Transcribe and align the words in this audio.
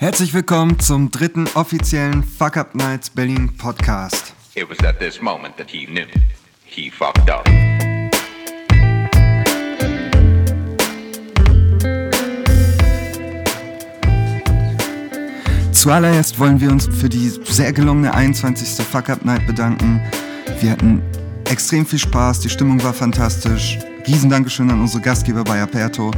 Herzlich 0.00 0.32
willkommen 0.32 0.78
zum 0.78 1.10
dritten 1.10 1.48
offiziellen 1.54 2.22
Fuck 2.22 2.56
Up 2.56 2.76
Nights 2.76 3.10
Berlin 3.10 3.56
Podcast. 3.56 4.32
It 4.54 4.70
was 4.70 4.78
at 4.86 5.00
this 5.00 5.20
moment 5.20 5.56
that 5.56 5.68
he 5.68 5.86
knew 5.86 6.06
he 6.64 6.88
fucked 6.88 7.28
up. 7.28 7.44
Zuallererst 15.72 16.38
wollen 16.38 16.60
wir 16.60 16.70
uns 16.70 16.86
für 16.86 17.08
die 17.08 17.30
sehr 17.30 17.72
gelungene 17.72 18.14
21. 18.14 18.86
Fuck 18.86 19.10
Up 19.10 19.24
Night 19.24 19.48
bedanken. 19.48 20.00
Wir 20.60 20.70
hatten 20.70 21.02
extrem 21.50 21.84
viel 21.84 21.98
Spaß, 21.98 22.38
die 22.38 22.50
Stimmung 22.50 22.80
war 22.84 22.94
fantastisch. 22.94 23.80
Riesen 24.06 24.30
Dankeschön 24.30 24.70
an 24.70 24.80
unsere 24.80 25.02
Gastgeber 25.02 25.42
bei 25.42 25.60
Aperto, 25.60 26.12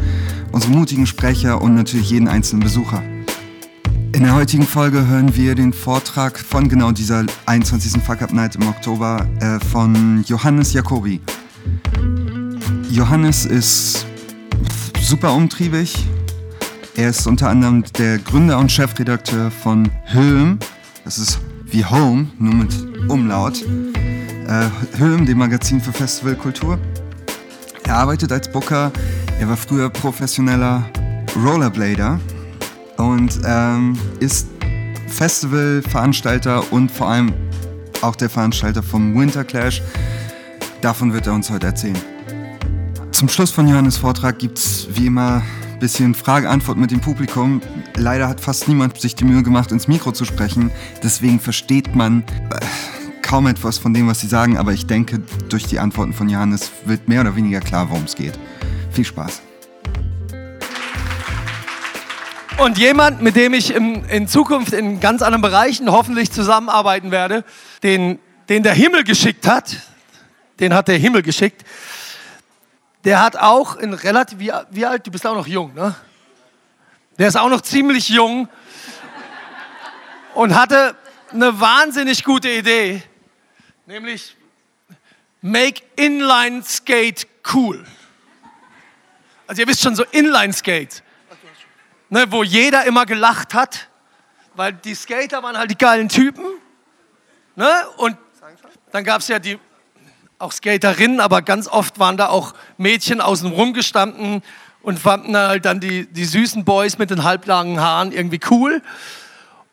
unsere 0.52 0.70
mutigen 0.70 1.06
Sprecher 1.06 1.62
und 1.62 1.76
natürlich 1.76 2.10
jeden 2.10 2.28
einzelnen 2.28 2.62
Besucher. 2.62 3.02
In 4.20 4.26
der 4.26 4.34
heutigen 4.34 4.64
Folge 4.64 5.06
hören 5.06 5.34
wir 5.34 5.54
den 5.54 5.72
Vortrag 5.72 6.38
von 6.38 6.68
genau 6.68 6.92
dieser 6.92 7.24
21. 7.46 8.02
Fuck 8.02 8.20
Up 8.20 8.34
Night 8.34 8.54
im 8.54 8.68
Oktober 8.68 9.26
äh, 9.40 9.58
von 9.64 10.22
Johannes 10.26 10.74
Jacobi. 10.74 11.22
Johannes 12.90 13.46
ist 13.46 14.04
super 15.00 15.32
umtriebig. 15.32 16.06
Er 16.96 17.08
ist 17.08 17.26
unter 17.26 17.48
anderem 17.48 17.82
der 17.96 18.18
Gründer 18.18 18.58
und 18.58 18.70
Chefredakteur 18.70 19.50
von 19.50 19.90
Höhm. 20.04 20.58
Das 21.04 21.16
ist 21.16 21.40
wie 21.64 21.86
Home, 21.86 22.28
nur 22.38 22.52
mit 22.52 22.74
Umlaut. 23.08 23.64
Äh, 24.46 25.24
dem 25.24 25.38
Magazin 25.38 25.80
für 25.80 25.92
Festivalkultur. 25.92 26.78
Er 27.84 27.96
arbeitet 27.96 28.30
als 28.32 28.52
Booker. 28.52 28.92
Er 29.40 29.48
war 29.48 29.56
früher 29.56 29.88
professioneller 29.88 30.84
Rollerblader 31.42 32.20
und 33.02 33.40
ähm, 33.44 33.98
ist 34.20 34.48
Festivalveranstalter 35.06 36.72
und 36.72 36.90
vor 36.90 37.08
allem 37.08 37.32
auch 38.02 38.16
der 38.16 38.30
Veranstalter 38.30 38.82
vom 38.82 39.18
Winter 39.18 39.44
Clash. 39.44 39.82
Davon 40.80 41.12
wird 41.12 41.26
er 41.26 41.34
uns 41.34 41.50
heute 41.50 41.66
erzählen. 41.66 41.98
Zum 43.12 43.28
Schluss 43.28 43.50
von 43.50 43.68
Johannes 43.68 43.98
Vortrag 43.98 44.38
gibt 44.38 44.58
es 44.58 44.88
wie 44.94 45.06
immer 45.06 45.42
ein 45.72 45.78
bisschen 45.78 46.14
Frage-Antwort 46.14 46.78
mit 46.78 46.90
dem 46.90 47.00
Publikum. 47.00 47.60
Leider 47.96 48.28
hat 48.28 48.40
fast 48.40 48.68
niemand 48.68 48.98
sich 49.00 49.14
die 49.14 49.24
Mühe 49.24 49.42
gemacht, 49.42 49.72
ins 49.72 49.88
Mikro 49.88 50.12
zu 50.12 50.24
sprechen. 50.24 50.70
Deswegen 51.02 51.38
versteht 51.38 51.94
man 51.94 52.22
äh, 52.50 52.60
kaum 53.22 53.46
etwas 53.46 53.78
von 53.78 53.92
dem, 53.92 54.08
was 54.08 54.20
sie 54.20 54.26
sagen. 54.26 54.56
Aber 54.56 54.72
ich 54.72 54.86
denke, 54.86 55.20
durch 55.48 55.66
die 55.66 55.78
Antworten 55.78 56.14
von 56.14 56.28
Johannes 56.28 56.70
wird 56.86 57.08
mehr 57.08 57.20
oder 57.20 57.36
weniger 57.36 57.60
klar, 57.60 57.90
worum 57.90 58.04
es 58.04 58.14
geht. 58.14 58.38
Viel 58.92 59.04
Spaß. 59.04 59.42
Und 62.60 62.76
jemand, 62.76 63.22
mit 63.22 63.36
dem 63.36 63.54
ich 63.54 63.70
im, 63.70 64.04
in 64.10 64.28
Zukunft 64.28 64.74
in 64.74 65.00
ganz 65.00 65.22
anderen 65.22 65.40
Bereichen 65.40 65.90
hoffentlich 65.90 66.30
zusammenarbeiten 66.30 67.10
werde, 67.10 67.42
den, 67.82 68.18
den 68.50 68.62
der 68.62 68.74
Himmel 68.74 69.02
geschickt 69.02 69.46
hat, 69.46 69.78
den 70.58 70.74
hat 70.74 70.88
der 70.88 70.98
Himmel 70.98 71.22
geschickt, 71.22 71.64
der 73.04 73.22
hat 73.22 73.36
auch 73.36 73.76
in 73.76 73.94
relativ, 73.94 74.40
wie, 74.40 74.52
wie 74.72 74.84
alt, 74.84 75.06
du 75.06 75.10
bist 75.10 75.26
auch 75.26 75.34
noch 75.34 75.46
jung, 75.46 75.72
ne? 75.72 75.94
Der 77.18 77.28
ist 77.28 77.38
auch 77.38 77.48
noch 77.48 77.62
ziemlich 77.62 78.10
jung 78.10 78.46
und 80.34 80.54
hatte 80.54 80.94
eine 81.32 81.58
wahnsinnig 81.58 82.24
gute 82.24 82.50
Idee, 82.50 83.02
nämlich 83.86 84.36
Make 85.40 85.80
Inline 85.96 86.62
Skate 86.62 87.26
cool. 87.54 87.86
Also 89.46 89.62
ihr 89.62 89.66
wisst 89.66 89.80
schon, 89.80 89.96
so 89.96 90.04
Inline 90.12 90.52
Skate 90.52 91.02
ne, 92.10 92.30
wo 92.30 92.42
jeder 92.42 92.84
immer 92.84 93.06
gelacht 93.06 93.54
hat, 93.54 93.88
weil 94.54 94.72
die 94.74 94.94
Skater 94.94 95.42
waren 95.42 95.56
halt 95.56 95.70
die 95.70 95.78
geilen 95.78 96.08
Typen. 96.08 96.44
Ne? 97.56 97.70
Und 97.96 98.16
dann 98.92 99.04
gab 99.04 99.20
es 99.20 99.28
ja 99.28 99.38
die, 99.38 99.58
auch 100.38 100.52
Skaterinnen, 100.52 101.20
aber 101.20 101.42
ganz 101.42 101.68
oft 101.68 101.98
waren 101.98 102.16
da 102.16 102.28
auch 102.28 102.54
Mädchen 102.76 103.20
außen 103.20 103.50
rum 103.50 103.72
gestanden 103.72 104.42
und 104.82 104.98
fanden 104.98 105.36
halt 105.36 105.64
dann 105.64 105.80
die, 105.80 106.06
die 106.06 106.24
süßen 106.24 106.64
Boys 106.64 106.98
mit 106.98 107.10
den 107.10 107.24
halblangen 107.24 107.80
Haaren 107.80 108.12
irgendwie 108.12 108.40
cool. 108.50 108.82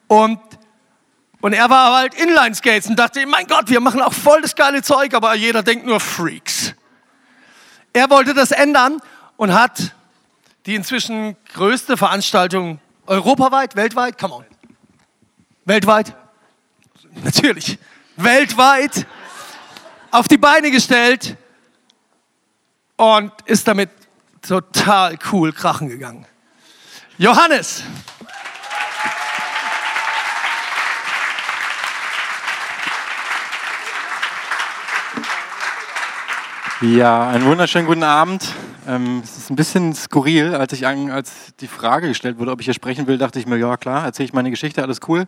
Und, 0.08 0.40
und 1.42 1.54
er 1.54 1.69
war 1.69 1.96
halt 1.96 2.14
Inline-Skates 2.14 2.88
und 2.88 2.98
dachte, 2.98 3.25
mein 3.25 3.48
Gott, 3.48 3.69
wir 3.69 3.80
machen 3.80 4.02
auch 4.02 4.14
voll 4.14 4.42
das 4.42 4.56
geile 4.56 4.81
Zeug, 4.81 5.14
aber 5.14 5.34
jeder 5.36 5.64
denkt 5.64 5.86
nur 5.86 6.00
Freaks. 6.00 6.74
Er 7.94 8.09
wollte 8.09 8.34
das 8.34 8.52
ändern 8.52 9.00
und 9.38 9.54
hat 9.54 9.94
die 10.68 10.76
inzwischen 10.76 11.38
größte 11.54 11.96
Veranstaltung 11.96 12.80
europaweit, 13.08 13.78
weltweit, 13.78 14.18
come 14.18 14.36
on. 14.36 14.46
Weltweit? 15.64 16.14
Natürlich. 17.24 17.80
Weltweit 18.18 19.08
auf 20.12 20.28
die 20.28 20.38
Beine 20.38 20.70
gestellt 20.70 21.38
und 22.98 23.32
ist 23.46 23.66
damit 23.66 23.90
total 24.42 25.18
cool 25.32 25.54
krachen 25.54 25.88
gegangen. 25.88 26.26
Johannes. 27.18 27.84
Ja, 36.82 37.30
einen 37.30 37.46
wunderschönen 37.46 37.88
guten 37.88 38.04
Abend. 38.04 38.54
Ähm, 38.88 39.20
es 39.22 39.36
ist 39.38 39.50
ein 39.50 39.58
bisschen 39.58 39.94
skurril, 39.94 40.56
als 40.56 40.72
ich 40.72 40.88
an, 40.88 41.12
als 41.12 41.53
die 41.59 41.68
Frage 41.68 42.08
gestellt 42.08 42.40
wurde, 42.40 42.52
ob 42.52 42.62
ich 42.62 42.66
hier 42.66 42.74
sprechen 42.74 43.06
will, 43.06 43.18
dachte 43.18 43.38
ich 43.38 43.46
mir, 43.46 43.58
ja 43.58 43.75
klar, 43.75 44.06
erzähle 44.06 44.28
ich 44.28 44.34
meine 44.34 44.50
Geschichte, 44.50 44.81
alles 44.81 45.02
cool. 45.09 45.28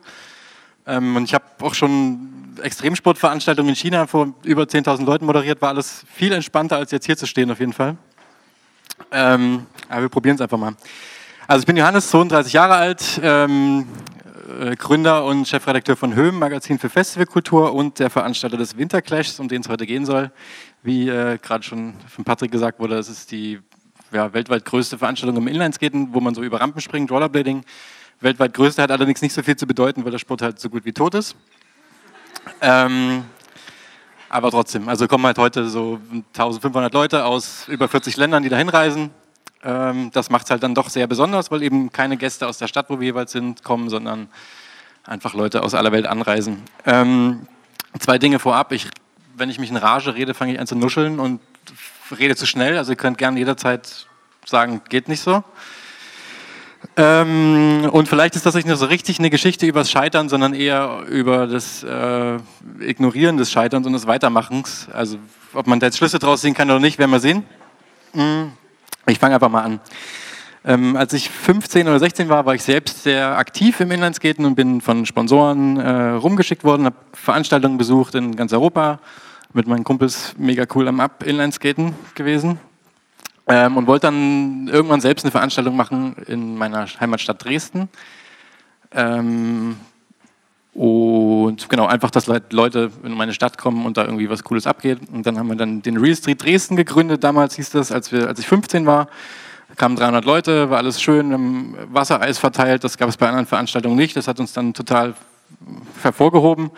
Ähm, 0.88 1.18
und 1.18 1.26
ich 1.26 1.34
habe 1.34 1.44
auch 1.62 1.74
schon 1.74 2.56
Extremsportveranstaltungen 2.64 3.72
in 3.72 3.76
China 3.76 4.08
vor 4.08 4.34
über 4.44 4.64
10.000 4.64 5.04
Leuten 5.04 5.26
moderiert, 5.26 5.62
war 5.62 5.70
alles 5.70 6.06
viel 6.10 6.32
entspannter, 6.32 6.78
als 6.78 6.92
jetzt 6.92 7.06
hier 7.06 7.18
zu 7.18 7.28
stehen 7.28 7.52
auf 7.52 7.60
jeden 7.60 7.74
Fall. 7.74 7.98
Ähm, 9.12 9.66
aber 9.90 10.04
wir 10.04 10.10
probieren 10.10 10.36
es 10.36 10.42
einfach 10.42 10.58
mal. 10.58 10.76
Also 11.46 11.60
ich 11.60 11.66
bin 11.66 11.76
Johannes, 11.76 12.10
32 12.12 12.54
Jahre 12.54 12.76
alt, 12.76 13.20
ähm, 13.22 13.88
äh, 14.58 14.76
Gründer 14.78 15.26
und 15.26 15.48
Chefredakteur 15.48 15.98
von 15.98 16.16
Höhm, 16.16 16.40
Magazin 16.40 16.80
für 16.80 16.90
Festivalkultur 16.90 17.74
und 17.74 18.00
der 18.00 18.10
Veranstalter 18.10 18.58
des 18.58 18.78
Winterclashs, 18.78 19.40
um 19.40 19.48
den 19.48 19.62
es 19.62 19.70
heute 19.70 19.86
gehen 19.86 20.06
soll. 20.06 20.32
Wie 20.82 21.10
äh, 21.10 21.38
gerade 21.38 21.64
schon 21.64 21.94
von 22.08 22.24
Patrick 22.24 22.52
gesagt 22.52 22.80
wurde, 22.80 22.98
es 22.98 23.10
ist 23.10 23.32
die 23.32 23.60
ja, 24.12 24.34
weltweit 24.34 24.66
größte 24.66 24.98
Veranstaltung 24.98 25.38
im 25.38 25.48
Inlineskaten, 25.48 26.14
wo 26.14 26.20
man 26.20 26.34
so 26.34 26.42
über 26.42 26.60
Rampen 26.62 26.82
springt, 26.82 27.12
Rollerblading. 27.12 27.64
Weltweit 28.22 28.54
größte 28.54 28.82
hat 28.82 28.92
allerdings 28.92 29.22
nicht 29.22 29.34
so 29.34 29.44
viel 29.44 29.56
zu 29.56 29.68
bedeuten, 29.68 30.04
weil 30.04 30.12
der 30.12 30.20
Sport 30.20 30.42
halt 30.42 30.60
so 30.60 30.70
gut 30.70 30.86
wie 30.86 30.94
tot 30.94 31.14
ist. 31.14 31.36
Ähm, 32.62 33.24
aber 34.30 34.52
trotzdem, 34.52 34.90
also 34.90 35.08
kommen 35.08 35.26
halt 35.26 35.38
heute 35.38 35.70
so 35.70 36.00
1500 36.12 36.94
Leute 36.94 37.26
aus 37.26 37.68
über 37.68 37.88
40 37.88 38.18
Ländern, 38.18 38.44
die 38.44 38.50
da 38.50 38.58
hinreisen. 38.58 39.12
Ähm, 39.64 40.12
das 40.14 40.30
macht 40.30 40.46
es 40.46 40.52
halt 40.52 40.64
dann 40.64 40.76
doch 40.76 40.90
sehr 40.90 41.08
besonders, 41.08 41.52
weil 41.52 41.64
eben 41.64 41.92
keine 41.92 42.18
Gäste 42.18 42.48
aus 42.48 42.58
der 42.58 42.68
Stadt, 42.68 42.90
wo 42.90 43.00
wir 43.00 43.08
jeweils 43.08 43.32
sind, 43.32 43.64
kommen, 43.64 43.90
sondern 43.90 44.30
einfach 45.04 45.34
Leute 45.34 45.64
aus 45.64 45.74
aller 45.74 45.92
Welt 45.92 46.06
anreisen. 46.06 46.62
Ähm, 46.86 47.48
zwei 48.00 48.18
Dinge 48.18 48.40
vorab. 48.40 48.72
Ich 48.72 48.90
wenn 49.40 49.50
ich 49.50 49.60
mich 49.60 49.70
in 49.70 49.78
Rage 49.78 50.16
rede, 50.16 50.34
fange 50.34 50.54
ich 50.54 50.60
an 50.60 50.68
zu 50.68 50.76
nuscheln 50.76 51.20
und 51.20 51.40
rede 52.18 52.36
zu 52.36 52.46
schnell. 52.46 52.78
Also 52.78 52.92
ihr 52.92 52.98
könnt 52.98 53.18
gerne 53.18 53.40
jederzeit 53.40 54.08
sagen, 54.46 54.82
geht 54.90 55.08
nicht 55.08 55.22
so. 55.22 55.44
Ähm, 56.96 57.90
und 57.92 58.08
vielleicht 58.08 58.36
ist 58.36 58.46
das 58.46 58.56
nicht 58.56 58.68
nur 58.68 58.78
so 58.78 58.86
richtig 58.86 59.20
eine 59.20 59.30
Geschichte 59.30 59.66
über 59.66 59.82
das 59.82 59.92
Scheitern, 59.92 60.30
sondern 60.30 60.54
eher 60.54 61.04
über 61.10 61.48
das 61.48 61.84
äh, 61.84 62.38
Ignorieren 62.80 63.38
des 63.38 63.52
Scheiterns 63.52 63.86
und 63.86 63.94
des 63.94 64.08
Weitermachens. 64.08 64.88
Also 64.94 65.18
ob 65.54 65.68
man 65.68 65.80
da 65.80 65.88
jetzt 65.88 65.98
Schlüsse 65.98 66.20
draus 66.20 66.42
ziehen 66.42 66.54
kann 66.54 66.70
oder 66.70 66.80
nicht, 66.80 67.00
werden 67.00 67.12
wir 67.12 67.20
sehen. 67.20 67.44
Hm, 68.14 68.52
ich 69.08 69.20
fange 69.20 69.36
einfach 69.36 69.50
mal 69.50 69.64
an. 69.64 69.80
Ähm, 70.66 70.96
als 70.96 71.14
ich 71.14 71.30
15 71.30 71.88
oder 71.88 72.00
16 72.00 72.28
war, 72.28 72.46
war 72.46 72.54
ich 72.54 72.64
selbst 72.64 73.04
sehr 73.04 73.38
aktiv 73.38 73.80
im 73.80 73.92
Inlineskaten 73.92 74.46
und 74.46 74.56
bin 74.56 74.82
von 74.82 75.06
Sponsoren 75.06 75.78
äh, 75.78 76.12
rumgeschickt 76.12 76.64
worden, 76.64 76.86
habe 76.86 76.98
Veranstaltungen 77.14 77.78
besucht 77.78 78.16
in 78.16 78.36
ganz 78.36 78.52
Europa 78.52 79.00
mit 79.54 79.68
meinen 79.68 79.84
Kumpels 79.84 80.36
mega 80.38 80.66
cool 80.76 80.88
am 80.88 81.00
Up 81.00 81.24
Inlineskaten 81.24 81.96
gewesen 82.16 82.60
ähm, 83.48 83.78
und 83.78 83.88
wollte 83.88 84.08
dann 84.08 84.68
irgendwann 84.68 85.02
selbst 85.02 85.26
eine 85.26 85.32
Veranstaltung 85.32 85.76
machen 85.76 86.16
in 86.28 86.56
meiner 86.56 86.86
Heimatstadt 87.00 87.44
Dresden. 87.44 87.90
Ähm, 88.92 89.78
und 90.74 91.68
genau, 91.68 91.88
einfach, 91.88 92.12
dass 92.12 92.28
Leute 92.28 92.92
in 93.04 93.14
meine 93.14 93.34
Stadt 93.34 93.58
kommen 93.58 93.86
und 93.86 93.98
da 93.98 94.06
irgendwie 94.06 94.30
was 94.30 94.44
Cooles 94.44 94.68
abgeht. 94.68 95.00
Und 95.12 95.26
dann 95.26 95.38
haben 95.38 95.48
wir 95.48 95.56
dann 95.56 95.82
den 95.82 95.98
Real 95.98 96.16
Street 96.16 96.42
Dresden 96.42 96.76
gegründet, 96.76 97.24
damals 97.24 97.56
hieß 97.56 97.72
das, 97.72 97.92
als, 97.92 98.12
wir, 98.12 98.28
als 98.28 98.40
ich 98.40 98.48
15 98.48 98.86
war. 98.86 99.08
Kamen 99.76 99.96
300 99.96 100.26
Leute, 100.26 100.70
war 100.70 100.78
alles 100.78 101.02
schön, 101.02 101.32
im 101.32 101.76
Wassereis 101.92 102.38
verteilt. 102.38 102.84
Das 102.84 102.98
gab 102.98 103.10
es 103.10 103.18
bei 103.18 103.28
anderen 103.28 103.46
Veranstaltungen 103.46 103.96
nicht. 103.96 104.16
Das 104.16 104.28
hat 104.28 104.40
uns 104.40 104.54
dann 104.54 104.74
total 104.74 105.16
hervorgehoben. 106.02 106.72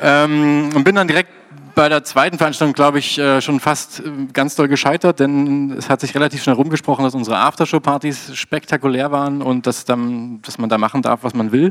Ähm, 0.00 0.70
und 0.74 0.84
bin 0.84 0.94
dann 0.94 1.08
direkt 1.08 1.30
bei 1.78 1.88
der 1.88 2.02
zweiten 2.02 2.38
Veranstaltung, 2.38 2.74
glaube 2.74 2.98
ich, 2.98 3.20
äh, 3.20 3.40
schon 3.40 3.60
fast 3.60 4.00
äh, 4.00 4.10
ganz 4.32 4.56
doll 4.56 4.66
gescheitert, 4.66 5.20
denn 5.20 5.70
es 5.78 5.88
hat 5.88 6.00
sich 6.00 6.12
relativ 6.12 6.42
schnell 6.42 6.56
rumgesprochen, 6.56 7.04
dass 7.04 7.14
unsere 7.14 7.38
Aftershow-Partys 7.38 8.36
spektakulär 8.36 9.12
waren 9.12 9.42
und 9.42 9.64
dass, 9.64 9.84
dann, 9.84 10.42
dass 10.42 10.58
man 10.58 10.68
da 10.68 10.76
machen 10.76 11.02
darf, 11.02 11.22
was 11.22 11.34
man 11.34 11.52
will. 11.52 11.70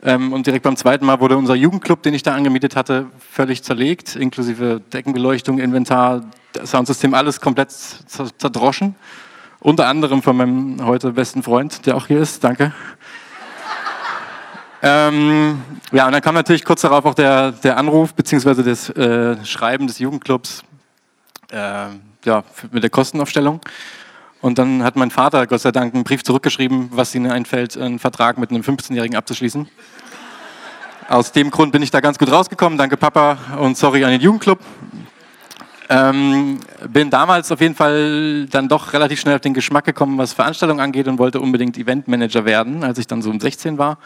Ähm, 0.00 0.32
und 0.32 0.46
direkt 0.46 0.62
beim 0.62 0.76
zweiten 0.76 1.04
Mal 1.06 1.18
wurde 1.18 1.36
unser 1.36 1.56
Jugendclub, 1.56 2.04
den 2.04 2.14
ich 2.14 2.22
da 2.22 2.36
angemietet 2.36 2.76
hatte, 2.76 3.06
völlig 3.18 3.64
zerlegt, 3.64 4.14
inklusive 4.14 4.80
Deckenbeleuchtung, 4.92 5.58
Inventar, 5.58 6.22
Soundsystem, 6.62 7.12
alles 7.12 7.40
komplett 7.40 7.72
zerdroschen. 7.72 8.94
Unter 9.58 9.88
anderem 9.88 10.22
von 10.22 10.36
meinem 10.36 10.86
heute 10.86 11.10
besten 11.10 11.42
Freund, 11.42 11.84
der 11.86 11.96
auch 11.96 12.06
hier 12.06 12.20
ist. 12.20 12.44
Danke. 12.44 12.72
Ähm, 14.84 15.62
ja, 15.92 16.06
und 16.06 16.12
dann 16.12 16.20
kam 16.20 16.34
natürlich 16.34 16.64
kurz 16.64 16.80
darauf 16.80 17.04
auch 17.04 17.14
der, 17.14 17.52
der 17.52 17.76
Anruf 17.76 18.14
beziehungsweise 18.14 18.64
das 18.64 18.90
äh, 18.90 19.36
Schreiben 19.44 19.86
des 19.86 20.00
Jugendclubs 20.00 20.64
äh, 21.52 21.86
ja, 22.24 22.44
mit 22.72 22.82
der 22.82 22.90
Kostenaufstellung. 22.90 23.60
Und 24.40 24.58
dann 24.58 24.82
hat 24.82 24.96
mein 24.96 25.12
Vater, 25.12 25.46
Gott 25.46 25.60
sei 25.60 25.70
Dank, 25.70 25.94
einen 25.94 26.02
Brief 26.02 26.24
zurückgeschrieben, 26.24 26.88
was 26.90 27.14
ihnen 27.14 27.30
einfällt, 27.30 27.76
einen 27.76 28.00
Vertrag 28.00 28.38
mit 28.38 28.50
einem 28.50 28.62
15-Jährigen 28.62 29.16
abzuschließen. 29.16 29.68
Aus 31.08 31.30
dem 31.30 31.52
Grund 31.52 31.70
bin 31.70 31.82
ich 31.82 31.92
da 31.92 32.00
ganz 32.00 32.18
gut 32.18 32.32
rausgekommen. 32.32 32.76
Danke 32.76 32.96
Papa 32.96 33.38
und 33.60 33.76
sorry 33.76 34.04
an 34.04 34.10
den 34.10 34.20
Jugendclub. 34.20 34.58
Ähm, 35.88 36.58
bin 36.88 37.10
damals 37.10 37.52
auf 37.52 37.60
jeden 37.60 37.76
Fall 37.76 38.46
dann 38.50 38.68
doch 38.68 38.92
relativ 38.92 39.20
schnell 39.20 39.36
auf 39.36 39.42
den 39.42 39.54
Geschmack 39.54 39.84
gekommen, 39.84 40.18
was 40.18 40.32
Veranstaltungen 40.32 40.80
angeht 40.80 41.06
und 41.06 41.18
wollte 41.18 41.38
unbedingt 41.38 41.76
Eventmanager 41.76 42.44
werden, 42.44 42.82
als 42.82 42.98
ich 42.98 43.06
dann 43.06 43.22
so 43.22 43.30
um 43.30 43.38
16 43.38 43.78
war. 43.78 43.98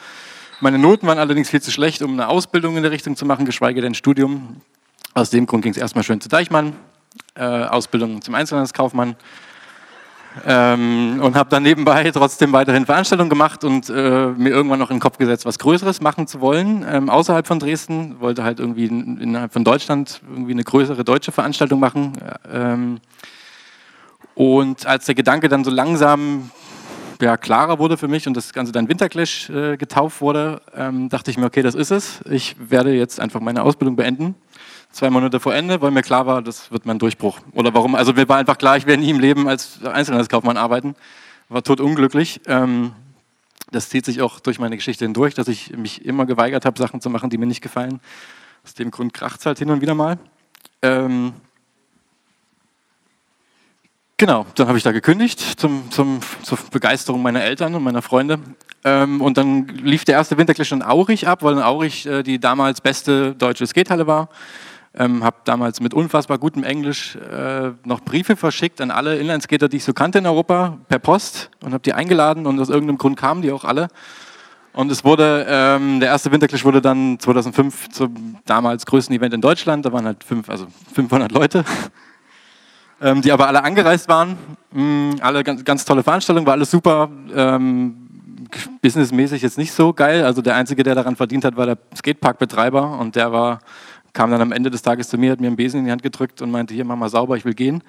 Meine 0.60 0.78
Noten 0.78 1.06
waren 1.06 1.18
allerdings 1.18 1.50
viel 1.50 1.60
zu 1.60 1.70
schlecht, 1.70 2.00
um 2.00 2.12
eine 2.14 2.28
Ausbildung 2.28 2.78
in 2.78 2.82
der 2.82 2.90
Richtung 2.90 3.14
zu 3.14 3.26
machen, 3.26 3.44
geschweige 3.44 3.82
denn 3.82 3.92
Studium. 3.92 4.62
Aus 5.12 5.28
dem 5.28 5.44
Grund 5.44 5.62
ging 5.62 5.72
es 5.72 5.76
erstmal 5.76 6.02
schön 6.02 6.18
zu 6.18 6.30
Deichmann, 6.30 6.72
äh, 7.34 7.42
Ausbildung 7.44 8.22
zum 8.22 8.34
Einzelhandelskaufmann. 8.34 9.16
Ähm, 10.46 11.20
und 11.22 11.36
habe 11.36 11.50
dann 11.50 11.62
nebenbei 11.62 12.10
trotzdem 12.10 12.52
weiterhin 12.52 12.86
Veranstaltungen 12.86 13.28
gemacht 13.28 13.64
und 13.64 13.90
äh, 13.90 14.28
mir 14.28 14.48
irgendwann 14.48 14.78
noch 14.78 14.90
in 14.90 14.96
den 14.96 15.00
Kopf 15.00 15.18
gesetzt, 15.18 15.44
was 15.44 15.58
Größeres 15.58 16.00
machen 16.00 16.26
zu 16.26 16.40
wollen, 16.40 16.86
ähm, 16.90 17.10
außerhalb 17.10 17.46
von 17.46 17.58
Dresden. 17.58 18.18
Wollte 18.20 18.42
halt 18.42 18.58
irgendwie 18.58 18.86
in, 18.86 19.18
innerhalb 19.18 19.52
von 19.52 19.62
Deutschland 19.62 20.22
irgendwie 20.30 20.52
eine 20.52 20.64
größere 20.64 21.04
deutsche 21.04 21.32
Veranstaltung 21.32 21.80
machen. 21.80 22.14
Ähm, 22.50 23.00
und 24.34 24.86
als 24.86 25.04
der 25.04 25.14
Gedanke 25.14 25.48
dann 25.48 25.64
so 25.64 25.70
langsam 25.70 26.50
ja, 27.20 27.36
klarer 27.36 27.78
wurde 27.78 27.96
für 27.96 28.08
mich 28.08 28.26
und 28.26 28.36
das 28.36 28.52
Ganze 28.52 28.72
dann 28.72 28.88
Winterclash 28.88 29.50
äh, 29.50 29.76
getauft 29.76 30.20
wurde, 30.20 30.60
ähm, 30.74 31.08
dachte 31.08 31.30
ich 31.30 31.38
mir, 31.38 31.46
okay, 31.46 31.62
das 31.62 31.74
ist 31.74 31.90
es. 31.90 32.20
Ich 32.30 32.56
werde 32.70 32.94
jetzt 32.94 33.20
einfach 33.20 33.40
meine 33.40 33.62
Ausbildung 33.62 33.96
beenden. 33.96 34.34
Zwei 34.90 35.10
Monate 35.10 35.40
vor 35.40 35.54
Ende, 35.54 35.80
weil 35.82 35.90
mir 35.90 36.02
klar 36.02 36.26
war, 36.26 36.42
das 36.42 36.70
wird 36.70 36.86
mein 36.86 36.98
Durchbruch. 36.98 37.40
Oder 37.52 37.74
warum? 37.74 37.94
Also 37.94 38.12
mir 38.12 38.28
war 38.28 38.38
einfach 38.38 38.58
klar, 38.58 38.76
ich 38.76 38.86
werde 38.86 39.02
nie 39.02 39.10
im 39.10 39.20
Leben 39.20 39.48
als 39.48 39.84
Einzelhandelskaufmann 39.84 40.56
arbeiten. 40.56 40.94
War 41.48 41.62
tot 41.62 41.80
unglücklich. 41.80 42.40
Ähm, 42.46 42.92
das 43.70 43.88
zieht 43.88 44.04
sich 44.04 44.22
auch 44.22 44.40
durch 44.40 44.58
meine 44.58 44.76
Geschichte 44.76 45.04
hindurch, 45.04 45.34
dass 45.34 45.48
ich 45.48 45.76
mich 45.76 46.04
immer 46.04 46.24
geweigert 46.24 46.64
habe, 46.64 46.78
Sachen 46.78 47.00
zu 47.00 47.10
machen, 47.10 47.30
die 47.30 47.38
mir 47.38 47.46
nicht 47.46 47.62
gefallen. 47.62 48.00
Aus 48.64 48.74
dem 48.74 48.90
Grund 48.90 49.12
kracht 49.12 49.40
es 49.40 49.46
halt 49.46 49.58
hin 49.58 49.70
und 49.70 49.80
wieder 49.80 49.94
mal. 49.94 50.18
Ähm, 50.82 51.34
Genau, 54.18 54.46
dann 54.54 54.68
habe 54.68 54.78
ich 54.78 54.84
da 54.84 54.92
gekündigt 54.92 55.60
zum, 55.60 55.90
zum, 55.90 56.20
zur 56.42 56.56
Begeisterung 56.70 57.20
meiner 57.20 57.42
Eltern 57.42 57.74
und 57.74 57.82
meiner 57.82 58.00
Freunde. 58.00 58.38
Ähm, 58.82 59.20
und 59.20 59.36
dann 59.36 59.66
lief 59.68 60.06
der 60.06 60.14
erste 60.14 60.38
Winterclash 60.38 60.72
in 60.72 60.82
Aurich 60.82 61.28
ab, 61.28 61.42
weil 61.42 61.52
in 61.52 61.62
Aurich 61.62 62.06
äh, 62.06 62.22
die 62.22 62.38
damals 62.38 62.80
beste 62.80 63.34
deutsche 63.34 63.66
Skatehalle 63.66 64.06
war. 64.06 64.30
Ähm, 64.94 65.22
habe 65.22 65.36
damals 65.44 65.80
mit 65.80 65.92
unfassbar 65.92 66.38
gutem 66.38 66.64
Englisch 66.64 67.16
äh, 67.16 67.72
noch 67.84 68.00
Briefe 68.00 68.36
verschickt 68.36 68.80
an 68.80 68.90
alle 68.90 69.18
Inlineskater, 69.18 69.68
die 69.68 69.76
ich 69.76 69.84
so 69.84 69.92
kannte 69.92 70.20
in 70.20 70.26
Europa, 70.26 70.78
per 70.88 70.98
Post 70.98 71.50
und 71.62 71.74
habe 71.74 71.82
die 71.82 71.92
eingeladen 71.92 72.46
und 72.46 72.58
aus 72.58 72.70
irgendeinem 72.70 72.96
Grund 72.96 73.18
kamen 73.18 73.42
die 73.42 73.52
auch 73.52 73.64
alle. 73.64 73.88
Und 74.72 74.90
es 74.90 75.04
wurde, 75.04 75.44
ähm, 75.46 76.00
der 76.00 76.08
erste 76.08 76.32
Winterclash 76.32 76.64
wurde 76.64 76.80
dann 76.80 77.18
2005 77.18 77.90
zum 77.90 78.38
damals 78.46 78.86
größten 78.86 79.14
Event 79.14 79.34
in 79.34 79.42
Deutschland. 79.42 79.84
Da 79.84 79.92
waren 79.92 80.06
halt 80.06 80.24
fünf, 80.24 80.48
also 80.48 80.68
500 80.94 81.32
Leute 81.32 81.66
ähm, 83.00 83.22
die 83.22 83.32
aber 83.32 83.48
alle 83.48 83.62
angereist 83.62 84.08
waren. 84.08 84.36
Mhm, 84.72 85.16
alle 85.20 85.44
ganz, 85.44 85.64
ganz, 85.64 85.84
tolle 85.84 86.02
Veranstaltungen, 86.02 86.46
war 86.46 86.54
alles 86.54 86.70
super. 86.70 87.08
Ähm, 87.34 88.06
businessmäßig 88.80 89.42
jetzt 89.42 89.58
nicht 89.58 89.72
so 89.72 89.92
geil. 89.92 90.24
Also 90.24 90.42
der 90.42 90.54
Einzige, 90.54 90.82
der 90.82 90.94
daran 90.94 91.16
verdient 91.16 91.44
hat, 91.44 91.56
war 91.56 91.66
der 91.66 91.78
Skateparkbetreiber 91.94 92.98
und 92.98 93.16
der 93.16 93.32
war, 93.32 93.60
kam 94.12 94.30
dann 94.30 94.40
am 94.40 94.52
Ende 94.52 94.70
des 94.70 94.82
Tages 94.82 95.08
zu 95.08 95.18
mir, 95.18 95.32
hat 95.32 95.40
mir 95.40 95.48
einen 95.48 95.56
Besen 95.56 95.80
in 95.80 95.86
die 95.86 95.92
Hand 95.92 96.02
gedrückt 96.02 96.42
und 96.42 96.50
meinte, 96.50 96.74
hier, 96.74 96.84
mach 96.84 96.96
mal 96.96 97.08
sauber, 97.08 97.36
ich 97.36 97.44
will 97.44 97.54
gehen. 97.54 97.82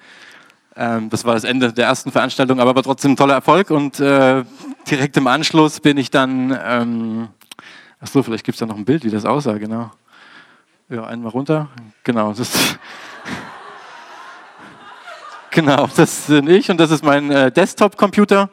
Ähm, 0.76 1.10
das 1.10 1.24
war 1.24 1.34
das 1.34 1.44
Ende 1.44 1.72
der 1.72 1.86
ersten 1.86 2.12
Veranstaltung, 2.12 2.60
aber 2.60 2.74
war 2.74 2.82
trotzdem 2.82 3.12
ein 3.12 3.16
toller 3.16 3.34
Erfolg 3.34 3.70
und 3.70 3.98
äh, 4.00 4.44
direkt 4.90 5.16
im 5.16 5.26
Anschluss 5.26 5.80
bin 5.80 5.96
ich 5.96 6.10
dann, 6.10 6.56
ähm, 6.64 7.28
achso, 8.00 8.22
vielleicht 8.22 8.44
gibt 8.44 8.56
es 8.56 8.60
da 8.60 8.66
noch 8.66 8.76
ein 8.76 8.84
Bild, 8.84 9.04
wie 9.04 9.10
das 9.10 9.24
aussah, 9.24 9.58
genau. 9.58 9.90
Ja, 10.88 11.04
einmal 11.04 11.32
runter, 11.32 11.68
genau, 12.04 12.32
das 12.32 12.78
Genau, 15.58 15.88
das 15.96 16.26
bin 16.28 16.48
ich 16.48 16.70
und 16.70 16.78
das 16.78 16.92
ist 16.92 17.02
mein 17.02 17.32
äh, 17.32 17.50
Desktop-Computer. 17.50 18.48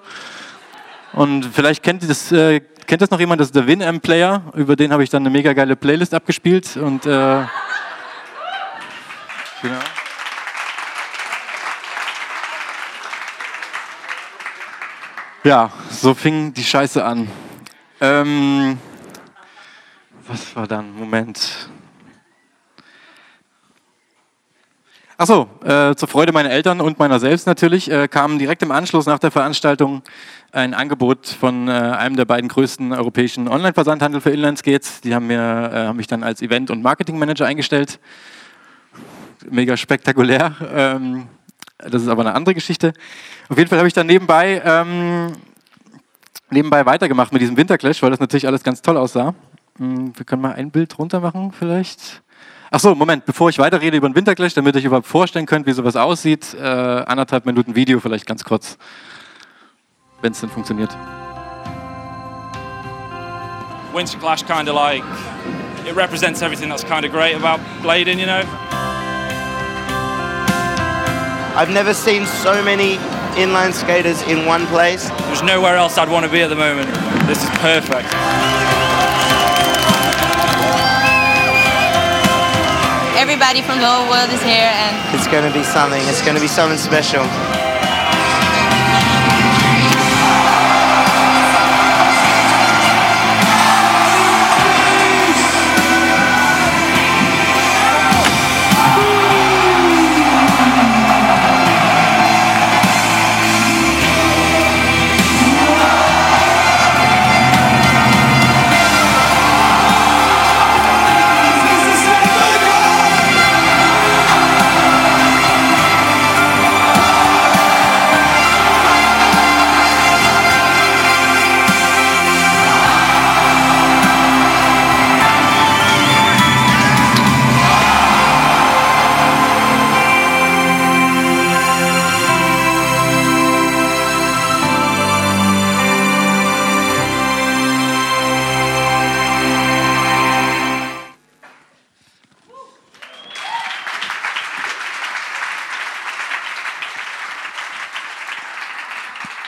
Und 1.13 1.45
vielleicht 1.45 1.83
kennt 1.83 2.01
das, 2.09 2.31
äh, 2.31 2.61
kennt 2.87 2.99
das 2.99 3.11
noch 3.11 3.19
jemand, 3.19 3.39
das 3.39 3.49
ist 3.49 3.55
der 3.55 3.67
Winamp-Player. 3.67 4.41
Über 4.55 4.75
den 4.75 4.91
habe 4.91 5.03
ich 5.03 5.11
dann 5.11 5.21
eine 5.21 5.29
mega 5.29 5.53
geile 5.53 5.75
Playlist 5.75 6.15
abgespielt. 6.15 6.75
Und, 6.77 7.05
äh, 7.05 7.09
genau. 9.61 9.79
Ja, 15.43 15.71
so 15.91 16.15
fing 16.15 16.55
die 16.55 16.63
Scheiße 16.63 17.05
an. 17.05 17.29
Ähm, 18.01 18.79
was 20.27 20.55
war 20.55 20.65
dann? 20.65 20.91
Moment. 20.91 21.69
Achso, 25.17 25.47
äh, 25.63 25.95
zur 25.95 26.09
Freude 26.09 26.33
meiner 26.33 26.49
Eltern 26.51 26.81
und 26.81 26.99
meiner 26.99 27.21
selbst 27.21 27.47
natürlich, 27.47 27.89
äh, 27.89 28.09
kam 28.09 28.37
direkt 28.37 28.61
im 28.63 28.71
Anschluss 28.71 29.05
nach 29.05 29.17
der 29.17 29.31
Veranstaltung 29.31 30.03
ein 30.51 30.73
Angebot 30.73 31.27
von 31.27 31.69
äh, 31.69 31.71
einem 31.71 32.17
der 32.17 32.25
beiden 32.25 32.49
größten 32.49 32.91
europäischen 32.91 33.47
Online-Versandhandel 33.47 34.19
für 34.19 34.31
Inlineskates. 34.31 34.99
Die 34.99 35.15
haben, 35.15 35.27
mir, 35.27 35.39
äh, 35.39 35.87
haben 35.87 35.95
mich 35.95 36.07
dann 36.07 36.21
als 36.21 36.41
Event- 36.41 36.69
und 36.69 36.81
Marketing-Manager 36.81 37.45
eingestellt. 37.45 37.99
Mega 39.49 39.77
spektakulär. 39.77 40.53
Ähm, 40.73 41.27
das 41.77 42.01
ist 42.01 42.09
aber 42.09 42.23
eine 42.23 42.33
andere 42.33 42.53
Geschichte. 42.53 42.93
Auf 43.47 43.57
jeden 43.57 43.69
Fall 43.69 43.77
habe 43.77 43.87
ich 43.87 43.93
dann 43.93 44.07
nebenbei, 44.07 44.61
ähm, 44.65 45.31
nebenbei 46.49 46.85
weitergemacht 46.85 47.31
mit 47.31 47.41
diesem 47.41 47.55
Winterclash, 47.55 48.01
weil 48.03 48.11
das 48.11 48.19
natürlich 48.19 48.47
alles 48.47 48.63
ganz 48.63 48.81
toll 48.81 48.97
aussah. 48.97 49.33
Hm, 49.77 50.11
wir 50.17 50.25
können 50.25 50.41
mal 50.41 50.53
ein 50.53 50.71
Bild 50.71 50.99
runter 50.99 51.21
machen 51.21 51.53
vielleicht. 51.53 52.21
Achso, 52.75 52.93
Moment, 52.93 53.25
bevor 53.25 53.49
ich 53.49 53.57
weiterrede 53.57 53.95
über 53.95 54.09
den 54.09 54.15
Winterclash, 54.17 54.53
damit 54.53 54.75
ihr 54.75 54.79
euch 54.79 54.85
überhaupt 54.85 55.07
vorstellen 55.07 55.45
könnt, 55.45 55.65
wie 55.65 55.71
sowas 55.71 55.95
aussieht, 55.95 56.53
äh, 56.55 56.61
anderthalb 56.61 57.45
Minuten 57.45 57.73
Video 57.73 58.01
vielleicht 58.01 58.25
ganz 58.25 58.43
kurz, 58.43 58.77
wenn 60.21 60.33
es 60.33 60.41
denn 60.41 60.49
funktioniert. 60.49 60.89
Winter 63.93 64.17
Clash 64.19 64.45
kind 64.45 64.67
of 64.67 64.75
like, 64.75 65.05
it 65.87 65.95
represents 65.95 66.41
everything 66.41 66.67
that's 66.67 66.83
kind 66.83 67.05
of 67.05 67.13
great 67.13 67.33
about 67.33 67.61
blading, 67.81 68.19
you 68.19 68.25
know? 68.25 68.43
I've 71.55 71.71
never 71.71 71.93
seen 71.93 72.25
so 72.25 72.61
many 72.61 72.99
inline 73.37 73.71
skaters 73.71 74.21
in 74.27 74.45
one 74.45 74.67
place. 74.67 75.09
There's 75.27 75.43
nowhere 75.43 75.77
else 75.77 75.97
I'd 75.97 76.09
want 76.09 76.25
to 76.25 76.29
be 76.29 76.41
at 76.41 76.49
the 76.49 76.57
moment. 76.57 76.89
This 77.25 77.41
is 77.41 77.49
perfect. 77.61 78.11
Everybody 83.57 83.73
from 83.73 83.81
the 83.81 83.89
whole 83.89 84.09
world 84.09 84.29
is 84.31 84.41
here 84.43 84.69
and 84.73 85.15
it's 85.15 85.27
going 85.27 85.43
to 85.43 85.57
be 85.57 85.63
something. 85.63 86.01
It's 86.07 86.21
going 86.21 86.35
to 86.35 86.41
be 86.41 86.47
something 86.47 86.77
special. 86.77 87.23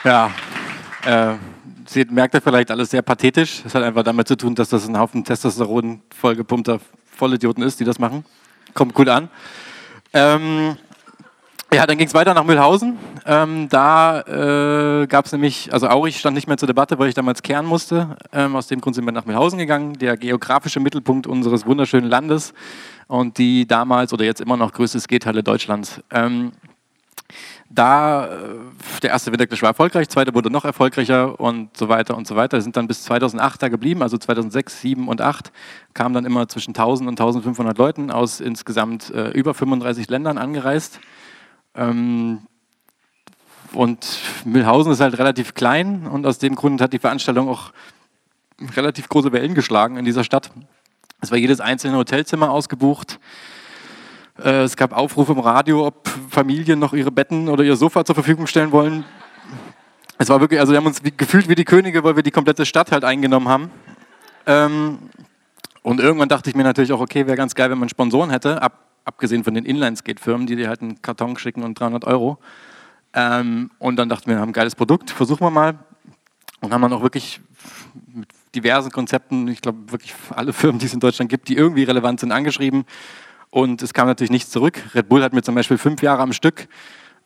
Ja, 0.07 0.31
äh, 1.05 1.35
Sie 1.85 2.05
merkt 2.05 2.33
ja 2.33 2.39
vielleicht 2.39 2.71
alles 2.71 2.91
sehr 2.91 3.01
pathetisch. 3.01 3.61
Das 3.63 3.75
hat 3.75 3.83
einfach 3.83 4.03
damit 4.03 4.25
zu 4.25 4.37
tun, 4.37 4.55
dass 4.55 4.69
das 4.69 4.87
ein 4.87 4.97
Haufen 4.97 5.25
Testosteron 5.25 6.01
vollgepumpter 6.17 6.79
Vollidioten 7.11 7.61
ist, 7.61 7.77
die 7.81 7.83
das 7.83 7.99
machen. 7.99 8.23
Kommt 8.73 8.93
gut 8.93 9.09
an. 9.09 9.27
Ähm, 10.13 10.77
ja, 11.73 11.85
dann 11.85 11.97
ging 11.97 12.07
es 12.07 12.13
weiter 12.13 12.33
nach 12.33 12.45
Mühlhausen. 12.45 12.97
Ähm, 13.25 13.67
da 13.67 14.21
äh, 15.01 15.07
gab 15.07 15.25
es 15.25 15.33
nämlich, 15.33 15.73
also 15.73 15.89
Aurich 15.89 16.17
stand 16.17 16.35
nicht 16.35 16.47
mehr 16.47 16.55
zur 16.55 16.67
Debatte, 16.67 16.97
weil 16.99 17.09
ich 17.09 17.15
damals 17.15 17.43
kehren 17.43 17.65
musste. 17.65 18.15
Ähm, 18.31 18.55
aus 18.55 18.67
dem 18.67 18.79
Grund 18.79 18.95
sind 18.95 19.03
wir 19.03 19.11
nach 19.11 19.25
Mühlhausen 19.25 19.59
gegangen, 19.59 19.91
der 19.95 20.15
geografische 20.15 20.79
Mittelpunkt 20.79 21.27
unseres 21.27 21.65
wunderschönen 21.65 22.09
Landes 22.09 22.53
und 23.07 23.37
die 23.37 23.67
damals 23.67 24.13
oder 24.13 24.23
jetzt 24.23 24.39
immer 24.39 24.55
noch 24.55 24.71
größte 24.71 25.01
Skatehalle 25.01 25.43
Deutschlands. 25.43 25.99
Ähm, 26.11 26.53
da, 27.69 28.27
äh, 28.27 28.29
der 29.01 29.09
erste 29.09 29.31
Winterclash 29.31 29.61
war 29.61 29.69
erfolgreich, 29.69 30.07
zweite 30.09 30.33
wurde 30.33 30.49
noch 30.49 30.65
erfolgreicher 30.65 31.39
und 31.39 31.75
so 31.75 31.89
weiter 31.89 32.15
und 32.15 32.27
so 32.27 32.35
weiter. 32.35 32.57
Wir 32.57 32.61
sind 32.61 32.77
dann 32.77 32.87
bis 32.87 33.03
2008 33.03 33.61
da 33.61 33.67
geblieben, 33.69 34.01
also 34.01 34.17
2006, 34.17 34.81
2007 34.81 35.07
und 35.07 35.17
2008 35.17 35.51
kamen 35.93 36.13
dann 36.13 36.25
immer 36.25 36.47
zwischen 36.47 36.71
1000 36.71 37.09
und 37.09 37.19
1500 37.19 37.77
Leuten 37.77 38.11
aus 38.11 38.39
insgesamt 38.39 39.09
äh, 39.09 39.31
über 39.31 39.53
35 39.53 40.09
Ländern 40.09 40.37
angereist. 40.37 40.99
Ähm, 41.75 42.39
und 43.73 44.19
Mühlhausen 44.45 44.93
ist 44.93 45.01
halt 45.01 45.17
relativ 45.17 45.53
klein 45.53 46.07
und 46.07 46.25
aus 46.25 46.39
dem 46.39 46.55
Grund 46.55 46.79
hat 46.81 46.93
die 46.93 46.99
Veranstaltung 46.99 47.49
auch 47.49 47.73
relativ 48.75 49.09
große 49.09 49.31
Wellen 49.33 49.55
geschlagen 49.55 49.97
in 49.97 50.05
dieser 50.05 50.23
Stadt. 50.23 50.51
Es 51.19 51.31
war 51.31 51.37
jedes 51.37 51.59
einzelne 51.59 51.97
Hotelzimmer 51.97 52.49
ausgebucht. 52.49 53.19
Äh, 54.43 54.63
es 54.63 54.75
gab 54.75 54.95
Aufrufe 54.95 55.31
im 55.31 55.39
Radio, 55.39 55.87
ob 55.87 56.07
Familien 56.29 56.79
noch 56.79 56.93
ihre 56.93 57.11
Betten 57.11 57.49
oder 57.49 57.63
ihr 57.63 57.75
Sofa 57.75 58.05
zur 58.05 58.15
Verfügung 58.15 58.47
stellen 58.47 58.71
wollen. 58.71 59.03
Es 60.19 60.29
war 60.29 60.39
wirklich, 60.41 60.59
also 60.59 60.73
wir 60.73 60.77
haben 60.77 60.85
uns 60.85 61.01
gefühlt 61.17 61.47
wie 61.47 61.55
die 61.55 61.65
Könige, 61.65 62.03
weil 62.03 62.15
wir 62.15 62.23
die 62.23 62.31
komplette 62.31 62.65
Stadt 62.65 62.91
halt 62.91 63.03
eingenommen 63.03 63.47
haben. 63.47 63.71
Ähm, 64.45 64.99
und 65.83 65.99
irgendwann 65.99 66.29
dachte 66.29 66.49
ich 66.49 66.55
mir 66.55 66.63
natürlich 66.63 66.91
auch, 66.91 66.99
okay, 66.99 67.27
wäre 67.27 67.37
ganz 67.37 67.55
geil, 67.55 67.69
wenn 67.69 67.77
man 67.77 67.89
Sponsoren 67.89 68.29
hätte, 68.29 68.61
ab, 68.61 68.87
abgesehen 69.05 69.43
von 69.43 69.53
den 69.53 69.65
Inline-Skate-Firmen, 69.65 70.47
die 70.47 70.55
dir 70.55 70.67
halt 70.67 70.81
einen 70.81 71.01
Karton 71.01 71.37
schicken 71.37 71.63
und 71.63 71.79
300 71.79 72.05
Euro. 72.05 72.39
Ähm, 73.13 73.71
und 73.79 73.95
dann 73.95 74.09
dachten 74.09 74.27
wir, 74.27 74.35
wir 74.35 74.41
haben 74.41 74.49
ein 74.49 74.53
geiles 74.53 74.75
Produkt, 74.75 75.11
versuchen 75.11 75.41
wir 75.41 75.51
mal. 75.51 75.79
Und 76.59 76.73
haben 76.73 76.81
dann 76.81 76.93
auch 76.93 77.03
wirklich 77.03 77.39
mit 78.13 78.27
diversen 78.55 78.91
Konzepten, 78.91 79.47
ich 79.47 79.61
glaube 79.61 79.91
wirklich 79.91 80.13
alle 80.31 80.51
Firmen, 80.51 80.79
die 80.79 80.87
es 80.87 80.93
in 80.93 80.99
Deutschland 80.99 81.29
gibt, 81.29 81.47
die 81.47 81.55
irgendwie 81.55 81.83
relevant 81.83 82.19
sind, 82.19 82.31
angeschrieben 82.31 82.85
und 83.49 83.81
es 83.81 83.93
kam 83.93 84.07
natürlich 84.07 84.31
nichts 84.31 84.51
zurück. 84.51 84.81
Red 84.93 85.09
Bull 85.09 85.23
hat 85.23 85.33
mir 85.33 85.41
zum 85.41 85.55
Beispiel 85.55 85.77
fünf 85.77 86.01
Jahre 86.01 86.21
am 86.21 86.33
Stück 86.33 86.67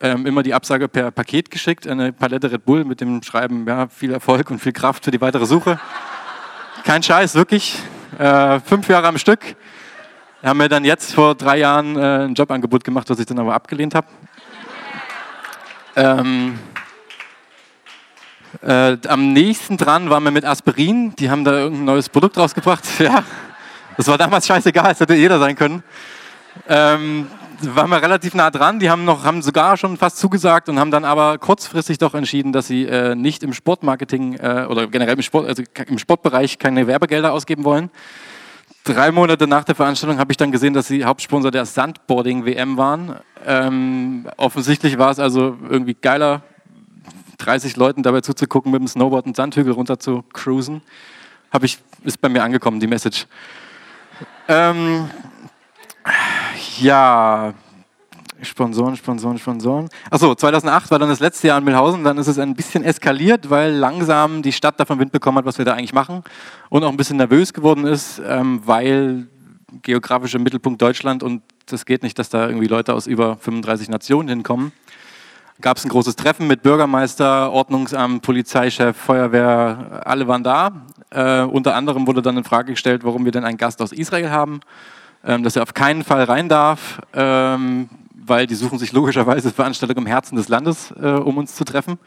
ähm, 0.00 0.26
immer 0.26 0.42
die 0.42 0.52
Absage 0.52 0.88
per 0.88 1.10
Paket 1.10 1.50
geschickt, 1.50 1.86
eine 1.86 2.12
Palette 2.12 2.50
Red 2.50 2.64
Bull 2.64 2.84
mit 2.84 3.00
dem 3.00 3.22
Schreiben, 3.22 3.66
ja, 3.66 3.88
viel 3.88 4.12
Erfolg 4.12 4.50
und 4.50 4.58
viel 4.58 4.72
Kraft 4.72 5.04
für 5.04 5.10
die 5.10 5.20
weitere 5.20 5.46
Suche. 5.46 5.78
Kein 6.84 7.02
Scheiß, 7.02 7.36
wirklich. 7.36 7.78
Äh, 8.18 8.60
fünf 8.60 8.88
Jahre 8.88 9.06
am 9.06 9.18
Stück. 9.18 9.40
Haben 10.42 10.58
mir 10.58 10.68
dann 10.68 10.84
jetzt 10.84 11.14
vor 11.14 11.36
drei 11.36 11.58
Jahren 11.58 11.96
äh, 11.96 12.24
ein 12.24 12.34
Jobangebot 12.34 12.82
gemacht, 12.82 13.08
was 13.08 13.20
ich 13.20 13.26
dann 13.26 13.38
aber 13.38 13.54
abgelehnt 13.54 13.94
habe. 13.94 14.08
Ähm, 15.94 16.58
äh, 18.60 18.96
am 19.06 19.32
nächsten 19.32 19.76
dran 19.76 20.10
waren 20.10 20.24
wir 20.24 20.32
mit 20.32 20.44
Aspirin. 20.44 21.14
Die 21.16 21.30
haben 21.30 21.44
da 21.44 21.52
irgendein 21.52 21.84
neues 21.84 22.08
Produkt 22.08 22.36
rausgebracht. 22.36 22.84
Ja, 22.98 23.22
das 23.96 24.08
war 24.08 24.18
damals 24.18 24.46
scheißegal, 24.46 24.92
es 24.92 25.00
hätte 25.00 25.14
jeder 25.14 25.38
sein 25.38 25.56
können. 25.56 25.82
Ähm, 26.68 27.26
waren 27.62 27.90
wir 27.90 28.02
relativ 28.02 28.34
nah 28.34 28.50
dran. 28.50 28.78
Die 28.78 28.90
haben, 28.90 29.04
noch, 29.04 29.24
haben 29.24 29.42
sogar 29.42 29.76
schon 29.76 29.96
fast 29.96 30.18
zugesagt 30.18 30.68
und 30.68 30.78
haben 30.78 30.90
dann 30.90 31.04
aber 31.04 31.38
kurzfristig 31.38 31.98
doch 31.98 32.14
entschieden, 32.14 32.52
dass 32.52 32.66
sie 32.66 32.84
äh, 32.84 33.14
nicht 33.14 33.42
im 33.42 33.52
Sportmarketing 33.52 34.34
äh, 34.34 34.66
oder 34.68 34.86
generell 34.86 35.14
im, 35.14 35.22
Sport, 35.22 35.48
also 35.48 35.62
im 35.86 35.98
Sportbereich 35.98 36.58
keine 36.58 36.86
Werbegelder 36.86 37.32
ausgeben 37.32 37.64
wollen. 37.64 37.90
Drei 38.84 39.12
Monate 39.12 39.46
nach 39.46 39.64
der 39.64 39.76
Veranstaltung 39.76 40.18
habe 40.18 40.32
ich 40.32 40.36
dann 40.36 40.50
gesehen, 40.50 40.74
dass 40.74 40.88
sie 40.88 41.04
Hauptsponsor 41.04 41.52
der 41.52 41.66
Sandboarding-WM 41.66 42.76
waren. 42.76 43.16
Ähm, 43.46 44.26
offensichtlich 44.36 44.98
war 44.98 45.10
es 45.12 45.20
also 45.20 45.56
irgendwie 45.68 45.94
geiler, 45.94 46.42
30 47.38 47.76
Leuten 47.76 48.02
dabei 48.02 48.22
zuzugucken, 48.22 48.72
mit 48.72 48.80
dem 48.80 48.88
Snowboard 48.88 49.26
einen 49.26 49.34
Sandhügel 49.34 49.72
runter 49.72 50.00
zu 50.00 50.24
cruisen. 50.32 50.82
Hab 51.52 51.62
ich, 51.62 51.78
ist 52.02 52.20
bei 52.20 52.28
mir 52.28 52.42
angekommen, 52.42 52.80
die 52.80 52.88
Message. 52.88 53.26
Ähm, 54.54 55.08
ja, 56.80 57.54
Sponsoren, 58.42 58.96
Sponsoren, 58.96 59.38
Sponsoren. 59.38 59.88
Achso, 60.10 60.34
2008 60.34 60.90
war 60.90 60.98
dann 60.98 61.08
das 61.08 61.20
letzte 61.20 61.48
Jahr 61.48 61.56
in 61.56 61.64
Milhausen. 61.64 62.04
Dann 62.04 62.18
ist 62.18 62.26
es 62.26 62.38
ein 62.38 62.54
bisschen 62.54 62.84
eskaliert, 62.84 63.48
weil 63.48 63.72
langsam 63.72 64.42
die 64.42 64.52
Stadt 64.52 64.78
davon 64.78 64.98
Wind 64.98 65.10
bekommen 65.10 65.38
hat, 65.38 65.46
was 65.46 65.56
wir 65.56 65.64
da 65.64 65.72
eigentlich 65.72 65.94
machen. 65.94 66.22
Und 66.68 66.84
auch 66.84 66.90
ein 66.90 66.98
bisschen 66.98 67.16
nervös 67.16 67.54
geworden 67.54 67.86
ist, 67.86 68.20
ähm, 68.26 68.60
weil 68.66 69.28
geografischer 69.80 70.38
Mittelpunkt 70.38 70.82
Deutschland 70.82 71.22
und 71.22 71.42
das 71.64 71.86
geht 71.86 72.02
nicht, 72.02 72.18
dass 72.18 72.28
da 72.28 72.46
irgendwie 72.46 72.66
Leute 72.66 72.92
aus 72.92 73.06
über 73.06 73.38
35 73.38 73.88
Nationen 73.88 74.28
hinkommen. 74.28 74.72
Gab 75.60 75.76
es 75.76 75.84
ein 75.84 75.90
großes 75.90 76.16
Treffen 76.16 76.46
mit 76.46 76.62
Bürgermeister, 76.62 77.52
Ordnungsamt, 77.52 78.22
Polizeichef, 78.22 78.96
Feuerwehr, 78.96 80.02
alle 80.04 80.26
waren 80.26 80.42
da. 80.42 80.72
Äh, 81.10 81.42
unter 81.42 81.74
anderem 81.74 82.06
wurde 82.06 82.22
dann 82.22 82.38
in 82.38 82.44
Frage 82.44 82.72
gestellt, 82.72 83.04
warum 83.04 83.24
wir 83.24 83.32
denn 83.32 83.44
einen 83.44 83.58
Gast 83.58 83.82
aus 83.82 83.92
Israel 83.92 84.30
haben, 84.30 84.60
ähm, 85.24 85.42
dass 85.42 85.54
er 85.56 85.62
auf 85.62 85.74
keinen 85.74 86.04
Fall 86.04 86.24
rein 86.24 86.48
darf, 86.48 87.00
ähm, 87.12 87.90
weil 88.14 88.46
die 88.46 88.54
suchen 88.54 88.78
sich 88.78 88.92
logischerweise 88.92 89.50
Veranstaltungen 89.50 90.06
im 90.06 90.06
Herzen 90.06 90.36
des 90.36 90.48
Landes, 90.48 90.92
äh, 91.00 91.08
um 91.10 91.36
uns 91.36 91.54
zu 91.54 91.64
treffen. 91.64 91.98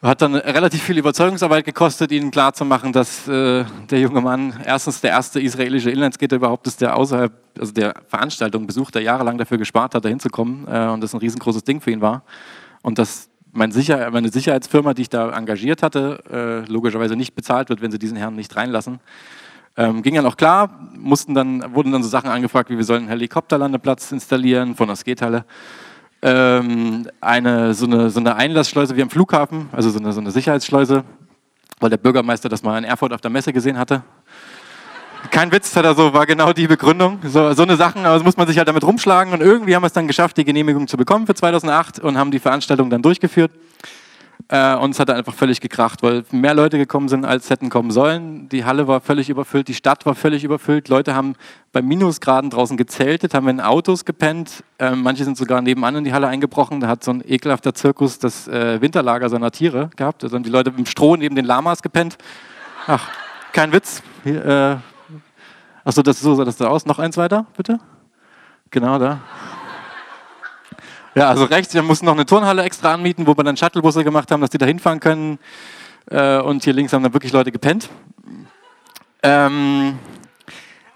Hat 0.00 0.22
dann 0.22 0.36
relativ 0.36 0.84
viel 0.84 0.96
Überzeugungsarbeit 0.96 1.64
gekostet, 1.64 2.12
ihnen 2.12 2.30
klarzumachen, 2.30 2.92
dass 2.92 3.26
äh, 3.26 3.64
der 3.90 3.98
junge 3.98 4.20
Mann 4.20 4.54
erstens 4.64 5.00
der 5.00 5.10
erste 5.10 5.40
israelische 5.40 5.90
Inlineskater 5.90 6.36
überhaupt 6.36 6.68
ist, 6.68 6.80
der 6.80 6.96
außerhalb 6.96 7.32
also 7.58 7.72
der 7.72 7.94
Veranstaltung 8.06 8.68
besucht, 8.68 8.94
der 8.94 9.02
jahrelang 9.02 9.38
dafür 9.38 9.58
gespart 9.58 9.96
hat, 9.96 10.04
da 10.04 10.08
hinzukommen 10.08 10.68
äh, 10.68 10.86
und 10.86 11.00
das 11.00 11.14
ein 11.14 11.18
riesengroßes 11.18 11.64
Ding 11.64 11.80
für 11.80 11.90
ihn 11.90 12.00
war. 12.00 12.22
Und 12.82 13.00
dass 13.00 13.28
mein 13.50 13.72
Sicher 13.72 14.08
meine 14.12 14.28
Sicherheitsfirma, 14.28 14.94
die 14.94 15.02
ich 15.02 15.08
da 15.08 15.36
engagiert 15.36 15.82
hatte, 15.82 16.64
äh, 16.66 16.70
logischerweise 16.70 17.16
nicht 17.16 17.34
bezahlt 17.34 17.68
wird, 17.68 17.80
wenn 17.80 17.90
sie 17.90 17.98
diesen 17.98 18.16
Herrn 18.16 18.36
nicht 18.36 18.54
reinlassen. 18.54 19.00
Ähm, 19.76 20.02
ging 20.02 20.14
ja 20.14 20.22
noch 20.22 20.36
klar, 20.36 20.78
mussten 20.96 21.34
dann, 21.34 21.74
wurden 21.74 21.90
dann 21.90 22.04
so 22.04 22.08
Sachen 22.08 22.30
angefragt, 22.30 22.70
wie 22.70 22.76
wir 22.76 22.84
sollen 22.84 23.02
einen 23.02 23.08
Helikopterlandeplatz 23.08 24.12
installieren 24.12 24.76
von 24.76 24.86
der 24.86 24.96
Skatehalle. 24.96 25.44
Ähm, 26.20 27.08
eine, 27.20 27.74
so, 27.74 27.86
eine, 27.86 28.10
so 28.10 28.18
eine 28.18 28.34
Einlassschleuse 28.34 28.96
wie 28.96 29.02
am 29.02 29.10
Flughafen, 29.10 29.68
also 29.72 29.90
so 29.90 30.00
eine, 30.00 30.12
so 30.12 30.20
eine 30.20 30.32
Sicherheitsschleuse, 30.32 31.04
weil 31.78 31.90
der 31.90 31.96
Bürgermeister 31.96 32.48
das 32.48 32.62
mal 32.62 32.76
in 32.76 32.84
Erfurt 32.84 33.12
auf 33.12 33.20
der 33.20 33.30
Messe 33.30 33.52
gesehen 33.52 33.78
hatte. 33.78 34.02
Kein 35.30 35.52
Witz, 35.52 35.76
hat 35.76 35.84
er 35.84 35.94
so, 35.94 36.12
war 36.12 36.26
genau 36.26 36.52
die 36.52 36.66
Begründung. 36.66 37.18
So, 37.24 37.52
so 37.52 37.62
eine 37.62 37.76
Sachen, 37.76 38.00
aber 38.00 38.12
also 38.12 38.24
muss 38.24 38.36
man 38.36 38.46
sich 38.46 38.58
halt 38.58 38.66
damit 38.66 38.82
rumschlagen 38.84 39.32
und 39.32 39.42
irgendwie 39.42 39.74
haben 39.74 39.82
wir 39.82 39.88
es 39.88 39.92
dann 39.92 40.06
geschafft, 40.06 40.36
die 40.36 40.44
Genehmigung 40.44 40.88
zu 40.88 40.96
bekommen 40.96 41.26
für 41.26 41.34
2008 41.34 42.00
und 42.00 42.16
haben 42.16 42.30
die 42.30 42.38
Veranstaltung 42.38 42.90
dann 42.90 43.02
durchgeführt. 43.02 43.52
Äh, 44.50 44.76
und 44.76 44.92
es 44.92 45.00
hat 45.00 45.10
einfach 45.10 45.34
völlig 45.34 45.60
gekracht, 45.60 46.02
weil 46.02 46.24
mehr 46.30 46.54
Leute 46.54 46.78
gekommen 46.78 47.08
sind, 47.08 47.26
als 47.26 47.50
hätten 47.50 47.68
kommen 47.68 47.90
sollen. 47.90 48.48
Die 48.48 48.64
Halle 48.64 48.88
war 48.88 49.00
völlig 49.00 49.28
überfüllt, 49.28 49.68
die 49.68 49.74
Stadt 49.74 50.06
war 50.06 50.14
völlig 50.14 50.42
überfüllt. 50.42 50.88
Leute 50.88 51.14
haben 51.14 51.34
bei 51.72 51.82
Minusgraden 51.82 52.48
draußen 52.48 52.78
gezeltet, 52.78 53.34
haben 53.34 53.46
in 53.48 53.60
Autos 53.60 54.06
gepennt. 54.06 54.64
Äh, 54.78 54.92
manche 54.92 55.24
sind 55.24 55.36
sogar 55.36 55.60
nebenan 55.60 55.96
in 55.96 56.04
die 56.04 56.14
Halle 56.14 56.28
eingebrochen. 56.28 56.80
Da 56.80 56.88
hat 56.88 57.04
so 57.04 57.10
ein 57.10 57.22
ekelhafter 57.26 57.74
Zirkus 57.74 58.18
das 58.18 58.48
äh, 58.48 58.80
Winterlager 58.80 59.28
seiner 59.28 59.50
Tiere 59.50 59.90
gehabt. 59.96 60.22
Da 60.22 60.28
sind 60.28 60.46
die 60.46 60.50
Leute 60.50 60.72
im 60.76 60.86
Stroh 60.86 61.16
neben 61.16 61.36
den 61.36 61.44
Lamas 61.44 61.82
gepennt. 61.82 62.16
Ach, 62.86 63.06
kein 63.52 63.72
Witz. 63.72 64.02
Hier, 64.24 64.44
äh, 64.46 64.76
Achso, 65.84 66.02
das, 66.02 66.20
so 66.20 66.34
sah 66.34 66.44
das 66.44 66.56
da 66.56 66.68
aus. 66.68 66.84
Noch 66.84 66.98
eins 66.98 67.16
weiter, 67.16 67.46
bitte. 67.56 67.80
Genau 68.70 68.98
da. 68.98 69.20
Ja, 71.18 71.30
also 71.30 71.46
rechts, 71.46 71.74
wir 71.74 71.82
mussten 71.82 72.06
noch 72.06 72.12
eine 72.12 72.26
Turnhalle 72.26 72.62
extra 72.62 72.94
anmieten, 72.94 73.26
wo 73.26 73.36
wir 73.36 73.42
dann 73.42 73.56
Shuttlebusse 73.56 74.04
gemacht 74.04 74.30
haben, 74.30 74.40
dass 74.40 74.50
die 74.50 74.58
da 74.58 74.66
hinfahren 74.66 75.00
können. 75.00 75.40
Äh, 76.08 76.38
und 76.38 76.62
hier 76.62 76.72
links 76.72 76.92
haben 76.92 77.02
dann 77.02 77.12
wirklich 77.12 77.32
Leute 77.32 77.50
gepennt. 77.50 77.88
Ähm, 79.24 79.98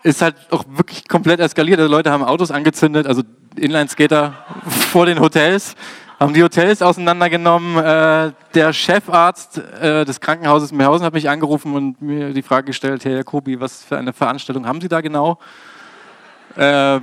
ist 0.04 0.22
halt 0.22 0.36
auch 0.50 0.62
wirklich 0.68 1.08
komplett 1.08 1.40
eskaliert. 1.40 1.80
Also 1.80 1.90
Leute 1.90 2.12
haben 2.12 2.22
Autos 2.22 2.52
angezündet, 2.52 3.08
also 3.08 3.22
Inlineskater 3.56 4.34
vor 4.92 5.06
den 5.06 5.18
Hotels 5.18 5.74
haben 6.20 6.34
die 6.34 6.44
Hotels 6.44 6.82
auseinandergenommen. 6.82 7.78
Äh, 7.78 8.30
der 8.54 8.72
Chefarzt 8.72 9.58
äh, 9.58 10.04
des 10.04 10.20
Krankenhauses 10.20 10.70
Mehrhausen 10.70 11.04
hat 11.04 11.14
mich 11.14 11.28
angerufen 11.28 11.74
und 11.74 12.00
mir 12.00 12.32
die 12.32 12.42
Frage 12.42 12.66
gestellt, 12.66 13.04
Herr 13.04 13.16
Jacobi, 13.16 13.58
was 13.58 13.82
für 13.82 13.98
eine 13.98 14.12
Veranstaltung 14.12 14.68
haben 14.68 14.80
Sie 14.80 14.86
da 14.86 15.00
genau? 15.00 15.40
Äh, 16.56 16.96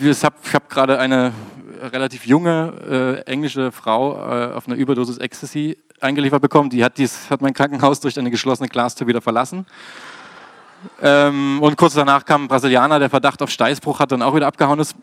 ich 0.00 0.24
habe 0.24 0.36
hab 0.52 0.68
gerade 0.68 0.98
eine 0.98 1.32
relativ 1.80 2.26
junge 2.26 3.22
äh, 3.26 3.30
englische 3.30 3.72
Frau 3.72 4.14
äh, 4.14 4.54
auf 4.54 4.66
einer 4.66 4.76
Überdosis 4.76 5.18
Ecstasy 5.18 5.76
eingeliefert 6.00 6.42
bekommen. 6.42 6.70
Die 6.70 6.84
hat, 6.84 6.98
dies, 6.98 7.30
hat 7.30 7.40
mein 7.40 7.54
Krankenhaus 7.54 8.00
durch 8.00 8.18
eine 8.18 8.30
geschlossene 8.30 8.68
Glastür 8.68 9.06
wieder 9.06 9.20
verlassen. 9.20 9.66
Ähm, 11.02 11.58
und 11.62 11.76
kurz 11.76 11.94
danach 11.94 12.24
kam 12.24 12.44
ein 12.44 12.48
Brasilianer, 12.48 12.98
der 12.98 13.10
Verdacht 13.10 13.42
auf 13.42 13.50
Steißbruch 13.50 14.00
hat 14.00 14.12
und 14.12 14.22
auch 14.22 14.34
wieder 14.34 14.46
abgehauen 14.46 14.78
ist. 14.80 14.94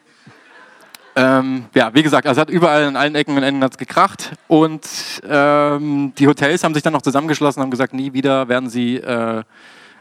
Ähm, 1.15 1.65
ja, 1.75 1.93
wie 1.93 2.01
gesagt, 2.01 2.27
also 2.27 2.41
hat 2.41 2.50
überall 2.50 2.86
in 2.86 2.95
allen 2.95 3.13
Ecken 3.13 3.38
und 3.38 3.43
Enden 3.43 3.63
hat's 3.63 3.77
gekracht 3.77 4.31
und 4.48 4.81
ähm, 5.27 6.12
die 6.17 6.27
Hotels 6.27 6.63
haben 6.63 6.74
sich 6.74 6.81
dann 6.81 6.93
noch 6.93 7.03
zusammengeschlossen 7.03 7.60
und 7.60 7.65
haben 7.65 7.72
gesagt, 7.72 7.93
nie 7.93 8.13
wieder 8.13 8.48
werden 8.48 8.67
sie 8.67 8.98
äh, 8.98 9.43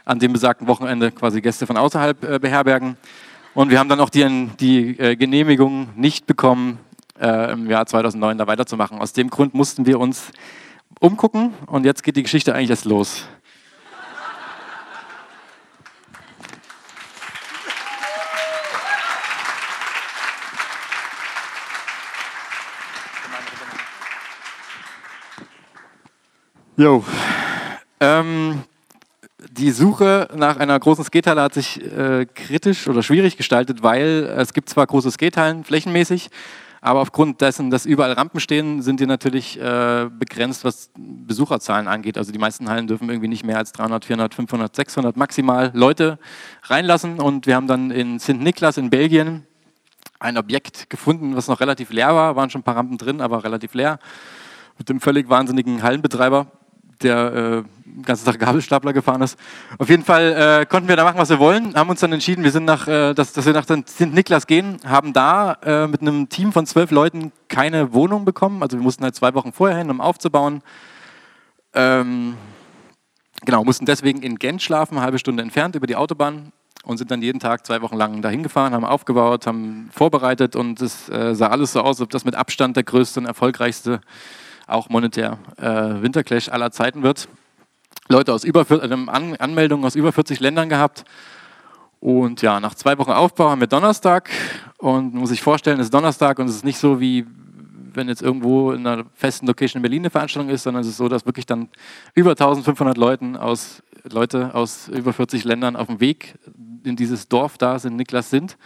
an 0.05 0.19
dem 0.19 0.33
besagten 0.33 0.67
Wochenende 0.67 1.11
quasi 1.11 1.39
Gäste 1.39 1.67
von 1.67 1.77
außerhalb 1.77 2.23
äh, 2.23 2.39
beherbergen. 2.39 2.97
Und 3.55 3.69
wir 3.69 3.77
haben 3.77 3.89
dann 3.89 3.99
auch 3.99 4.09
die, 4.09 4.49
die 4.59 4.99
äh, 4.99 5.15
Genehmigung 5.15 5.89
nicht 5.95 6.25
bekommen, 6.25 6.79
äh, 7.19 7.51
im 7.51 7.69
Jahr 7.69 7.85
2009 7.85 8.39
da 8.39 8.47
weiterzumachen. 8.47 8.99
Aus 8.99 9.13
dem 9.13 9.29
Grund 9.29 9.53
mussten 9.53 9.85
wir 9.85 9.99
uns 9.99 10.31
umgucken 10.99 11.53
und 11.67 11.85
jetzt 11.85 12.03
geht 12.03 12.15
die 12.15 12.23
Geschichte 12.23 12.55
eigentlich 12.55 12.71
erst 12.71 12.85
los. 12.85 13.27
Jo. 26.75 27.05
Ähm, 27.99 28.63
die 29.51 29.71
Suche 29.71 30.27
nach 30.35 30.57
einer 30.57 30.79
großen 30.79 31.03
Skatehalle 31.03 31.41
hat 31.41 31.53
sich 31.53 31.81
äh, 31.81 32.25
kritisch 32.25 32.87
oder 32.87 33.03
schwierig 33.03 33.37
gestaltet, 33.37 33.83
weil 33.83 34.33
es 34.37 34.53
gibt 34.53 34.69
zwar 34.69 34.87
große 34.87 35.11
Skatehallen 35.11 35.63
flächenmäßig, 35.63 36.29
aber 36.81 36.99
aufgrund 36.99 37.39
dessen, 37.39 37.69
dass 37.69 37.85
überall 37.85 38.11
Rampen 38.11 38.41
stehen, 38.41 38.81
sind 38.81 38.99
die 38.99 39.05
natürlich 39.05 39.57
äh, 39.59 40.09
begrenzt, 40.11 40.65
was 40.65 40.91
Besucherzahlen 40.97 41.87
angeht. 41.87 42.17
Also 42.17 42.33
die 42.33 42.39
meisten 42.39 42.69
Hallen 42.69 42.87
dürfen 42.87 43.07
irgendwie 43.07 43.29
nicht 43.29 43.45
mehr 43.45 43.57
als 43.57 43.71
300, 43.71 44.03
400, 44.03 44.33
500, 44.35 44.75
600 44.75 45.15
maximal 45.15 45.71
Leute 45.73 46.19
reinlassen. 46.63 47.21
Und 47.21 47.47
wir 47.47 47.55
haben 47.55 47.67
dann 47.67 47.89
in 47.89 48.19
St. 48.19 48.33
Niklas 48.33 48.75
in 48.75 48.89
Belgien 48.89 49.47
ein 50.19 50.37
Objekt 50.37 50.89
gefunden, 50.89 51.37
was 51.37 51.47
noch 51.47 51.61
relativ 51.61 51.89
leer 51.89 52.13
war. 52.15 52.35
Waren 52.35 52.49
schon 52.49 52.59
ein 52.59 52.65
paar 52.65 52.75
Rampen 52.75 52.97
drin, 52.97 53.21
aber 53.21 53.45
relativ 53.45 53.73
leer. 53.75 53.97
Mit 54.77 54.89
dem 54.89 54.99
völlig 54.99 55.29
wahnsinnigen 55.29 55.83
Hallenbetreiber 55.83 56.47
der 57.03 57.63
äh, 57.65 58.03
ganze 58.03 58.25
Tag 58.25 58.39
Gabelstapler 58.39 58.93
gefahren 58.93 59.21
ist. 59.21 59.37
Auf 59.77 59.89
jeden 59.89 60.03
Fall 60.03 60.61
äh, 60.61 60.65
konnten 60.65 60.87
wir 60.87 60.95
da 60.95 61.03
machen, 61.03 61.17
was 61.17 61.29
wir 61.29 61.39
wollen, 61.39 61.75
haben 61.75 61.89
uns 61.89 61.99
dann 61.99 62.11
entschieden, 62.11 62.43
wir 62.43 62.51
sind 62.51 62.65
nach, 62.65 62.87
äh, 62.87 63.13
dass, 63.13 63.33
dass 63.33 63.45
wir 63.45 63.53
nach 63.53 63.65
St. 63.65 64.01
Niklas 64.01 64.47
gehen, 64.47 64.79
haben 64.85 65.13
da 65.13 65.53
äh, 65.63 65.87
mit 65.87 66.01
einem 66.01 66.29
Team 66.29 66.51
von 66.51 66.65
zwölf 66.65 66.91
Leuten 66.91 67.31
keine 67.47 67.93
Wohnung 67.93 68.25
bekommen. 68.25 68.61
Also 68.63 68.77
wir 68.77 68.83
mussten 68.83 69.03
halt 69.03 69.15
zwei 69.15 69.33
Wochen 69.33 69.51
vorher 69.51 69.77
hin, 69.77 69.89
um 69.89 70.01
aufzubauen. 70.01 70.61
Ähm, 71.73 72.35
genau, 73.45 73.63
mussten 73.63 73.85
deswegen 73.85 74.21
in 74.21 74.39
Gent 74.39 74.61
schlafen, 74.61 74.95
eine 74.95 75.03
halbe 75.05 75.19
Stunde 75.19 75.43
entfernt 75.43 75.75
über 75.75 75.87
die 75.87 75.95
Autobahn 75.95 76.51
und 76.83 76.97
sind 76.97 77.11
dann 77.11 77.21
jeden 77.21 77.39
Tag 77.39 77.65
zwei 77.65 77.81
Wochen 77.81 77.95
lang 77.95 78.21
dahin 78.21 78.43
gefahren, 78.43 78.73
haben 78.73 78.85
aufgebaut, 78.85 79.47
haben 79.47 79.89
vorbereitet 79.91 80.55
und 80.55 80.81
es 80.81 81.09
äh, 81.09 81.33
sah 81.33 81.47
alles 81.47 81.73
so 81.73 81.81
aus, 81.81 81.97
als 81.97 82.01
ob 82.01 82.09
das 82.09 82.25
mit 82.25 82.35
Abstand 82.35 82.75
der 82.75 82.83
größte 82.83 83.19
und 83.19 83.25
erfolgreichste 83.25 84.01
auch 84.67 84.89
monetär 84.89 85.37
äh, 85.57 86.01
Winterclash 86.01 86.49
aller 86.49 86.71
Zeiten 86.71 87.03
wird. 87.03 87.27
Leute 88.09 88.33
aus 88.33 88.43
über, 88.43 88.65
An 88.69 89.35
Anmeldungen 89.37 89.85
aus 89.85 89.95
über 89.95 90.11
40 90.11 90.39
Ländern 90.39 90.69
gehabt. 90.69 91.05
Und 91.99 92.41
ja, 92.41 92.59
nach 92.59 92.75
zwei 92.75 92.97
Wochen 92.97 93.11
Aufbau 93.11 93.49
haben 93.49 93.61
wir 93.61 93.67
Donnerstag 93.67 94.29
und 94.77 95.13
man 95.13 95.21
muss 95.21 95.29
sich 95.29 95.41
vorstellen, 95.41 95.79
es 95.79 95.87
ist 95.87 95.93
Donnerstag 95.93 96.37
und 96.37 96.49
es 96.49 96.55
ist 96.55 96.65
nicht 96.65 96.77
so 96.77 96.99
wie 96.99 97.25
wenn 97.95 98.09
jetzt 98.09 98.21
irgendwo 98.21 98.71
in 98.71 98.85
einer 98.85 99.05
festen 99.13 99.47
Location 99.47 99.79
in 99.79 99.83
Berlin 99.83 100.01
eine 100.01 100.09
Veranstaltung 100.09 100.49
ist, 100.49 100.63
sondern 100.63 100.81
es 100.81 100.87
ist 100.87 100.97
so, 100.97 101.07
dass 101.07 101.25
wirklich 101.25 101.45
dann 101.45 101.69
über 102.13 102.31
1500 102.31 102.97
Leuten 102.97 103.37
aus, 103.37 103.83
Leute 104.03 104.53
aus 104.53 104.87
über 104.89 105.13
40 105.13 105.43
Ländern 105.43 105.75
auf 105.75 105.87
dem 105.87 105.99
Weg 105.99 106.35
in 106.83 106.95
dieses 106.95 107.27
Dorf 107.27 107.57
da 107.57 107.79
sind, 107.79 107.95
Niklas 107.95 108.29
sind. 108.29 108.57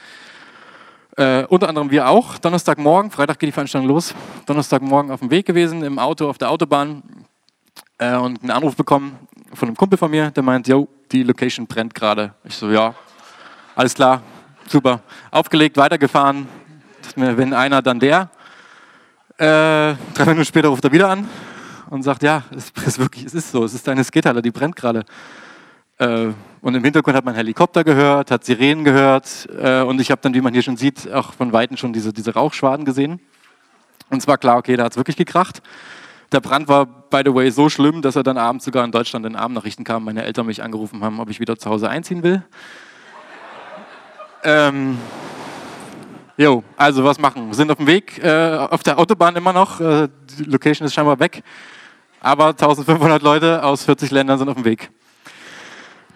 Äh, 1.18 1.46
unter 1.46 1.68
anderem 1.68 1.90
wir 1.90 2.08
auch. 2.08 2.38
Donnerstagmorgen, 2.38 3.10
Freitag 3.10 3.40
geht 3.40 3.48
die 3.48 3.52
Veranstaltung 3.52 3.88
los. 3.88 4.14
Donnerstagmorgen 4.46 5.12
auf 5.12 5.20
dem 5.20 5.32
Weg 5.32 5.48
gewesen, 5.48 5.84
im 5.84 5.98
Auto 5.98 6.30
auf 6.30 6.38
der 6.38 6.52
Autobahn 6.52 7.02
äh, 7.98 8.16
und 8.16 8.42
einen 8.44 8.52
Anruf 8.52 8.76
bekommen 8.76 9.18
von 9.54 9.68
einem 9.68 9.76
Kumpel 9.76 9.98
von 9.98 10.12
mir, 10.12 10.30
der 10.30 10.44
meint, 10.44 10.68
yo, 10.68 10.88
die 11.12 11.24
Location 11.24 11.66
brennt 11.66 11.96
gerade. 11.96 12.36
Ich 12.44 12.56
so, 12.56 12.70
ja, 12.70 12.94
alles 13.76 13.96
klar, 13.96 14.22
super. 14.68 15.02
Aufgelegt, 15.32 15.78
weitergefahren. 15.78 16.48
Wenn 17.16 17.52
einer, 17.54 17.82
dann 17.82 18.00
der. 18.00 18.30
Äh, 19.38 19.96
drei 20.14 20.26
Minuten 20.26 20.46
später 20.46 20.68
ruft 20.68 20.84
er 20.84 20.92
wieder 20.92 21.10
an 21.10 21.28
und 21.90 22.04
sagt, 22.04 22.22
ja, 22.22 22.44
es 22.56 22.72
ist 22.86 23.00
wirklich, 23.00 23.26
es 23.26 23.34
ist 23.34 23.52
so, 23.52 23.64
es 23.64 23.74
ist 23.74 23.88
deine 23.88 24.04
Skatehalle, 24.04 24.44
die 24.44 24.52
brennt 24.52 24.76
gerade. 24.76 25.04
Äh, 26.00 26.34
und 26.62 26.76
im 26.76 26.84
Hintergrund 26.84 27.16
hat 27.16 27.26
man 27.26 27.36
Helikopter 27.36 27.84
gehört, 27.84 28.30
hat 28.30 28.44
Sirenen 28.44 28.84
gehört 28.84 29.48
äh, 29.60 29.82
und 29.82 30.00
ich 30.00 30.12
habe 30.12 30.22
dann, 30.22 30.34
wie 30.34 30.42
man 30.42 30.54
hier 30.54 30.62
schon 30.62 30.78
sieht, 30.78 31.12
auch 31.12 31.34
von 31.34 31.54
Weitem 31.54 31.78
schon 31.78 31.94
diese, 31.94 32.14
diese 32.14 32.34
Rauchschwaden 32.34 32.86
gesehen. 32.86 33.20
Und 34.10 34.20
es 34.20 34.28
war 34.28 34.38
klar, 34.38 34.58
okay, 34.58 34.76
da 34.78 34.86
hat 34.86 34.92
es 34.92 34.98
wirklich 34.98 35.18
gekracht. 35.18 35.62
Der 36.32 36.40
Brand 36.40 36.68
war, 36.68 36.86
by 36.86 37.22
the 37.26 37.34
way, 37.34 37.50
so 37.52 37.70
schlimm, 37.70 38.02
dass 38.02 38.16
er 38.16 38.24
dann 38.24 38.38
abends 38.38 38.66
sogar 38.66 38.84
in 38.84 38.92
Deutschland 38.92 39.26
in 39.26 39.36
Abendnachrichten 39.36 39.86
kam, 39.86 40.04
meine 40.04 40.24
Eltern 40.24 40.46
mich 40.46 40.62
angerufen 40.62 41.04
haben, 41.04 41.20
ob 41.20 41.30
ich 41.30 41.40
wieder 41.40 41.58
zu 41.58 41.70
Hause 41.70 41.90
einziehen 41.90 42.22
will. 42.22 42.44
Ähm, 44.44 44.98
jo, 46.36 46.64
also 46.76 47.04
was 47.04 47.18
machen? 47.18 47.48
Wir 47.48 47.56
sind 47.56 47.72
auf 47.72 47.78
dem 47.78 47.88
Weg, 47.88 48.22
äh, 48.24 48.56
auf 48.56 48.84
der 48.84 49.00
Autobahn 49.00 49.36
immer 49.36 49.54
noch. 49.54 49.80
Äh, 49.80 50.10
die 50.38 50.44
Location 50.44 50.86
ist 50.86 50.94
scheinbar 50.94 51.20
weg. 51.20 51.44
Aber 52.20 52.48
1500 52.48 53.22
Leute 53.22 53.64
aus 53.64 53.86
40 53.86 54.12
Ländern 54.12 54.38
sind 54.38 54.50
auf 54.50 54.56
dem 54.56 54.66
Weg. 54.66 54.92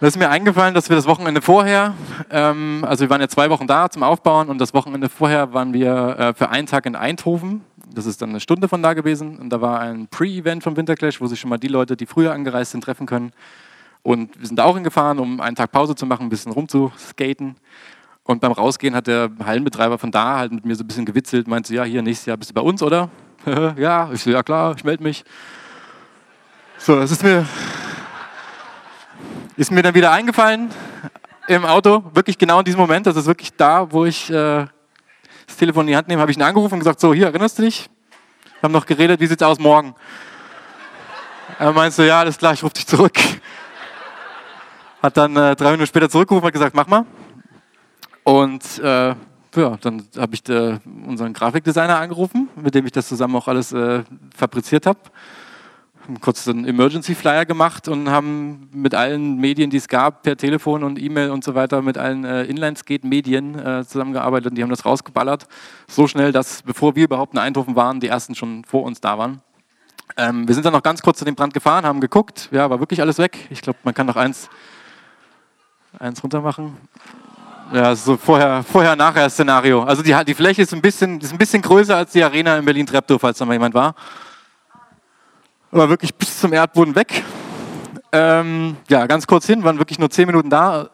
Da 0.02 0.08
ist 0.08 0.18
mir 0.18 0.32
eingefallen, 0.32 0.74
dass 0.74 0.90
wir 0.90 0.96
das 0.96 1.06
Wochenende 1.06 1.44
vorher, 1.44 1.94
ähm, 2.32 2.84
also 2.90 3.04
wir 3.04 3.12
waren 3.12 3.22
ja 3.22 3.28
zwei 3.28 3.52
Wochen 3.52 3.68
da 3.68 3.88
zum 3.88 4.02
Aufbauen 4.02 4.50
und 4.50 4.58
das 4.58 4.74
Wochenende 4.74 5.10
vorher 5.10 5.54
waren 5.54 5.76
wir 5.76 6.18
äh, 6.18 6.34
für 6.34 6.50
einen 6.50 6.66
Tag 6.66 6.88
in 6.88 6.96
Eindhoven. 6.96 7.62
Das 7.94 8.08
ist 8.08 8.20
dann 8.20 8.32
eine 8.32 8.40
Stunde 8.40 8.68
von 8.68 8.82
da 8.82 8.94
gewesen 8.94 9.38
und 9.38 9.52
da 9.52 9.62
war 9.62 9.80
ein 9.80 10.08
Pre-Event 10.08 10.64
vom 10.64 10.76
Winterclash, 10.76 11.22
wo 11.22 11.28
sich 11.28 11.40
schon 11.40 11.52
mal 11.52 11.60
die 11.60 11.68
Leute, 11.68 11.96
die 11.96 12.08
früher 12.08 12.34
angereist 12.34 12.72
sind, 12.72 12.84
treffen 12.84 13.06
können. 13.06 13.32
Und 14.02 14.40
wir 14.40 14.48
sind 14.48 14.58
da 14.58 14.64
auch 14.64 14.74
hingefahren, 14.74 15.20
um 15.20 15.40
einen 15.40 15.56
Tag 15.56 15.72
Pause 15.72 15.94
zu 15.94 16.08
machen, 16.08 16.24
ein 16.24 16.30
bisschen 16.30 16.52
rumzuskaten. 16.52 17.58
Und 18.24 18.42
beim 18.42 18.54
Rausgehen 18.54 18.96
hat 18.96 19.06
der 19.06 19.30
Hallenbetreiber 19.46 20.00
von 20.00 20.10
da 20.10 20.40
halt 20.40 20.52
mit 20.52 20.66
mir 20.66 20.76
so 20.76 20.84
ein 20.84 20.88
bisschen 20.88 21.06
gewitzelt, 21.06 21.48
meinte 21.48 21.76
ja, 21.76 21.84
hier 21.84 22.02
nächstes 22.02 22.26
Jahr 22.26 22.38
bist 22.38 22.50
du 22.50 22.56
bei 22.56 22.62
uns, 22.62 22.82
oder? 22.82 23.12
ja, 23.78 24.10
ich 24.12 24.24
so, 24.24 24.32
ja 24.32 24.42
klar, 24.42 24.74
ich 24.76 24.84
melde 24.84 25.04
mich. 25.04 25.24
So, 26.80 26.96
das 26.96 27.12
ist 27.12 27.22
mir 27.22 27.46
ist 29.58 29.72
mir 29.72 29.82
dann 29.84 29.94
wieder 29.94 30.12
eingefallen 30.12 30.70
im 31.48 31.66
Auto, 31.66 32.04
wirklich 32.14 32.38
genau 32.38 32.60
in 32.60 32.66
diesem 32.66 32.80
Moment, 32.80 33.08
das 33.08 33.16
ist 33.16 33.26
wirklich 33.26 33.54
da, 33.54 33.92
wo 33.92 34.06
ich 34.06 34.30
äh, 34.30 34.66
das 35.48 35.58
Telefon 35.58 35.82
in 35.82 35.88
die 35.88 35.98
Hand 35.98 36.08
nehme, 36.08 36.22
habe 36.22 36.32
ich 36.32 36.38
ihn 36.38 36.44
angerufen 36.44 36.76
und 36.76 36.80
gesagt, 36.80 37.00
so, 37.00 37.14
hier, 37.14 37.28
erinnerst 37.28 37.60
du 37.60 37.64
dich? 37.64 37.90
Wir 38.60 38.64
haben 38.64 38.72
noch 38.72 38.86
geredet, 38.86 39.20
wie 39.20 39.28
sieht's 39.28 39.44
aus 39.44 39.60
morgen? 39.60 39.96
Er 41.60 41.74
meinte 41.74 41.96
so, 41.96 42.04
ja, 42.04 42.20
alles 42.20 42.38
klar, 42.38 42.54
ich 42.54 42.64
rufe 42.64 42.76
dich 42.76 42.88
zurück. 42.88 43.18
Hat 45.02 45.18
dann 45.18 45.36
äh, 45.36 45.56
drei 45.56 45.72
Minuten 45.72 45.88
später 45.88 46.10
zurückgerufen 46.10 46.46
und 46.46 46.54
gesagt, 46.54 46.76
mach 46.76 46.88
mal. 46.88 47.06
Und 48.24 48.80
äh, 48.80 49.16
ja, 49.56 49.78
dann 49.82 50.08
habe 50.18 50.36
ich 50.36 50.48
äh, 50.48 50.80
unseren 50.86 51.34
Grafikdesigner 51.34 51.98
angerufen, 51.98 52.50
mit 52.56 52.76
dem 52.76 52.86
ich 52.86 52.92
das 52.92 53.08
zusammen 53.08 53.36
auch 53.36 53.48
alles 53.48 53.74
äh, 53.74 54.04
fabriziert 54.36 54.86
habe 54.86 55.00
haben 56.04 56.20
kurz 56.20 56.48
einen 56.48 56.66
Emergency 56.66 57.16
Flyer 57.16 57.46
gemacht 57.46 57.88
und 57.88 58.10
haben 58.10 58.70
mit 58.74 58.96
allen 58.96 59.38
Medien, 59.38 59.70
die 59.70 59.78
es 59.78 59.88
gab, 59.88 60.24
per 60.24 60.36
Telefon 60.36 60.84
und 60.84 61.00
E-Mail 61.00 61.30
und 61.30 61.44
so 61.44 61.54
weiter, 61.54 61.82
mit 61.82 61.98
allen 61.98 62.24
äh, 62.24 62.44
Inlineskate-Medien 62.44 63.60
äh, 63.60 63.86
zusammengearbeitet 63.86 64.52
und 64.52 64.56
die 64.56 64.64
haben 64.64 64.70
das 64.70 64.86
rausgeballert. 64.86 65.48
So 65.88 66.08
schnell, 66.08 66.32
dass 66.32 66.64
bevor 66.64 66.96
wir 66.96 67.06
überhaupt 67.06 67.34
in 67.34 67.40
Eindhoven 67.40 67.76
waren, 67.76 68.00
die 68.00 68.08
ersten 68.08 68.36
schon 68.36 68.64
vor 68.64 68.84
uns 68.84 69.00
da 69.00 69.18
waren. 69.18 69.42
Ähm, 70.18 70.48
wir 70.48 70.56
sind 70.56 70.66
dann 70.66 70.74
noch 70.74 70.84
ganz 70.84 71.02
kurz 71.02 71.20
zu 71.20 71.26
dem 71.26 71.36
Brand 71.36 71.54
gefahren, 71.54 71.86
haben 71.86 72.02
geguckt, 72.02 72.50
ja, 72.52 72.70
war 72.70 72.80
wirklich 72.80 73.02
alles 73.02 73.18
weg. 73.18 73.48
Ich 73.50 73.62
glaube, 73.62 73.80
man 73.84 73.94
kann 73.94 74.08
noch 74.08 74.18
eins, 74.18 74.50
eins 76.00 76.24
runter 76.24 76.42
machen. 76.42 76.78
Ja, 77.74 77.96
so 77.96 78.18
vorher, 78.18 78.64
vorher, 78.64 78.98
nachher 78.98 79.30
Szenario. 79.30 79.84
Also 79.84 80.04
die, 80.04 80.14
die 80.26 80.34
Fläche 80.34 80.64
ist 80.64 80.74
ein 80.74 80.82
bisschen, 80.82 81.22
ist 81.22 81.32
ein 81.32 81.38
bisschen 81.38 81.62
größer 81.62 81.96
als 81.96 82.12
die 82.12 82.24
Arena 82.24 82.58
in 82.58 82.66
Berlin-Treptow, 82.66 83.22
falls 83.22 83.38
da 83.38 83.46
mal 83.46 83.54
jemand 83.54 83.74
war 83.74 83.96
war 85.72 85.90
wirklich 85.90 86.14
bis 86.16 86.40
zum 86.40 86.54
Erdboden 86.54 86.96
weg. 86.96 87.24
Ähm, 88.12 88.76
ja, 88.90 89.06
ganz 89.08 89.26
kurz 89.26 89.46
hin, 89.46 89.64
waren 89.64 89.78
wirklich 89.78 90.00
nur 90.00 90.10
zehn 90.10 90.28
Minuten 90.28 90.50
da, 90.50 90.90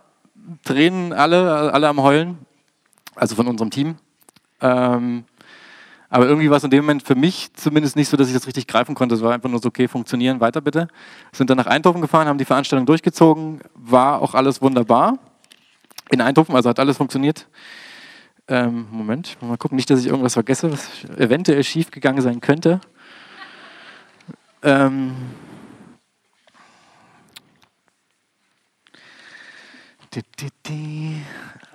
Tränen 0.63 1.13
alle, 1.13 1.73
alle 1.73 1.87
am 1.87 2.01
Heulen, 2.01 2.37
also 3.15 3.35
von 3.35 3.47
unserem 3.47 3.71
Team. 3.71 3.95
Ähm, 4.61 5.25
aber 6.09 6.27
irgendwie 6.27 6.49
war 6.49 6.57
es 6.57 6.63
in 6.63 6.69
dem 6.69 6.85
Moment 6.85 7.03
für 7.03 7.15
mich 7.15 7.53
zumindest 7.53 7.95
nicht 7.95 8.07
so, 8.07 8.15
dass 8.15 8.27
ich 8.27 8.33
das 8.33 8.47
richtig 8.47 8.67
greifen 8.67 8.95
konnte. 8.95 9.15
Es 9.15 9.21
war 9.21 9.33
einfach 9.33 9.49
nur 9.49 9.59
so, 9.59 9.67
okay, 9.67 9.87
funktionieren, 9.87 10.39
weiter 10.39 10.61
bitte. 10.61 10.87
Sind 11.33 11.49
dann 11.49 11.57
nach 11.57 11.65
Eindhoven 11.65 12.01
gefahren, 12.01 12.27
haben 12.27 12.37
die 12.37 12.45
Veranstaltung 12.45 12.85
durchgezogen, 12.85 13.59
war 13.73 14.21
auch 14.21 14.33
alles 14.33 14.61
wunderbar. 14.61 15.17
In 16.09 16.21
Eindhoven, 16.21 16.55
also 16.55 16.69
hat 16.69 16.79
alles 16.79 16.95
funktioniert. 16.95 17.47
Ähm, 18.47 18.87
Moment, 18.91 19.37
mal 19.41 19.57
gucken, 19.57 19.75
nicht, 19.75 19.89
dass 19.89 19.99
ich 19.99 20.07
irgendwas 20.07 20.33
vergesse, 20.33 20.71
was 20.71 21.03
eventuell 21.17 21.63
schief 21.65 21.91
gegangen 21.91 22.21
sein 22.21 22.39
könnte. 22.39 22.79
Ähm, 24.67 25.15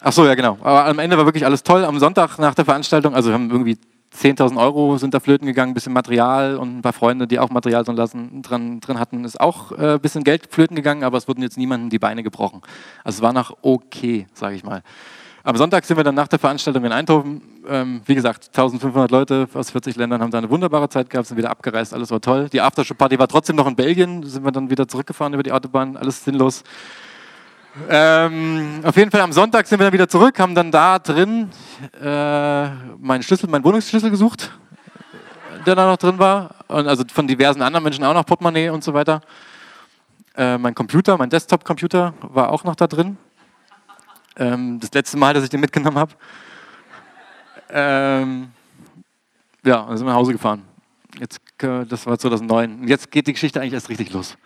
Ach 0.00 0.12
so, 0.12 0.26
ja 0.26 0.35
genau. 0.35 0.59
Aber 0.61 0.85
am 0.85 0.98
Ende 0.98 1.16
war 1.16 1.24
wirklich 1.24 1.46
alles 1.46 1.62
toll. 1.62 1.87
Am 1.87 1.98
Sonntag 1.98 2.38
nach 2.38 2.55
der 2.55 2.66
Veranstaltung, 2.66 3.14
also 3.14 3.31
wir 3.31 3.35
haben 3.35 3.50
irgendwie 3.50 3.78
10.000 4.14 4.59
Euro 4.59 4.98
sind 4.98 5.14
da 5.14 5.20
flöten 5.20 5.46
gegangen, 5.46 5.70
ein 5.70 5.74
bisschen 5.74 5.94
Material 5.94 6.57
und 6.57 6.78
ein 6.78 6.83
paar 6.83 6.92
Freunde, 6.92 7.26
die 7.26 7.38
auch 7.38 7.48
Material 7.48 7.87
so 7.87 7.92
lassen, 7.92 8.42
dran, 8.42 8.81
drin 8.81 8.98
hatten, 8.98 9.24
ist 9.24 9.40
auch 9.40 9.72
äh, 9.72 9.94
ein 9.94 10.00
bisschen 10.00 10.22
Geld 10.22 10.48
flöten 10.50 10.76
gegangen, 10.76 11.02
aber 11.02 11.16
es 11.16 11.28
wurden 11.28 11.40
jetzt 11.40 11.57
niemandem 11.57 11.88
die 11.88 11.98
Beine 11.98 12.22
gebrochen. 12.22 12.61
Also 13.05 13.18
es 13.18 13.22
war 13.22 13.33
noch 13.33 13.57
okay, 13.62 14.26
sage 14.35 14.55
ich 14.55 14.64
mal. 14.64 14.83
Am 15.44 15.57
Sonntag 15.57 15.85
sind 15.85 15.96
wir 15.96 16.05
dann 16.05 16.14
nach 16.14 16.28
der 16.28 16.38
Veranstaltung 16.38 16.85
in 16.85 16.92
Eindhoven. 16.92 17.42
Ähm, 17.68 18.00
wie 18.07 18.14
gesagt, 18.14 18.46
1500 18.48 19.11
Leute 19.11 19.48
aus 19.55 19.70
40 19.70 19.96
Ländern 19.96 20.22
haben 20.22 20.31
da 20.31 20.38
eine 20.38 20.48
wunderbare 20.48 20.88
Zeit 20.88 21.11
gehabt, 21.11 21.26
sind 21.26 21.37
wieder 21.37 21.50
abgereist, 21.50 21.92
alles 21.92 22.12
war 22.12 22.20
toll. 22.20 22.48
Die 22.48 22.61
Aftershow-Party 22.61 23.18
war 23.18 23.26
trotzdem 23.26 23.57
noch 23.57 23.66
in 23.66 23.74
Belgien, 23.74 24.22
sind 24.22 24.44
wir 24.44 24.52
dann 24.52 24.70
wieder 24.70 24.87
zurückgefahren 24.87 25.35
über 25.35 25.42
die 25.42 25.50
Autobahn, 25.50 25.96
alles 25.96 26.24
sinnlos. 26.24 26.62
Ähm, 27.88 28.83
auf 28.85 28.96
jeden 28.96 29.11
Fall 29.11 29.22
am 29.22 29.33
Sonntag 29.33 29.66
sind 29.66 29.81
wir 29.81 29.85
dann 29.85 29.92
wieder 29.92 30.09
zurück, 30.09 30.38
haben 30.38 30.55
dann 30.55 30.70
da 30.70 31.00
drin 31.00 31.50
äh, 32.00 32.68
meinen 33.00 33.24
Schlüssel, 33.24 33.50
meinen 33.50 33.64
Wohnungsschlüssel 33.64 34.11
gesucht, 34.11 34.52
der 35.66 35.74
da 35.74 35.87
noch 35.87 35.96
drin 35.96 36.20
war. 36.20 36.55
Und 36.68 36.87
also 36.87 37.02
von 37.12 37.26
diversen 37.26 37.62
anderen 37.62 37.83
Menschen 37.83 38.05
auch 38.05 38.14
noch 38.14 38.26
Portemonnaie 38.26 38.68
und 38.68 38.85
so 38.85 38.94
weiter. 38.94 39.22
Äh, 40.37 40.57
mein 40.59 40.74
Computer, 40.76 41.18
mein 41.18 41.31
Desktop-Computer 41.31 42.14
war 42.20 42.50
auch 42.50 42.62
noch 42.62 42.76
da 42.76 42.87
drin. 42.87 43.16
Ähm, 44.36 44.80
das 44.80 44.92
letzte 44.92 45.16
Mal, 45.16 45.34
dass 45.34 45.44
ich 45.44 45.50
den 45.50 45.60
mitgenommen 45.60 45.98
habe. 45.98 46.12
Ähm, 47.70 48.50
ja, 49.64 49.86
dann 49.86 49.96
sind 49.96 50.06
wir 50.06 50.10
nach 50.10 50.18
Hause 50.18 50.32
gefahren. 50.32 50.62
Jetzt, 51.18 51.40
äh, 51.62 51.84
das 51.84 52.06
war 52.06 52.18
2009. 52.18 52.88
Jetzt 52.88 53.10
geht 53.10 53.26
die 53.26 53.32
Geschichte 53.32 53.60
eigentlich 53.60 53.74
erst 53.74 53.88
richtig 53.88 54.12
los. 54.12 54.36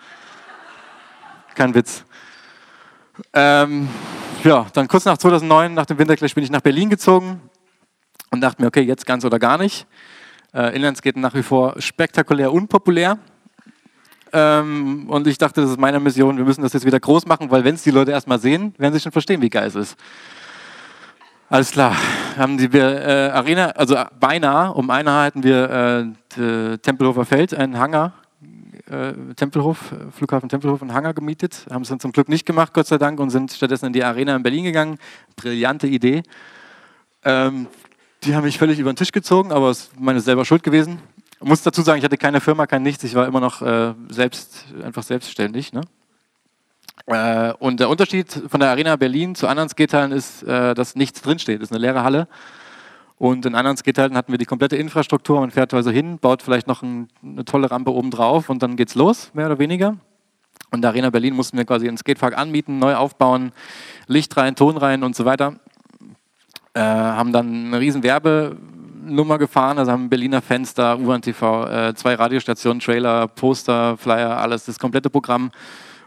Kein 1.55 1.75
Witz. 1.75 2.05
Ähm, 3.33 3.89
ja, 4.45 4.67
dann 4.73 4.89
kurz 4.89 5.05
nach 5.05 5.17
2009, 5.17 5.75
nach 5.75 5.87
dem 5.87 5.99
Winterclash, 5.99 6.35
bin 6.35 6.45
ich 6.45 6.51
nach 6.51 6.61
Berlin 6.61 6.91
gezogen 6.91 7.41
und 8.31 8.41
dachte 8.41 8.61
mir, 8.61 8.69
okay, 8.69 8.83
jetzt 8.83 9.07
ganz 9.07 9.25
oder 9.25 9.39
gar 9.39 9.59
nicht. 9.59 9.87
Äh, 10.53 10.77
Inlandsskaten 10.77 11.23
nach 11.23 11.35
wie 11.35 11.43
vor 11.43 11.81
spektakulär 11.81 12.53
unpopulär. 12.53 13.19
Ähm, 14.39 15.09
und 15.09 15.27
ich 15.27 15.39
dachte, 15.39 15.63
das 15.63 15.71
ist 15.71 15.81
meine 15.81 15.99
Mission, 15.99 16.37
wir 16.37 16.45
müssen 16.45 16.61
das 16.61 16.75
jetzt 16.75 16.85
wieder 16.85 17.01
groß 17.01 17.25
machen, 17.25 17.51
weil 17.51 17.65
wenn 17.65 17.75
es 17.75 17.83
die 17.83 17.91
Leute 17.91 18.11
erstmal 18.11 18.39
sehen, 18.39 18.75
werden 18.77 18.93
sie 18.93 19.01
schon 19.01 19.13
verstehen, 19.13 19.41
wie 19.41 19.49
geil 19.49 19.69
es 19.69 19.75
ist. 19.75 19.97
Alles 21.49 21.71
klar. 21.71 21.97
Haben 22.37 22.59
die 22.59 22.67
äh, 22.67 23.31
Arena, 23.31 23.71
also 23.71 23.97
beinahe 24.21 24.75
um 24.75 24.91
eine 24.91 25.11
hatten 25.11 25.43
wir 25.43 26.15
äh, 26.37 26.77
Tempelhofer 26.77 27.25
Feld, 27.25 27.55
einen 27.55 27.79
Hangar 27.79 28.13
äh, 28.91 29.15
Tempelhof, 29.35 29.95
Flughafen 30.13 30.51
Tempelhof 30.51 30.83
einen 30.83 30.93
Hangar 30.93 31.15
gemietet, 31.15 31.67
haben 31.71 31.83
es 31.83 31.89
dann 31.89 31.99
zum 31.99 32.13
Glück 32.13 32.29
nicht 32.29 32.45
gemacht, 32.45 32.75
Gott 32.75 32.87
sei 32.87 32.99
Dank, 32.99 33.19
und 33.21 33.31
sind 33.31 33.53
stattdessen 33.53 33.87
in 33.87 33.93
die 33.95 34.05
Arena 34.05 34.37
in 34.37 34.43
Berlin 34.43 34.65
gegangen. 34.65 34.99
Brillante 35.35 35.87
Idee. 35.87 36.23
Ähm, 37.25 37.69
die 38.23 38.35
haben 38.35 38.45
mich 38.45 38.59
völlig 38.59 38.79
über 38.79 38.93
den 38.93 38.97
Tisch 38.97 39.13
gezogen, 39.13 39.51
aber 39.51 39.71
es 39.71 39.85
ist 39.85 40.01
meine 40.01 40.21
selber 40.21 40.45
Schuld 40.45 40.63
gewesen. 40.63 40.99
Ich 41.39 41.47
muss 41.47 41.63
dazu 41.63 41.83
sagen, 41.83 41.99
ich 41.99 42.05
hatte 42.05 42.17
keine 42.17 42.41
Firma, 42.41 42.67
kein 42.67 42.83
Nichts, 42.83 43.05
ich 43.05 43.15
war 43.15 43.27
immer 43.27 43.41
noch 43.41 43.61
äh, 43.61 43.95
selbst, 44.09 44.67
einfach 44.83 45.03
selbstständig. 45.03 45.73
Ne? 45.73 45.83
Äh, 47.07 47.53
und 47.59 47.79
der 47.79 47.91
Unterschied 47.91 48.33
von 48.49 48.61
der 48.61 48.71
Arena 48.71 48.97
Berlin 48.97 49.35
zu 49.35 49.47
anderen 49.47 49.69
Skatehallen 49.69 50.13
ist, 50.13 50.43
äh, 50.45 50.75
dass 50.75 50.97
nichts 50.97 51.21
drinsteht. 51.21 51.61
Es 51.61 51.69
ist 51.69 51.73
eine 51.73 51.81
leere 51.81 52.03
Halle 52.03 52.27
und 53.19 53.45
in 53.45 53.55
anderen 53.55 53.77
Skatehallen 53.77 54.17
hatten 54.17 54.33
wir 54.33 54.39
die 54.39 54.47
komplette 54.47 54.77
Infrastruktur. 54.77 55.41
Man 55.41 55.51
fährt 55.51 55.73
also 55.75 55.91
hin, 55.91 56.19
baut 56.19 56.43
vielleicht 56.43 56.67
noch 56.67 56.83
ein, 56.83 57.09
eine 57.23 57.45
tolle 57.45 57.71
Rampe 57.71 57.93
oben 57.93 58.11
drauf 58.11 58.49
und 58.49 58.63
dann 58.63 58.77
geht's 58.77 58.95
los, 58.95 59.31
mehr 59.35 59.47
oder 59.47 59.59
weniger. 59.59 59.97
Und 60.71 60.83
der 60.83 60.91
Arena 60.91 61.11
Berlin 61.11 61.35
mussten 61.35 61.57
wir 61.57 61.65
quasi 61.65 61.87
einen 61.87 61.97
Skatepark 61.97 62.37
anmieten, 62.37 62.79
neu 62.79 62.95
aufbauen, 62.95 63.53
Licht 64.07 64.37
rein, 64.37 64.57
Ton 64.57 64.77
rein 64.77 65.03
und 65.03 65.15
so 65.15 65.25
weiter. 65.25 65.57
Äh, 66.75 66.81
haben 66.81 67.33
dann 67.33 67.67
eine 67.67 67.81
riesen 67.81 68.03
Werbenummer 69.07 69.39
gefahren, 69.39 69.79
also 69.79 69.93
haben 69.93 70.09
Berliner 70.09 70.43
Fenster, 70.43 70.99
U-Bahn 70.99 71.23
TV, 71.23 71.69
äh, 71.69 71.95
zwei 71.95 72.15
Radiostationen, 72.15 72.81
Trailer, 72.81 73.29
Poster, 73.29 73.97
Flyer, 73.97 74.37
alles, 74.37 74.65
das 74.65 74.81
komplette 74.81 75.11
Programm. 75.11 75.53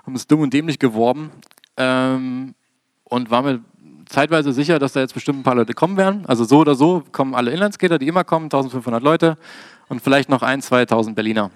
Haben 0.06 0.16
es 0.16 0.28
dumm 0.28 0.42
und 0.42 0.54
dämlich 0.54 0.80
geworben 0.80 1.32
ähm, 1.78 2.56
und 3.06 3.32
waren 3.32 3.46
mir 3.46 3.62
zeitweise 4.06 4.52
sicher, 4.52 4.80
dass 4.80 4.92
da 4.92 5.00
jetzt 5.00 5.14
bestimmt 5.14 5.40
ein 5.40 5.44
paar 5.44 5.56
Leute 5.56 5.74
kommen 5.74 5.96
werden. 5.96 6.26
Also 6.26 6.44
so 6.44 6.60
oder 6.60 6.76
so 6.76 7.02
kommen 7.14 7.36
alle 7.36 7.52
Inlandskater, 7.52 8.00
die 8.00 8.08
immer 8.08 8.26
kommen, 8.26 8.46
1500 8.48 9.02
Leute 9.02 9.38
und 9.88 10.02
vielleicht 10.02 10.28
noch 10.28 10.42
ein, 10.42 10.62
2000 10.62 11.16
Berliner. 11.16 11.52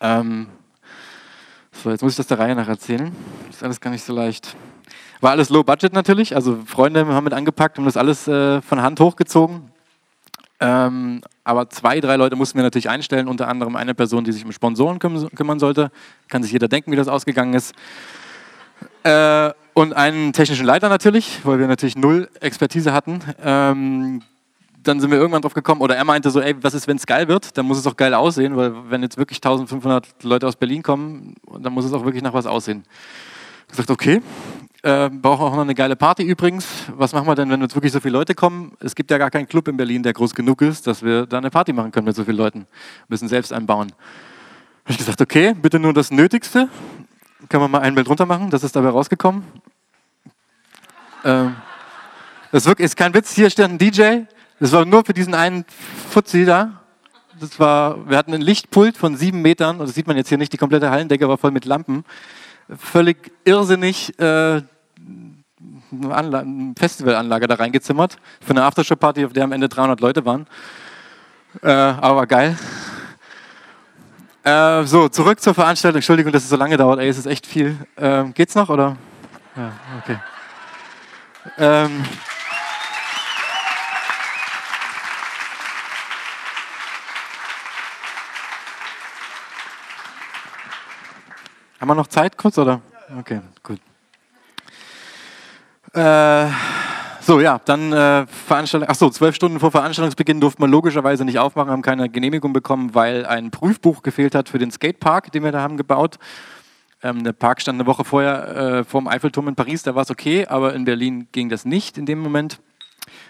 Ähm 0.00 0.46
so, 1.72 1.90
jetzt 1.90 2.02
muss 2.02 2.12
ich 2.12 2.16
das 2.16 2.26
der 2.26 2.38
Reihe 2.38 2.54
nach 2.54 2.68
erzählen. 2.68 3.14
Das 3.48 3.56
ist 3.56 3.62
alles 3.62 3.80
gar 3.80 3.90
nicht 3.90 4.02
so 4.02 4.14
leicht. 4.14 4.56
War 5.20 5.32
alles 5.32 5.48
low 5.48 5.64
budget 5.64 5.92
natürlich, 5.92 6.34
also 6.34 6.58
Freunde 6.64 7.06
haben 7.06 7.24
mit 7.24 7.32
angepackt 7.32 7.78
und 7.78 7.84
das 7.84 7.96
alles 7.96 8.28
äh, 8.28 8.62
von 8.62 8.82
Hand 8.82 9.00
hochgezogen. 9.00 9.72
Ähm, 10.60 11.20
aber 11.44 11.70
zwei, 11.70 12.00
drei 12.00 12.16
Leute 12.16 12.36
mussten 12.36 12.58
wir 12.58 12.62
natürlich 12.62 12.88
einstellen, 12.88 13.28
unter 13.28 13.48
anderem 13.48 13.76
eine 13.76 13.94
Person, 13.94 14.24
die 14.24 14.32
sich 14.32 14.44
um 14.44 14.52
Sponsoren 14.52 14.98
küm 14.98 15.28
kümmern 15.34 15.58
sollte. 15.58 15.90
Kann 16.28 16.42
sich 16.42 16.52
jeder 16.52 16.68
denken, 16.68 16.90
wie 16.92 16.96
das 16.96 17.08
ausgegangen 17.08 17.54
ist. 17.54 17.74
Äh, 19.04 19.50
und 19.74 19.94
einen 19.94 20.32
technischen 20.32 20.66
Leiter 20.66 20.88
natürlich, 20.88 21.40
weil 21.44 21.60
wir 21.60 21.68
natürlich 21.68 21.96
null 21.96 22.28
Expertise 22.40 22.92
hatten. 22.92 23.20
Ähm, 23.42 24.22
dann 24.82 25.00
sind 25.00 25.10
wir 25.10 25.18
irgendwann 25.18 25.42
drauf 25.42 25.54
gekommen, 25.54 25.80
oder 25.80 25.96
er 25.96 26.04
meinte 26.04 26.30
so, 26.30 26.40
ey, 26.40 26.54
was 26.62 26.74
ist, 26.74 26.88
wenn 26.88 26.96
es 26.96 27.06
geil 27.06 27.28
wird? 27.28 27.56
Dann 27.56 27.66
muss 27.66 27.78
es 27.78 27.86
auch 27.86 27.96
geil 27.96 28.14
aussehen, 28.14 28.56
weil 28.56 28.72
wenn 28.90 29.02
jetzt 29.02 29.18
wirklich 29.18 29.38
1500 29.38 30.22
Leute 30.22 30.46
aus 30.46 30.56
Berlin 30.56 30.82
kommen, 30.82 31.34
dann 31.60 31.72
muss 31.72 31.84
es 31.84 31.92
auch 31.92 32.04
wirklich 32.04 32.22
nach 32.22 32.32
was 32.32 32.46
aussehen. 32.46 32.84
Ich 33.66 33.72
gesagt, 33.72 33.90
okay, 33.90 34.22
äh, 34.88 35.10
brauchen 35.10 35.42
auch 35.42 35.54
noch 35.54 35.60
eine 35.60 35.74
geile 35.74 35.96
Party 35.96 36.22
übrigens. 36.22 36.66
Was 36.96 37.12
machen 37.12 37.26
wir 37.26 37.34
denn, 37.34 37.50
wenn 37.50 37.60
jetzt 37.60 37.74
wirklich 37.74 37.92
so 37.92 38.00
viele 38.00 38.12
Leute 38.16 38.34
kommen? 38.34 38.72
Es 38.80 38.94
gibt 38.94 39.10
ja 39.10 39.18
gar 39.18 39.30
keinen 39.30 39.46
Club 39.46 39.68
in 39.68 39.76
Berlin, 39.76 40.02
der 40.02 40.14
groß 40.14 40.34
genug 40.34 40.62
ist, 40.62 40.86
dass 40.86 41.02
wir 41.02 41.26
da 41.26 41.36
eine 41.36 41.50
Party 41.50 41.74
machen 41.74 41.92
können 41.92 42.06
mit 42.06 42.16
so 42.16 42.24
vielen 42.24 42.38
Leuten. 42.38 42.60
Wir 42.60 42.66
müssen 43.08 43.28
selbst 43.28 43.52
einbauen. 43.52 43.92
Habe 44.84 44.92
ich 44.92 44.96
gesagt, 44.96 45.20
okay, 45.20 45.52
bitte 45.52 45.78
nur 45.78 45.92
das 45.92 46.10
Nötigste. 46.10 46.70
Können 47.50 47.64
wir 47.64 47.68
mal 47.68 47.80
ein 47.80 47.94
Bild 47.94 48.08
runter 48.08 48.24
machen? 48.24 48.48
Das 48.48 48.64
ist 48.64 48.74
dabei 48.74 48.88
rausgekommen. 48.88 49.44
Ähm, 51.22 51.56
das 52.50 52.62
ist, 52.62 52.68
wirklich, 52.68 52.86
ist 52.86 52.96
kein 52.96 53.12
Witz. 53.12 53.34
Hier 53.34 53.50
steht 53.50 53.66
ein 53.66 53.76
DJ. 53.76 54.20
Das 54.58 54.72
war 54.72 54.86
nur 54.86 55.04
für 55.04 55.12
diesen 55.12 55.34
einen 55.34 55.66
Fuzzi 56.08 56.46
da. 56.46 56.80
Das 57.38 57.60
war, 57.60 58.08
wir 58.08 58.16
hatten 58.16 58.32
ein 58.32 58.40
Lichtpult 58.40 58.96
von 58.96 59.18
sieben 59.18 59.42
Metern. 59.42 59.80
Und 59.80 59.86
das 59.86 59.94
sieht 59.94 60.06
man 60.06 60.16
jetzt 60.16 60.30
hier 60.30 60.38
nicht. 60.38 60.54
Die 60.54 60.56
komplette 60.56 60.90
Hallendecke 60.90 61.28
war 61.28 61.36
voll 61.36 61.50
mit 61.50 61.66
Lampen. 61.66 62.06
Völlig 62.74 63.32
irrsinnig. 63.44 64.18
Äh, 64.18 64.62
eine 65.92 66.74
Festivalanlage 66.78 67.46
da 67.46 67.54
reingezimmert. 67.54 68.16
Für 68.40 68.50
eine 68.50 68.64
Aftershow-Party, 68.64 69.24
auf 69.24 69.32
der 69.32 69.44
am 69.44 69.52
Ende 69.52 69.68
300 69.68 70.00
Leute 70.00 70.24
waren. 70.24 70.46
Äh, 71.62 71.70
aber 71.70 72.26
geil. 72.26 72.56
Äh, 74.44 74.84
so, 74.84 75.08
zurück 75.08 75.40
zur 75.40 75.54
Veranstaltung. 75.54 75.98
Entschuldigung, 75.98 76.32
dass 76.32 76.44
es 76.44 76.48
so 76.48 76.56
lange 76.56 76.76
dauert. 76.76 77.00
Ey, 77.00 77.08
es 77.08 77.18
ist 77.18 77.26
echt 77.26 77.46
viel. 77.46 77.76
Ähm, 77.96 78.32
geht's 78.34 78.54
noch 78.54 78.68
oder? 78.68 78.96
Ja, 79.56 79.72
okay. 80.02 80.18
Ähm, 81.58 82.04
haben 91.80 91.88
wir 91.88 91.94
noch 91.94 92.06
Zeit 92.06 92.36
kurz 92.36 92.58
oder? 92.58 92.80
Okay, 93.18 93.40
gut. 93.62 93.80
Äh, 95.94 96.48
so, 97.20 97.40
ja, 97.40 97.60
dann 97.64 97.92
äh, 97.92 98.26
Veranstaltung. 98.26 98.88
Achso, 98.88 99.10
zwölf 99.10 99.34
Stunden 99.34 99.60
vor 99.60 99.70
Veranstaltungsbeginn 99.70 100.40
durfte 100.40 100.62
man 100.62 100.70
logischerweise 100.70 101.24
nicht 101.24 101.38
aufmachen, 101.38 101.70
haben 101.70 101.82
keine 101.82 102.08
Genehmigung 102.08 102.52
bekommen, 102.52 102.94
weil 102.94 103.26
ein 103.26 103.50
Prüfbuch 103.50 104.02
gefehlt 104.02 104.34
hat 104.34 104.48
für 104.48 104.58
den 104.58 104.70
Skatepark, 104.70 105.30
den 105.32 105.44
wir 105.44 105.52
da 105.52 105.60
haben 105.60 105.76
gebaut. 105.76 106.18
Ähm, 107.02 107.22
der 107.22 107.32
Park 107.32 107.60
stand 107.60 107.78
eine 107.78 107.86
Woche 107.86 108.04
vorher 108.04 108.56
äh, 108.56 108.84
vor 108.84 109.00
dem 109.00 109.08
Eiffelturm 109.08 109.46
in 109.48 109.54
Paris, 109.54 109.82
da 109.82 109.94
war 109.94 110.02
es 110.02 110.10
okay, 110.10 110.46
aber 110.46 110.74
in 110.74 110.84
Berlin 110.84 111.28
ging 111.32 111.48
das 111.48 111.64
nicht 111.64 111.96
in 111.98 112.06
dem 112.06 112.18
Moment. 112.18 112.60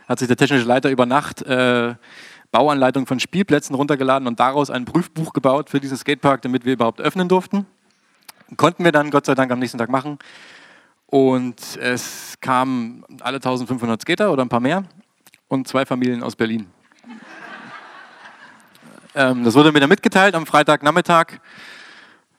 Hat 0.09 0.18
sich 0.18 0.29
der 0.29 0.37
technische 0.37 0.64
Leiter 0.64 0.90
über 0.90 1.05
Nacht 1.05 1.42
äh, 1.42 1.94
Bauanleitung 2.51 3.07
von 3.07 3.21
Spielplätzen 3.21 3.75
runtergeladen 3.75 4.27
und 4.27 4.40
daraus 4.40 4.71
ein 4.71 4.85
Prüfbuch 4.85 5.33
gebaut 5.33 5.68
für 5.71 5.81
diesen 5.81 5.99
Skatepark, 5.99 6.42
damit 6.42 6.64
wir 6.64 6.73
überhaupt 6.73 7.01
öffnen 7.01 7.29
durften. 7.29 7.66
Konnten 8.57 8.85
wir 8.85 8.92
dann 8.92 9.11
Gott 9.11 9.27
sei 9.27 9.35
Dank 9.35 9.51
am 9.53 9.59
nächsten 9.59 9.77
Tag 9.77 9.90
machen. 9.90 10.18
Und 11.11 11.79
es 11.79 12.35
kamen 12.38 13.03
alle 13.21 13.37
1500 13.37 14.03
Skater 14.03 14.31
oder 14.31 14.44
ein 14.44 14.51
paar 14.51 14.61
mehr 14.61 14.85
und 15.49 15.66
zwei 15.66 15.87
Familien 15.87 16.23
aus 16.23 16.37
Berlin. 16.37 16.66
ähm, 19.14 19.42
das 19.42 19.55
wurde 19.55 19.73
mir 19.73 19.81
dann 19.81 19.88
mitgeteilt 19.88 20.35
am 20.35 20.44
Freitagnachmittag. 20.44 21.40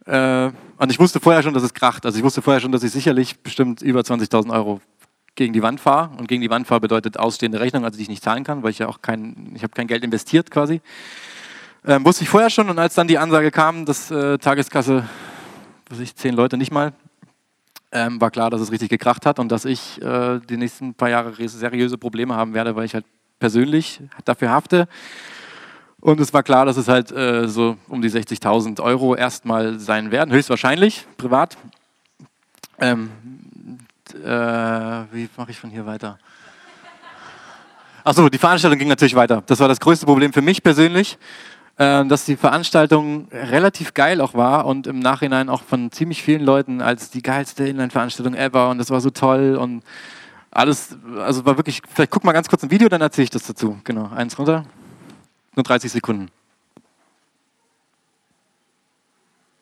Äh, 0.05 0.51
und 0.77 0.91
ich 0.91 0.99
wusste 0.99 1.19
vorher 1.19 1.41
schon, 1.41 1.55
dass 1.55 1.63
es 1.63 1.73
kracht. 1.73 2.05
Also 2.05 2.19
ich 2.19 2.23
wusste 2.23 2.43
vorher 2.43 2.61
schon, 2.61 2.71
dass 2.71 2.83
ich 2.83 2.91
sicherlich 2.91 3.39
bestimmt 3.39 3.81
über 3.81 4.01
20.000 4.01 4.53
Euro 4.53 4.81
gegen 5.33 5.51
die 5.51 5.63
Wand 5.63 5.79
fahre. 5.79 6.15
Und 6.17 6.27
gegen 6.27 6.43
die 6.43 6.51
Wand 6.51 6.67
fahre 6.67 6.81
bedeutet 6.81 7.17
ausstehende 7.17 7.59
Rechnung, 7.59 7.85
also 7.85 7.97
die 7.97 8.03
ich 8.03 8.09
nicht 8.09 8.23
zahlen 8.23 8.43
kann, 8.43 8.61
weil 8.61 8.69
ich 8.69 8.79
ja 8.79 8.87
auch 8.87 9.01
kein, 9.01 9.51
ich 9.55 9.63
kein 9.71 9.87
Geld 9.87 10.03
investiert 10.03 10.51
quasi. 10.51 10.79
Ähm, 11.87 12.05
wusste 12.05 12.23
ich 12.23 12.29
vorher 12.29 12.51
schon. 12.51 12.69
Und 12.69 12.77
als 12.77 12.93
dann 12.93 13.07
die 13.07 13.17
Ansage 13.17 13.49
kam, 13.49 13.85
dass 13.85 14.11
äh, 14.11 14.37
Tageskasse, 14.37 15.09
was 15.89 15.99
ich, 15.99 16.15
zehn 16.15 16.35
Leute 16.35 16.55
nicht 16.55 16.71
mal, 16.71 16.93
ähm, 17.91 18.21
war 18.21 18.31
klar, 18.31 18.49
dass 18.49 18.61
es 18.61 18.71
richtig 18.71 18.89
gekracht 18.89 19.25
hat 19.25 19.39
und 19.39 19.51
dass 19.51 19.65
ich 19.65 20.01
äh, 20.01 20.39
die 20.39 20.57
nächsten 20.57 20.93
paar 20.93 21.09
Jahre 21.09 21.33
seriöse 21.47 21.97
Probleme 21.97 22.35
haben 22.35 22.53
werde, 22.53 22.75
weil 22.75 22.85
ich 22.85 22.93
halt 22.93 23.05
persönlich 23.39 24.01
dafür 24.25 24.51
hafte. 24.51 24.87
Und 26.01 26.19
es 26.19 26.33
war 26.33 26.43
klar, 26.43 26.65
dass 26.65 26.77
es 26.77 26.87
halt 26.87 27.11
äh, 27.11 27.47
so 27.47 27.77
um 27.87 28.01
die 28.01 28.09
60.000 28.09 28.81
Euro 28.81 29.15
erstmal 29.15 29.79
sein 29.79 30.11
werden, 30.11 30.33
höchstwahrscheinlich, 30.33 31.05
privat. 31.17 31.57
Ähm, 32.79 33.09
äh, 34.13 34.27
wie 35.11 35.29
mache 35.35 35.51
ich 35.51 35.59
von 35.59 35.69
hier 35.69 35.85
weiter? 35.85 36.17
Achso, 38.03 38.29
die 38.29 38.37
Veranstaltung 38.37 38.79
ging 38.79 38.87
natürlich 38.87 39.15
weiter. 39.15 39.43
Das 39.45 39.59
war 39.59 39.67
das 39.67 39.79
größte 39.79 40.05
Problem 40.05 40.31
für 40.31 40.41
mich 40.41 40.63
persönlich, 40.63 41.17
dass 41.79 42.25
die 42.25 42.35
Veranstaltung 42.35 43.29
relativ 43.31 43.93
geil 43.93 44.19
auch 44.19 44.33
war 44.33 44.65
und 44.65 44.85
im 44.85 44.99
Nachhinein 44.99 45.47
auch 45.47 45.63
von 45.63 45.91
ziemlich 45.93 46.21
vielen 46.21 46.43
Leuten 46.43 46.81
als 46.81 47.09
die 47.09 47.21
geilste 47.21 47.65
Inline-Veranstaltung 47.67 48.35
ever 48.35 48.69
und 48.69 48.79
das 48.79 48.89
war 48.89 48.99
so 48.99 49.09
toll 49.11 49.55
und 49.55 49.83
alles, 50.51 50.97
also 51.17 51.45
war 51.45 51.55
wirklich, 51.55 51.81
vielleicht 51.89 52.11
guck 52.11 52.25
mal 52.25 52.33
ganz 52.33 52.49
kurz 52.49 52.63
ein 52.63 52.71
Video, 52.71 52.89
dann 52.89 52.99
erzähle 52.99 53.23
ich 53.23 53.29
das 53.29 53.43
dazu. 53.43 53.79
Genau, 53.85 54.09
eins 54.13 54.37
runter. 54.37 54.65
Nur 55.55 55.63
30 55.63 55.89
Sekunden. 55.89 56.29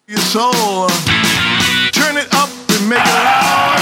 your 0.10 0.18
soul. 0.20 0.88
Turn 1.92 2.16
it 2.16 2.34
up 2.34 2.50
and 2.70 2.88
make 2.88 2.98
it 2.98 3.24
loud. 3.28 3.76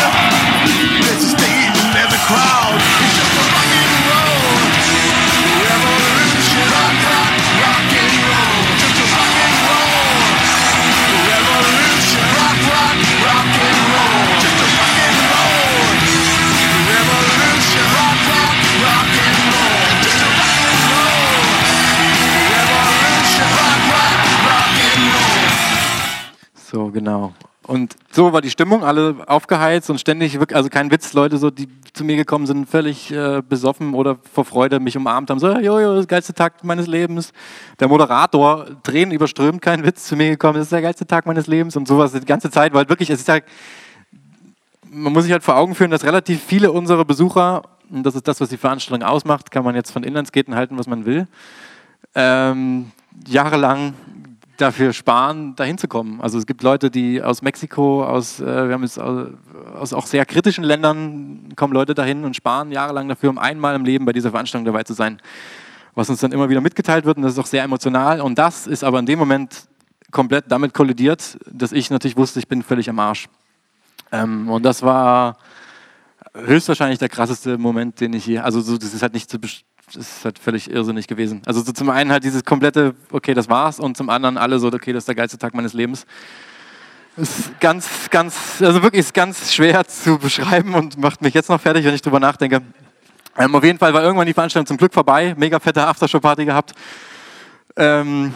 There's 1.05 1.23
a 1.23 1.37
stage 1.37 1.77
and 1.77 1.93
there's 1.93 2.13
a 2.13 2.21
crowd. 2.25 2.94
So, 26.75 26.91
genau. 26.91 27.31
Und 27.63 27.95
so 28.11 28.33
war 28.33 28.41
die 28.41 28.49
Stimmung, 28.49 28.83
alle 28.83 29.15
aufgeheizt 29.27 29.89
und 29.89 29.97
ständig, 29.97 30.37
also 30.53 30.67
kein 30.67 30.91
Witz, 30.91 31.13
Leute, 31.13 31.37
so, 31.37 31.49
die 31.49 31.69
zu 31.93 32.03
mir 32.03 32.17
gekommen 32.17 32.47
sind, 32.47 32.67
völlig 32.67 33.13
äh, 33.13 33.41
besoffen 33.47 33.93
oder 33.93 34.17
vor 34.33 34.43
Freude 34.43 34.81
mich 34.81 34.97
umarmt 34.97 35.29
haben, 35.29 35.39
so, 35.39 35.57
jojo, 35.57 35.95
das 35.95 36.05
geilste 36.05 36.33
Tag 36.33 36.65
meines 36.65 36.87
Lebens. 36.87 37.31
Der 37.79 37.87
Moderator, 37.87 38.65
Tränen 38.83 39.13
überströmt, 39.13 39.61
kein 39.61 39.85
Witz, 39.85 40.03
zu 40.03 40.17
mir 40.17 40.31
gekommen, 40.31 40.55
das 40.55 40.63
ist 40.63 40.73
der 40.73 40.81
geilste 40.81 41.07
Tag 41.07 41.25
meines 41.25 41.47
Lebens 41.47 41.77
und 41.77 41.87
sowas 41.87 42.11
die 42.11 42.19
ganze 42.25 42.51
Zeit, 42.51 42.73
weil 42.73 42.89
wirklich, 42.89 43.09
es 43.09 43.21
ist 43.21 43.29
halt, 43.29 43.45
man 44.91 45.13
muss 45.13 45.23
sich 45.23 45.31
halt 45.31 45.43
vor 45.45 45.55
Augen 45.55 45.75
führen, 45.75 45.91
dass 45.91 46.03
relativ 46.03 46.43
viele 46.43 46.73
unserer 46.73 47.05
Besucher, 47.05 47.61
und 47.89 48.03
das 48.03 48.15
ist 48.15 48.27
das, 48.27 48.41
was 48.41 48.49
die 48.49 48.57
Veranstaltung 48.57 49.07
ausmacht, 49.07 49.49
kann 49.49 49.63
man 49.63 49.75
jetzt 49.75 49.91
von 49.91 50.03
Inlandsgaten 50.03 50.55
halten, 50.55 50.77
was 50.77 50.87
man 50.87 51.05
will, 51.05 51.25
ähm, 52.15 52.91
jahrelang 53.25 53.93
dafür 54.57 54.93
sparen, 54.93 55.55
dahin 55.55 55.77
zu 55.77 55.87
kommen. 55.87 56.21
Also 56.21 56.37
es 56.37 56.45
gibt 56.45 56.63
Leute, 56.63 56.89
die 56.89 57.21
aus 57.21 57.41
Mexiko, 57.41 58.03
aus, 58.03 58.39
äh, 58.39 58.45
wir 58.45 58.73
haben 58.73 58.83
jetzt 58.83 58.99
aus, 58.99 59.29
aus 59.75 59.93
auch 59.93 60.05
sehr 60.05 60.25
kritischen 60.25 60.63
Ländern 60.63 61.49
kommen 61.55 61.73
Leute 61.73 61.93
dahin 61.93 62.23
und 62.23 62.35
sparen 62.35 62.71
jahrelang 62.71 63.07
dafür, 63.07 63.29
um 63.29 63.37
einmal 63.37 63.75
im 63.75 63.85
Leben 63.85 64.05
bei 64.05 64.13
dieser 64.13 64.31
Veranstaltung 64.31 64.65
dabei 64.65 64.83
zu 64.83 64.93
sein. 64.93 65.21
Was 65.93 66.09
uns 66.09 66.19
dann 66.19 66.31
immer 66.31 66.49
wieder 66.49 66.61
mitgeteilt 66.61 67.05
wird 67.05 67.17
und 67.17 67.23
das 67.23 67.33
ist 67.33 67.39
auch 67.39 67.45
sehr 67.45 67.63
emotional. 67.63 68.21
Und 68.21 68.37
das 68.37 68.67
ist 68.67 68.83
aber 68.83 68.99
in 68.99 69.05
dem 69.05 69.19
Moment 69.19 69.67
komplett 70.11 70.45
damit 70.49 70.73
kollidiert, 70.73 71.37
dass 71.49 71.71
ich 71.71 71.89
natürlich 71.89 72.17
wusste, 72.17 72.39
ich 72.39 72.47
bin 72.47 72.63
völlig 72.63 72.89
am 72.89 72.99
Arsch. 72.99 73.27
Ähm, 74.11 74.49
und 74.49 74.63
das 74.63 74.81
war 74.81 75.37
höchstwahrscheinlich 76.33 76.99
der 76.99 77.09
krasseste 77.09 77.57
Moment, 77.57 77.99
den 77.99 78.13
ich 78.13 78.25
hier, 78.25 78.43
also 78.45 78.61
so, 78.61 78.77
das 78.77 78.93
ist 78.93 79.01
halt 79.01 79.13
nicht 79.13 79.29
zu 79.29 79.37
besch- 79.37 79.63
das 79.63 79.74
ist 79.93 80.25
halt 80.25 80.39
völlig 80.39 80.69
irrsinnig 80.69 81.07
gewesen. 81.07 81.41
Also 81.45 81.61
so 81.61 81.71
zum 81.71 81.89
einen 81.89 82.11
halt 82.11 82.23
dieses 82.23 82.43
komplette, 82.43 82.95
okay, 83.11 83.33
das 83.33 83.49
war's, 83.49 83.79
und 83.79 83.95
zum 83.95 84.09
anderen 84.09 84.37
alle 84.37 84.57
so, 84.59 84.67
okay, 84.67 84.93
das 84.93 85.01
ist 85.01 85.07
der 85.07 85.15
geilste 85.15 85.37
Tag 85.37 85.53
meines 85.53 85.73
Lebens. 85.73 86.05
Ist 87.17 87.59
ganz, 87.59 88.09
ganz, 88.09 88.61
also 88.61 88.81
wirklich 88.81 89.01
ist 89.01 89.13
ganz 89.13 89.53
schwer 89.53 89.87
zu 89.87 90.17
beschreiben 90.17 90.73
und 90.73 90.97
macht 90.97 91.21
mich 91.21 91.33
jetzt 91.33 91.49
noch 91.49 91.61
fertig, 91.61 91.85
wenn 91.85 91.93
ich 91.93 92.01
drüber 92.01 92.19
nachdenke. 92.19 92.61
Ähm, 93.37 93.55
auf 93.55 93.63
jeden 93.63 93.79
Fall 93.79 93.93
war 93.93 94.03
irgendwann 94.03 94.27
die 94.27 94.33
Veranstaltung 94.33 94.67
zum 94.67 94.77
Glück 94.77 94.93
vorbei, 94.93 95.33
mega 95.37 95.59
fette 95.59 95.85
Aftershow-Party 95.85 96.45
gehabt. 96.45 96.73
Ähm, 97.77 98.33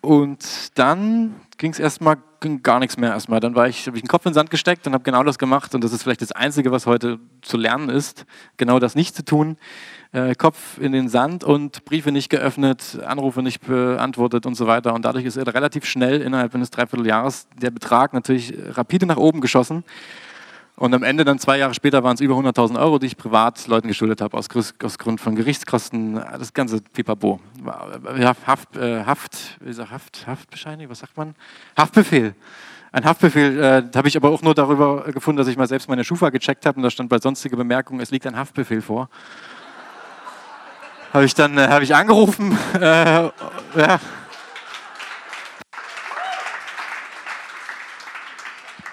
und 0.00 0.44
dann 0.74 1.34
ging 1.56 1.72
es 1.72 1.78
erstmal 1.78 2.16
ging 2.40 2.62
gar 2.62 2.80
nichts 2.80 2.96
mehr 2.96 3.10
erstmal. 3.10 3.38
Dann 3.40 3.52
ich, 3.68 3.86
habe 3.86 3.96
ich 3.96 4.02
den 4.02 4.08
Kopf 4.08 4.24
in 4.24 4.30
den 4.30 4.34
Sand 4.34 4.50
gesteckt 4.50 4.86
und 4.86 4.94
habe 4.94 5.04
genau 5.04 5.22
das 5.22 5.38
gemacht. 5.38 5.74
Und 5.74 5.84
das 5.84 5.92
ist 5.92 6.02
vielleicht 6.02 6.22
das 6.22 6.32
Einzige, 6.32 6.72
was 6.72 6.86
heute 6.86 7.18
zu 7.42 7.56
lernen 7.56 7.90
ist, 7.90 8.24
genau 8.56 8.78
das 8.78 8.94
nicht 8.94 9.14
zu 9.14 9.24
tun. 9.24 9.56
Äh, 10.12 10.34
Kopf 10.34 10.78
in 10.78 10.90
den 10.90 11.08
Sand 11.08 11.44
und 11.44 11.84
Briefe 11.84 12.10
nicht 12.10 12.30
geöffnet, 12.30 12.98
Anrufe 13.06 13.42
nicht 13.42 13.64
beantwortet 13.64 14.44
und 14.44 14.56
so 14.56 14.66
weiter. 14.66 14.92
Und 14.92 15.04
dadurch 15.04 15.24
ist 15.24 15.38
relativ 15.38 15.84
schnell 15.84 16.20
innerhalb 16.20 16.52
eines 16.52 16.70
Dreivierteljahres 16.70 17.46
der 17.62 17.70
Betrag 17.70 18.12
natürlich 18.12 18.52
rapide 18.72 19.06
nach 19.06 19.18
oben 19.18 19.40
geschossen. 19.40 19.84
Und 20.74 20.94
am 20.94 21.02
Ende, 21.02 21.24
dann 21.24 21.38
zwei 21.38 21.58
Jahre 21.58 21.74
später, 21.74 22.02
waren 22.02 22.14
es 22.14 22.20
über 22.20 22.34
100.000 22.34 22.80
Euro, 22.80 22.98
die 22.98 23.06
ich 23.06 23.16
privat 23.16 23.68
Leuten 23.68 23.86
geschuldet 23.86 24.20
habe, 24.20 24.36
aus, 24.36 24.48
aus 24.82 24.98
Grund 24.98 25.20
von 25.20 25.36
Gerichtskosten, 25.36 26.14
das 26.14 26.54
ganze 26.54 26.80
Pipapo. 26.80 27.38
Haft, 28.46 28.76
äh, 28.76 29.04
Haft, 29.04 29.58
wie 29.60 29.72
sagt 29.72 29.90
Haft, 29.90 30.26
Haftbescheinigung, 30.26 30.90
was 30.90 31.00
sagt 31.00 31.16
man? 31.16 31.34
Haftbefehl. 31.76 32.34
Ein 32.92 33.04
Haftbefehl 33.04 33.60
äh, 33.62 33.96
habe 33.96 34.08
ich 34.08 34.16
aber 34.16 34.30
auch 34.30 34.42
nur 34.42 34.54
darüber 34.54 35.04
gefunden, 35.12 35.36
dass 35.36 35.48
ich 35.48 35.56
mal 35.56 35.68
selbst 35.68 35.88
meine 35.88 36.02
Schufa 36.02 36.30
gecheckt 36.30 36.66
habe 36.66 36.78
und 36.78 36.82
da 36.82 36.90
stand 36.90 37.10
bei 37.10 37.18
sonstige 37.18 37.56
Bemerkungen, 37.56 38.00
es 38.00 38.10
liegt 38.10 38.26
ein 38.26 38.36
Haftbefehl 38.36 38.80
vor. 38.80 39.08
Habe 41.12 41.24
ich 41.24 41.34
dann 41.34 41.58
äh, 41.58 41.68
habe 41.68 41.84
ich 41.84 41.94
angerufen, 41.94 42.56
äh, 42.74 43.30
ja, 43.76 44.00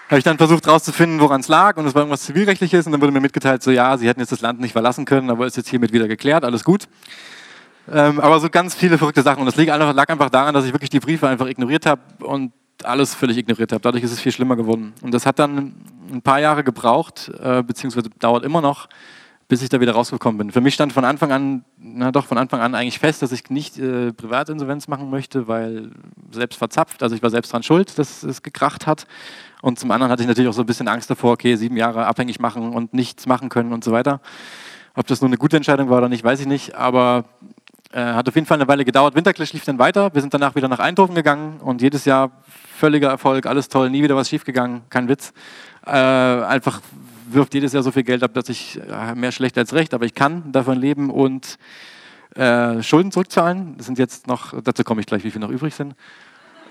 habe 0.10 0.19
ich 0.19 0.23
dann 0.23 0.38
versucht 0.38 0.65
herauszufinden, 0.65 1.19
woran 1.19 1.41
es 1.41 1.47
lag 1.47 1.75
und 1.75 1.86
es 1.86 1.93
war 1.93 2.01
irgendwas 2.01 2.23
zivilrechtliches 2.23 2.86
und 2.86 2.93
dann 2.93 3.01
wurde 3.01 3.12
mir 3.12 3.19
mitgeteilt, 3.19 3.62
so 3.62 3.71
ja, 3.71 3.97
sie 3.97 4.08
hätten 4.08 4.21
jetzt 4.21 4.32
das 4.32 4.41
Land 4.41 4.60
nicht 4.60 4.71
verlassen 4.71 5.06
können, 5.06 5.30
aber 5.30 5.45
ist 5.45 5.58
jetzt 5.58 5.69
hiermit 5.69 5.91
wieder 5.91 6.08
geklärt, 6.08 6.45
alles 6.45 6.63
gut. 6.63 6.88
Ähm, 7.91 8.19
aber 8.19 8.39
so 8.39 8.49
ganz 8.49 8.73
viele 8.73 8.97
verrückte 8.97 9.21
Sachen 9.21 9.41
und 9.41 9.45
das 9.45 9.56
lag 9.58 10.10
einfach, 10.10 10.30
daran, 10.30 10.53
dass 10.53 10.65
ich 10.65 10.73
wirklich 10.73 10.89
die 10.89 10.99
Briefe 10.99 11.27
einfach 11.27 11.47
ignoriert 11.47 11.86
habe 11.86 12.01
und 12.19 12.53
alles 12.84 13.15
völlig 13.15 13.38
ignoriert 13.38 13.71
habe. 13.71 13.82
Dadurch 13.82 14.03
ist 14.03 14.12
es 14.12 14.19
viel 14.19 14.32
schlimmer 14.32 14.56
geworden. 14.56 14.93
Und 15.01 15.13
das 15.13 15.25
hat 15.25 15.39
dann 15.39 15.73
ein 16.12 16.21
paar 16.21 16.39
Jahre 16.39 16.63
gebraucht, 16.63 17.32
äh, 17.41 17.63
beziehungsweise 17.63 18.10
dauert 18.19 18.45
immer 18.45 18.62
noch, 18.62 18.88
bis 19.48 19.62
ich 19.62 19.70
da 19.70 19.80
wieder 19.80 19.94
rausgekommen 19.94 20.38
bin. 20.38 20.52
Für 20.52 20.60
mich 20.60 20.74
stand 20.74 20.92
von 20.92 21.06
Anfang 21.06 21.32
an, 21.32 21.66
na 21.78 22.12
doch, 22.12 22.26
von 22.26 22.38
Anfang 22.38 22.60
an 22.60 22.76
eigentlich 22.76 23.00
fest, 23.00 23.22
dass 23.22 23.32
ich 23.32 23.50
nicht 23.50 23.78
äh, 23.78 24.12
Privatinsolvenz 24.12 24.88
machen 24.90 25.10
möchte, 25.10 25.48
weil 25.48 25.92
selbst 26.32 26.58
verzapft, 26.58 27.02
also 27.02 27.16
ich 27.16 27.24
war 27.24 27.30
selbst 27.30 27.54
dran 27.54 27.64
schuld, 27.64 27.98
dass 27.98 28.24
es 28.24 28.44
gekracht 28.44 28.88
hat. 28.88 29.08
Und 29.62 29.80
zum 29.80 29.90
anderen 29.92 30.12
hatte 30.12 30.22
ich 30.22 30.28
natürlich 30.28 30.50
auch 30.50 30.54
so 30.54 30.64
ein 30.64 30.66
bisschen 30.66 30.90
Angst 30.90 31.10
davor, 31.10 31.34
okay, 31.34 31.56
sieben 31.56 31.78
Jahre 31.78 32.06
abhängig 32.06 32.40
machen 32.40 32.74
und 32.74 32.94
nichts 32.94 33.26
machen 33.26 33.48
können 33.48 33.72
und 33.72 33.84
so 33.84 33.92
weiter. 33.92 34.20
Ob 34.96 35.08
das 35.08 35.22
nur 35.22 35.30
eine 35.30 35.38
gute 35.38 35.56
Entscheidung 35.56 35.90
war 35.90 36.00
oder 36.00 36.10
nicht, 36.10 36.24
weiß 36.24 36.42
ich 36.42 36.48
nicht, 36.48 36.76
aber 36.76 37.26
äh, 37.94 38.02
hat 38.02 38.28
auf 38.28 38.36
jeden 38.36 38.48
Fall 38.48 38.58
eine 38.58 38.68
Weile 38.68 38.84
gedauert. 38.84 39.16
Winterclash 39.16 39.54
lief 39.54 39.64
dann 39.64 39.80
weiter. 39.80 40.14
Wir 40.14 40.22
sind 40.22 40.34
danach 40.34 40.56
wieder 40.56 40.68
nach 40.68 40.80
Eindhoven 40.80 41.16
gegangen 41.16 41.62
und 41.62 41.82
jedes 41.82 42.04
Jahr 42.04 42.32
völliger 42.78 43.10
Erfolg, 43.10 43.46
alles 43.46 43.70
toll, 43.70 43.90
nie 43.90 44.04
wieder 44.04 44.16
was 44.16 44.28
schiefgegangen, 44.28 44.82
kein 44.90 45.08
Witz. 45.08 45.32
Äh, 45.86 45.92
einfach 45.92 46.82
wirft 47.34 47.54
jedes 47.54 47.74
Jahr 47.74 47.84
so 47.84 47.92
viel 47.92 48.04
Geld 48.04 48.24
ab, 48.24 48.34
dass 48.34 48.50
ich 48.50 48.80
äh, 48.90 49.16
mehr 49.16 49.32
schlecht 49.32 49.58
als 49.58 49.74
recht, 49.74 49.94
aber 49.94 50.06
ich 50.06 50.13
kann 50.13 50.52
davon 50.52 50.80
leben 50.80 51.10
und 51.10 51.58
äh, 52.36 52.82
Schulden 52.84 53.12
zurückzahlen. 53.12 53.76
Das 53.78 53.86
sind 53.86 53.98
jetzt 53.98 54.28
noch, 54.28 54.54
dazu 54.62 54.84
komme 54.84 55.02
ich 55.02 55.08
gleich, 55.08 55.24
wie 55.24 55.32
viel 55.32 55.42
noch 55.42 55.50
übrig 55.50 55.74
sind. 55.74 55.96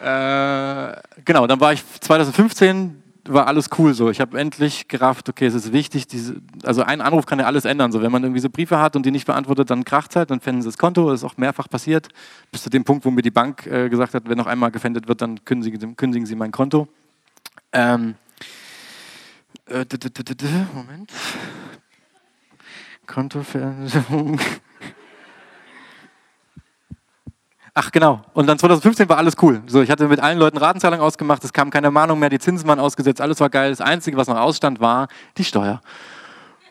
Äh, 0.01 0.97
genau, 1.25 1.47
dann 1.47 1.61
war 1.61 1.73
ich 1.73 1.83
2015, 2.01 3.03
war 3.29 3.47
alles 3.47 3.71
cool 3.79 3.95
so. 3.95 4.11
Ich 4.11 4.21
habe 4.21 4.39
endlich 4.39 4.89
gerafft, 4.89 5.29
okay, 5.29 5.47
es 5.47 5.55
ist 5.55 5.73
wichtig, 5.73 6.07
diese, 6.07 6.37
also 6.63 6.83
ein 6.83 7.01
Anruf 7.01 7.27
kann 7.27 7.39
ja 7.39 7.47
alles 7.47 7.65
ändern. 7.65 7.93
So, 7.93 8.03
wenn 8.03 8.13
man 8.13 8.23
irgendwie 8.23 8.41
so 8.41 8.51
Briefe 8.51 8.79
hat 8.79 8.97
und 8.97 9.05
die 9.05 9.11
nicht 9.11 9.27
beantwortet, 9.27 9.71
dann 9.71 9.85
kracht 9.85 10.17
halt, 10.17 10.31
dann 10.31 10.41
fänden 10.41 10.63
sie 10.63 10.69
das 10.69 10.79
Konto. 10.79 11.11
Das 11.11 11.21
ist 11.21 11.25
auch 11.25 11.37
mehrfach 11.37 11.69
passiert, 11.69 12.09
bis 12.53 12.63
zu 12.63 12.71
dem 12.71 12.85
Punkt, 12.85 13.05
wo 13.05 13.11
mir 13.11 13.23
die 13.23 13.31
Bank 13.31 13.67
äh, 13.67 13.89
gesagt 13.89 14.15
hat, 14.15 14.29
wenn 14.29 14.39
noch 14.39 14.47
einmal 14.47 14.71
gefändet 14.71 15.09
wird, 15.09 15.23
dann 15.23 15.45
kündigen, 15.45 15.97
kündigen 15.97 16.27
sie 16.27 16.37
mein 16.37 16.53
Konto. 16.53 16.89
Ähm, 17.73 18.11
äh, 18.11 18.26
Moment. 20.75 21.13
Kontoveränderung. 23.07 24.41
Ach 27.75 27.91
genau. 27.93 28.23
Und 28.33 28.47
dann 28.47 28.59
2015 28.59 29.09
war 29.09 29.19
alles 29.19 29.35
cool. 29.43 29.63
So, 29.67 29.83
ich 29.83 29.91
hatte 29.91 30.09
mit 30.09 30.21
allen 30.21 30.39
Leuten 30.39 30.57
Ratenzahlung 30.57 31.01
ausgemacht, 31.01 31.45
es 31.45 31.53
kam 31.53 31.71
keine 31.71 31.91
Mahnung 31.91 32.19
mehr, 32.19 32.31
die 32.31 32.39
Zinsen 32.39 32.67
waren 32.69 32.81
ausgesetzt, 32.81 33.21
alles 33.21 33.39
war 33.41 33.51
geil. 33.51 33.71
Das 33.71 33.83
Einzige, 33.83 34.17
was 34.17 34.29
noch 34.29 34.39
ausstand, 34.39 34.81
war 34.81 35.09
die 35.37 35.45
Steuer. 35.45 35.83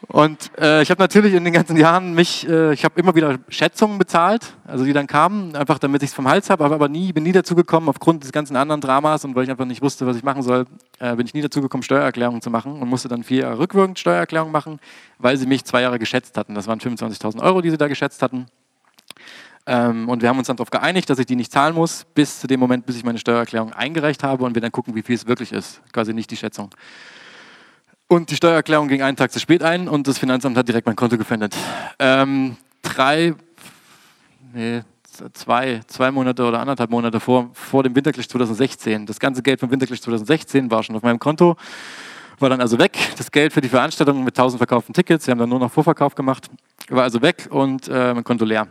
Und 0.08 0.52
äh, 0.60 0.82
ich 0.82 0.92
habe 0.92 1.02
natürlich 1.02 1.34
in 1.34 1.44
den 1.44 1.54
ganzen 1.54 1.78
Jahren 1.78 2.14
mich, 2.14 2.48
äh, 2.48 2.74
ich 2.74 2.86
habe 2.86 3.00
immer 3.00 3.16
wieder 3.16 3.40
Schätzungen 3.50 3.98
bezahlt, 3.98 4.54
also 4.66 4.86
die 4.86 4.94
dann 4.94 5.08
kamen, 5.08 5.56
einfach 5.56 5.80
damit 5.80 6.04
ich 6.04 6.10
es 6.10 6.14
vom 6.14 6.28
Hals 6.28 6.50
habe, 6.50 6.64
aber, 6.64 6.76
aber 6.76 6.90
nie, 6.90 7.12
bin 7.12 7.24
nie 7.24 7.32
dazu 7.32 7.56
gekommen, 7.56 7.90
aufgrund 7.90 8.24
des 8.24 8.32
ganzen 8.32 8.56
anderen 8.56 8.82
Dramas 8.82 9.26
und 9.26 9.36
weil 9.36 9.46
ich 9.46 9.50
einfach 9.50 9.66
nicht 9.66 9.82
wusste, 9.82 10.06
was 10.06 10.16
ich 10.18 10.24
machen 10.24 10.44
soll, 10.44 10.66
äh, 11.00 11.16
bin 11.16 11.26
ich 11.26 11.34
nie 11.34 11.42
dazu 11.42 11.62
gekommen, 11.62 11.82
Steuererklärungen 11.82 12.42
zu 12.42 12.50
machen 12.50 12.82
und 12.82 12.88
musste 12.88 13.08
dann 13.08 13.24
vier 13.24 13.44
Jahre 13.44 13.58
rückwirkend 13.58 13.98
Steuererklärung 13.98 14.52
machen, 14.52 14.80
weil 15.18 15.38
sie 15.38 15.48
mich 15.48 15.66
zwei 15.66 15.82
Jahre 15.82 15.98
geschätzt 15.98 16.38
hatten. 16.38 16.54
Das 16.56 16.68
waren 16.68 16.80
25.000 16.80 17.42
Euro, 17.42 17.62
die 17.62 17.72
sie 17.72 17.78
da 17.78 17.88
geschätzt 17.88 18.22
hatten. 18.22 18.48
Ähm, 19.66 20.08
und 20.10 20.22
wir 20.22 20.30
haben 20.30 20.38
uns 20.38 20.48
dann 20.48 20.58
darauf 20.58 20.70
geeinigt, 20.70 21.10
dass 21.10 21.18
ich 21.18 21.26
die 21.26 21.36
nicht 21.36 21.52
zahlen 21.52 21.74
muss, 21.74 22.06
bis 22.14 22.40
zu 22.40 22.48
dem 22.48 22.60
Moment, 22.60 22.86
bis 22.86 22.98
ich 22.98 23.04
meine 23.04 23.18
Steuererklärung 23.18 23.74
eingereicht 23.74 24.24
habe 24.24 24.44
und 24.44 24.54
wir 24.54 24.62
dann 24.62 24.72
gucken, 24.72 24.94
wie 24.94 25.02
viel 25.02 25.16
es 25.16 25.26
wirklich 25.26 25.52
ist. 25.52 25.82
Quasi 25.92 26.14
nicht 26.14 26.30
die 26.30 26.38
Schätzung. 26.38 26.70
Und 28.08 28.30
die 28.30 28.36
Steuererklärung 28.36 28.88
ging 28.88 29.02
einen 29.02 29.18
Tag 29.18 29.32
zu 29.32 29.40
spät 29.40 29.64
ein 29.64 29.88
und 29.88 30.08
das 30.08 30.20
Finanzamt 30.20 30.56
hat 30.58 30.68
direkt 30.68 30.86
mein 30.86 30.96
Konto 30.96 31.18
gefändet. 31.18 31.56
Ähm, 31.98 32.56
drei, 32.84 33.34
nee, 34.54 34.84
zwei, 35.34 35.82
zwei 35.88 36.12
Monate 36.12 36.44
oder 36.44 36.60
anderthalb 36.60 36.92
Monate 36.92 37.20
vor, 37.20 37.50
vor 37.54 37.82
dem 37.82 37.96
Winterclash 37.96 38.28
2016. 38.28 39.08
Das 39.08 39.20
ganze 39.20 39.42
Geld 39.42 39.60
vom 39.60 39.72
Winterclash 39.72 40.02
2016 40.02 40.70
war 40.70 40.84
schon 40.84 40.96
auf 40.96 41.02
meinem 41.02 41.18
Konto, 41.18 41.56
war 42.38 42.50
dann 42.50 42.62
also 42.62 42.78
weg. 42.78 42.96
Das 43.18 43.32
Geld 43.32 43.54
für 43.54 43.62
die 43.62 43.70
Veranstaltung 43.70 44.24
mit 44.24 44.38
1000 44.38 44.60
verkauften 44.60 44.94
Tickets, 44.94 45.26
sie 45.26 45.32
haben 45.32 45.40
dann 45.40 45.50
nur 45.50 45.60
noch 45.60 45.72
Vorverkauf 45.72 46.14
gemacht, 46.14 46.48
war 46.90 47.04
also 47.04 47.24
weg 47.24 47.48
und 47.50 47.88
äh, 47.88 48.14
mein 48.14 48.24
Konto 48.24 48.46
leer. 48.46 48.68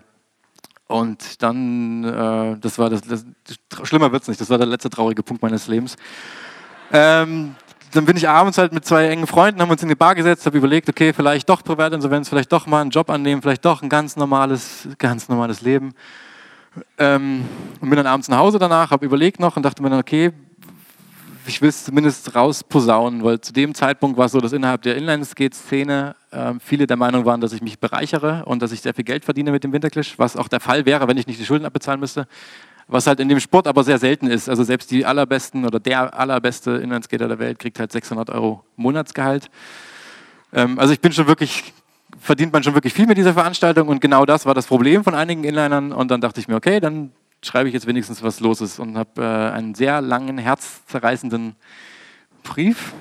Und 0.87 1.43
dann, 1.43 2.05
äh, 2.05 2.57
das 2.61 2.79
war 2.79 2.89
das, 2.89 3.01
das 3.01 3.25
schlimmer 3.83 4.13
wird's 4.13 4.29
nicht, 4.29 4.41
das 4.41 4.49
war 4.49 4.59
der 4.59 4.69
letzte 4.69 4.91
traurige 4.91 5.25
Punkt 5.25 5.43
meines 5.43 5.67
Lebens. 5.67 5.97
Ähm, 6.93 7.57
dann 7.95 8.05
bin 8.05 8.17
ich 8.17 8.29
abends 8.29 8.59
halt 8.59 8.73
mit 8.73 8.85
zwei 8.85 9.07
engen 9.09 9.27
Freunden, 9.27 9.61
haben 9.61 9.71
uns 9.71 9.83
in 9.83 9.89
die 9.89 9.95
Bar 9.95 10.15
gesetzt, 10.15 10.47
habe 10.47 10.59
überlegt, 10.59 10.89
okay, 10.89 11.13
vielleicht 11.13 11.49
doch 11.49 11.63
Privatinsolvenz, 11.63 12.29
vielleicht 12.29 12.53
doch 12.53 12.67
mal 12.67 12.81
einen 12.81 12.91
Job 12.91 13.09
annehmen, 13.09 13.41
vielleicht 13.41 13.65
doch 13.65 13.83
ein 13.83 13.89
ganz 13.89 14.17
normales, 14.17 14.89
ganz 14.99 15.29
normales 15.29 15.61
Leben. 15.61 15.95
Ähm, 16.99 17.45
und 17.81 17.89
bin 17.89 17.97
dann 17.97 18.07
abends 18.07 18.29
nach 18.29 18.39
Hause 18.39 18.59
danach, 18.59 18.91
habe 18.91 19.07
überlegt 19.07 19.39
noch 19.39 19.57
und 19.57 19.63
dachte 19.63 19.81
mir 19.81 19.91
dann, 19.91 20.01
okay, 20.01 20.33
ich 21.47 21.61
will 21.63 21.69
es 21.69 21.85
zumindest 21.85 22.35
rausposaunen, 22.35 23.23
weil 23.23 23.41
zu 23.41 23.53
dem 23.53 23.75
Zeitpunkt 23.75 24.19
war 24.19 24.27
es 24.27 24.33
so, 24.33 24.41
dass 24.41 24.53
innerhalb 24.53 24.83
der 24.83 24.97
Inline-Skate-Szene 24.97 26.17
äh, 26.31 26.55
viele 26.59 26.87
der 26.87 26.97
Meinung 26.97 27.25
waren, 27.27 27.41
dass 27.41 27.53
ich 27.53 27.63
mich 27.63 27.79
bereichere 27.79 28.45
und 28.47 28.63
dass 28.63 28.73
ich 28.73 28.81
sehr 28.81 28.95
viel 28.95 29.05
Geld 29.05 29.25
verdiene 29.25 29.53
mit 29.53 29.63
dem 29.63 29.73
Winterclash, 29.73 30.19
was 30.19 30.37
auch 30.37 30.49
der 30.49 30.61
Fall 30.61 30.87
wäre, 30.87 31.07
wenn 31.07 31.19
ich 31.19 31.27
nicht 31.27 31.39
die 31.39 31.45
Schulden 31.45 31.67
abbezahlen 31.67 32.01
müsste. 32.01 32.27
Was 32.87 33.07
halt 33.07 33.21
in 33.21 33.29
dem 33.29 33.41
Sport 33.41 33.67
aber 33.67 33.83
sehr 33.83 33.99
selten 33.99 34.27
ist. 34.27 34.49
Also 34.49 34.63
selbst 34.63 34.91
die 34.91 35.07
allerbesten 35.07 35.65
oder 35.65 35.81
der 35.81 36.19
allerbeste 36.19 36.73
Inlineskater 36.73 37.29
der 37.29 37.39
Welt 37.39 37.59
kriegt 37.59 37.79
halt 37.79 37.93
600 37.93 38.31
Euro 38.31 38.65
Monatsgehalt. 38.77 39.51
Ähm, 40.53 40.79
also 40.79 40.93
ich 40.93 41.01
bin 41.01 41.13
schon 41.13 41.27
wirklich, 41.27 41.73
verdient 42.19 42.53
man 42.53 42.63
schon 42.63 42.75
wirklich 42.75 42.93
viel 42.93 43.07
mit 43.07 43.19
dieser 43.19 43.35
Veranstaltung 43.35 43.89
und 43.89 44.01
genau 44.01 44.25
das 44.27 44.47
war 44.47 44.55
das 44.55 44.67
Problem 44.67 45.03
von 45.03 45.15
einigen 45.15 45.45
Inlinern 45.45 45.93
und 45.93 46.11
dann 46.11 46.21
dachte 46.21 46.41
ich 46.41 46.49
mir, 46.49 46.57
okay, 46.57 46.81
dann 46.81 47.13
schreibe 47.43 47.69
ich 47.69 47.75
jetzt 47.75 47.87
wenigstens, 47.87 48.23
was 48.23 48.41
los 48.41 48.61
ist 48.61 48.79
und 48.79 48.97
habe 48.97 49.23
äh, 49.23 49.55
einen 49.55 49.75
sehr 49.75 50.01
langen, 50.01 50.39
herzzerreißenden 50.39 51.57
Brief 52.43 52.93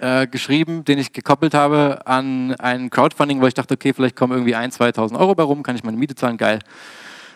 äh, 0.00 0.26
geschrieben, 0.26 0.84
den 0.84 0.98
ich 0.98 1.12
gekoppelt 1.12 1.54
habe 1.54 2.06
an 2.06 2.54
ein 2.54 2.90
Crowdfunding, 2.90 3.40
weil 3.40 3.48
ich 3.48 3.54
dachte, 3.54 3.74
okay, 3.74 3.92
vielleicht 3.92 4.16
kommen 4.16 4.32
irgendwie 4.32 4.56
1.000, 4.56 4.94
2.000 4.94 5.18
Euro 5.18 5.34
bei 5.34 5.42
rum, 5.42 5.62
kann 5.62 5.76
ich 5.76 5.84
meine 5.84 5.96
Miete 5.96 6.14
zahlen, 6.14 6.36
geil. 6.36 6.60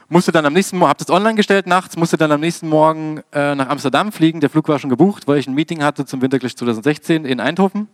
Musste 0.09 0.33
dann 0.33 0.45
am 0.45 0.53
nächsten 0.53 0.77
Morgen, 0.79 0.91
habe 0.91 0.99
das 0.99 1.11
online 1.11 1.35
gestellt 1.35 1.67
nachts, 1.67 1.97
musste 1.97 2.17
dann 2.17 2.31
am 2.31 2.41
nächsten 2.41 2.69
Morgen 2.69 3.23
äh, 3.33 3.55
nach 3.55 3.69
Amsterdam 3.69 4.13
fliegen. 4.13 4.41
Der 4.41 4.51
Flug 4.51 4.69
war 4.69 4.79
schon 4.79 4.91
gebucht, 4.91 5.27
weil 5.27 5.39
ich 5.39 5.47
ein 5.47 5.55
Meeting 5.55 5.83
hatte 5.83 6.05
zum 6.05 6.21
Winterclash 6.21 6.57
2016 6.57 7.25
in 7.25 7.41
Eindhoven. 7.41 7.89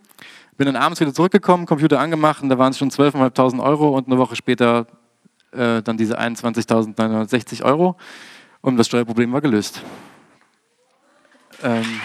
Bin 0.56 0.66
dann 0.66 0.76
abends 0.76 1.00
wieder 1.00 1.14
zurückgekommen, 1.14 1.66
Computer 1.66 2.00
angemacht 2.00 2.42
und 2.42 2.48
da 2.48 2.58
waren 2.58 2.72
es 2.72 2.78
schon 2.78 2.90
12.500 2.90 3.62
Euro 3.62 3.90
und 3.96 4.08
eine 4.08 4.18
Woche 4.18 4.36
später 4.36 4.86
äh, 5.52 5.82
dann 5.82 5.96
diese 5.96 6.18
21.960 6.18 7.62
Euro 7.62 7.96
und 8.60 8.76
das 8.76 8.86
Steuerproblem 8.86 9.32
war 9.32 9.40
gelöst. 9.40 9.82
Ähm 11.62 12.00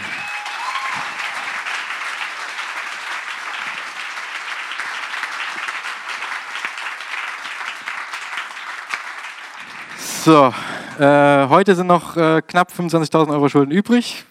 So, 10.25 10.51
äh, 10.97 11.47
heute 11.49 11.75
sind 11.75 11.85
noch 11.85 12.17
äh, 12.17 12.41
knapp 12.41 12.71
25.000 12.71 13.29
Euro 13.29 13.47
Schulden 13.47 13.69
übrig. 13.69 14.25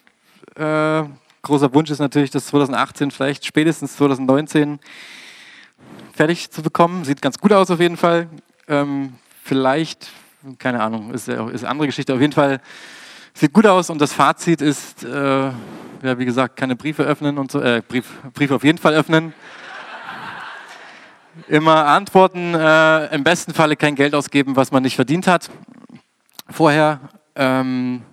Äh, 0.57 1.03
großer 1.41 1.73
Wunsch 1.73 1.89
ist 1.89 1.99
natürlich, 1.99 2.31
das 2.31 2.47
2018, 2.47 3.11
vielleicht 3.11 3.45
spätestens 3.45 3.95
2019 3.95 4.81
fertig 6.13 6.51
zu 6.51 6.61
bekommen. 6.61 7.05
Sieht 7.05 7.21
ganz 7.21 7.39
gut 7.39 7.53
aus 7.53 7.71
auf 7.71 7.79
jeden 7.79 7.95
Fall. 7.95 8.27
Ähm, 8.67 9.13
vielleicht, 9.41 10.09
keine 10.59 10.83
Ahnung, 10.83 11.13
ist, 11.13 11.29
ist 11.29 11.63
eine 11.63 11.69
andere 11.69 11.87
Geschichte. 11.87 12.13
Auf 12.13 12.19
jeden 12.19 12.33
Fall 12.33 12.59
sieht 13.33 13.53
gut 13.53 13.65
aus 13.65 13.89
und 13.89 14.01
das 14.01 14.11
Fazit 14.11 14.61
ist, 14.61 15.05
äh, 15.05 15.09
ja, 15.13 15.53
wie 16.03 16.25
gesagt, 16.25 16.57
keine 16.57 16.75
Briefe 16.75 17.03
öffnen 17.03 17.37
und 17.37 17.53
so, 17.53 17.61
äh, 17.61 17.81
Brief, 17.87 18.11
Briefe 18.33 18.55
auf 18.55 18.65
jeden 18.65 18.79
Fall 18.79 18.95
öffnen. 18.95 19.33
Immer 21.47 21.85
antworten, 21.85 22.53
äh, 22.53 23.15
im 23.15 23.23
besten 23.23 23.53
Falle 23.53 23.77
kein 23.77 23.95
Geld 23.95 24.13
ausgeben, 24.13 24.57
was 24.57 24.73
man 24.73 24.83
nicht 24.83 24.97
verdient 24.97 25.27
hat 25.27 25.49
vorher. 26.49 26.99
Ähm, 27.35 28.03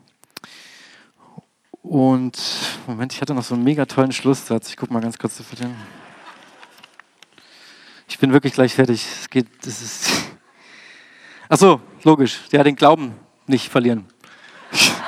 und 1.83 2.38
Moment, 2.87 3.12
ich 3.12 3.21
hatte 3.21 3.35
noch 3.35 3.42
so 3.42 3.55
einen 3.55 3.64
mega 3.64 3.85
tollen 3.87 4.12
Schlusssatz. 4.12 4.68
Ich 4.71 4.77
gucke 4.77 4.92
mal 4.92 5.01
ganz 5.01 5.18
kurz 5.18 5.40
für 5.42 5.57
den. 5.57 5.75
Ich 8.09 8.18
bin 8.18 8.33
wirklich 8.33 8.53
gleich 8.53 8.75
fertig. 8.75 9.07
Es 9.21 9.31
geht. 9.31 9.47
Das 9.64 9.83
ist. 9.83 10.11
Ach 11.49 11.59
so, 11.59 11.81
logisch. 12.05 12.40
Ja, 12.53 12.62
den 12.62 12.77
Glauben 12.77 13.14
nicht 13.47 13.68
verlieren. 13.68 14.07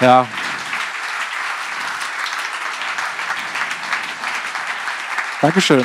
Ja. 0.00 0.26
Dankeschön. 5.42 5.84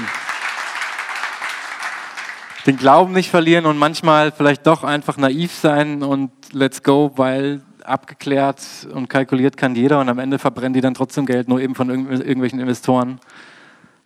Den 2.66 2.78
Glauben 2.78 3.14
nicht 3.14 3.30
verlieren 3.30 3.66
und 3.66 3.78
manchmal 3.78 4.32
vielleicht 4.32 4.66
doch 4.66 4.84
einfach 4.84 5.18
naiv 5.18 5.54
sein 5.54 6.02
und 6.02 6.32
let's 6.52 6.82
go, 6.82 7.12
weil 7.16 7.62
abgeklärt 7.84 8.62
und 8.92 9.10
kalkuliert 9.10 9.58
kann 9.58 9.76
jeder 9.76 10.00
und 10.00 10.10
am 10.10 10.20
Ende 10.20 10.40
verbrennen 10.40 10.74
die 10.74 10.82
dann 10.82 10.94
trotzdem 10.94 11.26
Geld, 11.26 11.48
nur 11.48 11.60
eben 11.60 11.76
von 11.76 11.90
irgendwelchen 11.90 12.60
Investoren. 12.60 13.20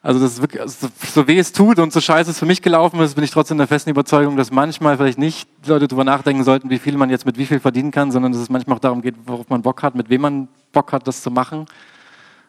Also 0.09 0.21
das 0.21 0.41
wirklich, 0.41 0.59
also 0.59 0.89
so 1.13 1.27
weh 1.27 1.37
es 1.37 1.51
tut 1.51 1.77
und 1.77 1.93
so 1.93 2.01
scheiße 2.01 2.31
es 2.31 2.39
für 2.39 2.47
mich 2.47 2.63
gelaufen 2.63 2.99
ist, 2.99 3.13
bin 3.13 3.23
ich 3.23 3.29
trotzdem 3.29 3.59
der 3.59 3.67
festen 3.67 3.91
Überzeugung, 3.91 4.37
dass 4.37 4.49
manchmal 4.49 4.97
vielleicht 4.97 5.19
nicht 5.19 5.47
Leute 5.67 5.87
darüber 5.87 6.03
nachdenken 6.03 6.43
sollten, 6.43 6.71
wie 6.71 6.79
viel 6.79 6.97
man 6.97 7.11
jetzt 7.11 7.27
mit 7.27 7.37
wie 7.37 7.45
viel 7.45 7.59
verdienen 7.59 7.91
kann, 7.91 8.11
sondern 8.11 8.31
dass 8.31 8.41
es 8.41 8.49
manchmal 8.49 8.77
auch 8.77 8.81
darum 8.81 9.03
geht, 9.03 9.13
worauf 9.27 9.47
man 9.49 9.61
Bock 9.61 9.83
hat, 9.83 9.93
mit 9.93 10.09
wem 10.09 10.21
man 10.21 10.47
Bock 10.71 10.93
hat, 10.93 11.07
das 11.07 11.21
zu 11.21 11.29
machen. 11.29 11.67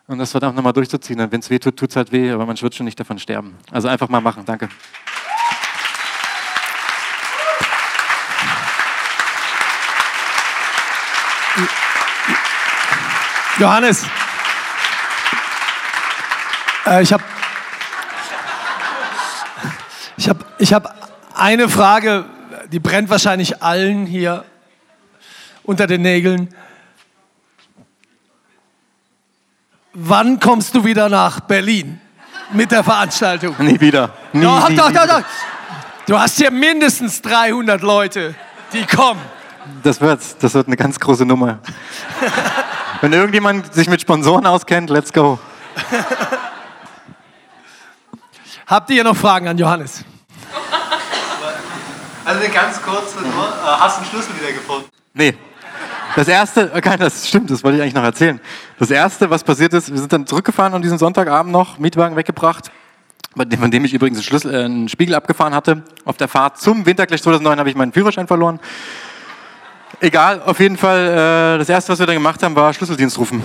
Und 0.07 0.17
das 0.17 0.31
verdammt 0.31 0.57
nochmal 0.57 0.73
durchzuziehen. 0.73 1.19
Wenn 1.31 1.41
es 1.41 1.51
weh 1.51 1.59
tut, 1.59 1.77
tut 1.77 1.91
es 1.91 1.97
halt 1.97 2.13
weh, 2.13 2.31
aber 2.31 2.47
man 2.47 2.59
wird 2.59 2.75
schon 2.75 2.87
nicht 2.87 2.99
davon 2.99 3.19
sterben. 3.19 3.55
Also 3.71 3.89
einfach 3.89 4.09
mal 4.09 4.23
machen. 4.23 4.43
Danke. 4.47 4.71
Johannes, 13.59 14.07
äh, 16.87 17.03
ich 17.03 17.13
habe 17.13 17.23
ich 20.31 20.37
hab, 20.37 20.61
ich 20.61 20.73
hab 20.73 21.11
eine 21.35 21.69
Frage, 21.69 22.25
die 22.71 22.79
brennt 22.79 23.11
wahrscheinlich 23.11 23.65
allen 23.65 24.07
hier 24.07 24.45
unter 25.65 25.89
den 25.89 26.03
Nägeln. 26.03 26.55
Wann 29.93 30.39
kommst 30.39 30.77
du 30.77 30.85
wieder 30.85 31.09
nach 31.09 31.41
Berlin 31.41 32.01
mit 32.53 32.71
der 32.71 32.85
Veranstaltung? 32.85 33.57
Nie 33.59 33.81
wieder. 33.81 34.13
Nie, 34.33 34.43
doch, 34.43 34.69
nie, 34.69 34.77
doch, 34.77 34.93
doch, 34.93 35.07
doch. 35.07 35.23
Du 36.07 36.17
hast 36.17 36.37
hier 36.37 36.53
mindestens 36.53 37.21
300 37.23 37.83
Leute, 37.83 38.37
die 38.73 38.87
kommen. 38.87 39.21
Das 39.83 40.01
wird, 40.01 40.21
das 40.41 40.55
wird 40.55 40.69
eine 40.69 40.77
ganz 40.77 41.01
große 41.01 41.27
Nummer. 41.27 41.59
Wenn 43.01 43.13
irgendjemand 43.13 43.75
sich 43.75 43.89
mit 43.89 44.01
Sponsoren 44.01 44.47
auskennt, 44.47 44.91
let's 44.91 45.13
go. 45.13 45.41
Habt 48.67 48.91
ihr 48.91 49.03
noch 49.03 49.17
Fragen 49.17 49.49
an 49.49 49.59
Johannes? 49.59 50.05
Also 52.31 52.49
ganz 52.55 52.81
kurze 52.81 53.23
nur. 53.23 53.45
Äh, 53.45 53.81
hast 53.81 53.97
du 53.97 54.03
einen 54.03 54.11
Schlüssel 54.11 54.37
wieder 54.37 54.53
gefunden? 54.53 54.89
Nee. 55.15 55.35
Das 56.15 56.29
erste, 56.29 56.71
okay, 56.73 56.97
das 56.97 57.27
stimmt, 57.27 57.51
das 57.51 57.65
wollte 57.65 57.79
ich 57.79 57.83
eigentlich 57.83 57.95
noch 57.95 58.05
erzählen. 58.05 58.41
Das 58.79 58.89
erste, 58.93 59.31
was 59.31 59.43
passiert 59.43 59.75
ist, 59.75 59.91
wir 59.91 59.99
sind 59.99 60.13
dann 60.13 60.27
zurückgefahren 60.29 60.73
an 60.73 60.81
diesem 60.81 60.97
Sonntagabend 60.97 61.53
noch, 61.53 61.79
Mietwagen 61.81 62.15
weggebracht, 62.15 62.71
von 63.35 63.71
dem 63.73 63.85
ich 63.85 63.95
übrigens 63.95 64.19
einen, 64.19 64.25
Schlüssel, 64.25 64.55
äh, 64.55 64.65
einen 64.65 64.89
Spiegel 64.89 65.17
abgefahren 65.17 65.55
hatte. 65.55 65.83
Auf 66.05 66.19
der 66.19 66.29
Fahrt 66.29 66.59
zum 66.59 66.87
Winterclash 66.87 67.23
2009 67.23 67.59
habe 67.59 67.69
ich 67.69 67.75
meinen 67.75 67.93
Führerschein 67.93 68.29
verloren. 68.29 68.61
Egal, 69.99 70.41
auf 70.43 70.61
jeden 70.61 70.77
Fall, 70.77 71.57
äh, 71.57 71.59
das 71.59 71.69
erste, 71.69 71.91
was 71.91 71.99
wir 71.99 72.07
dann 72.07 72.15
gemacht 72.15 72.41
haben, 72.45 72.55
war 72.55 72.73
Schlüsseldienst 72.73 73.19
rufen. 73.19 73.45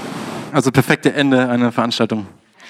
Also 0.52 0.72
perfekte 0.72 1.12
Ende 1.12 1.50
einer 1.50 1.72
Veranstaltung. 1.72 2.28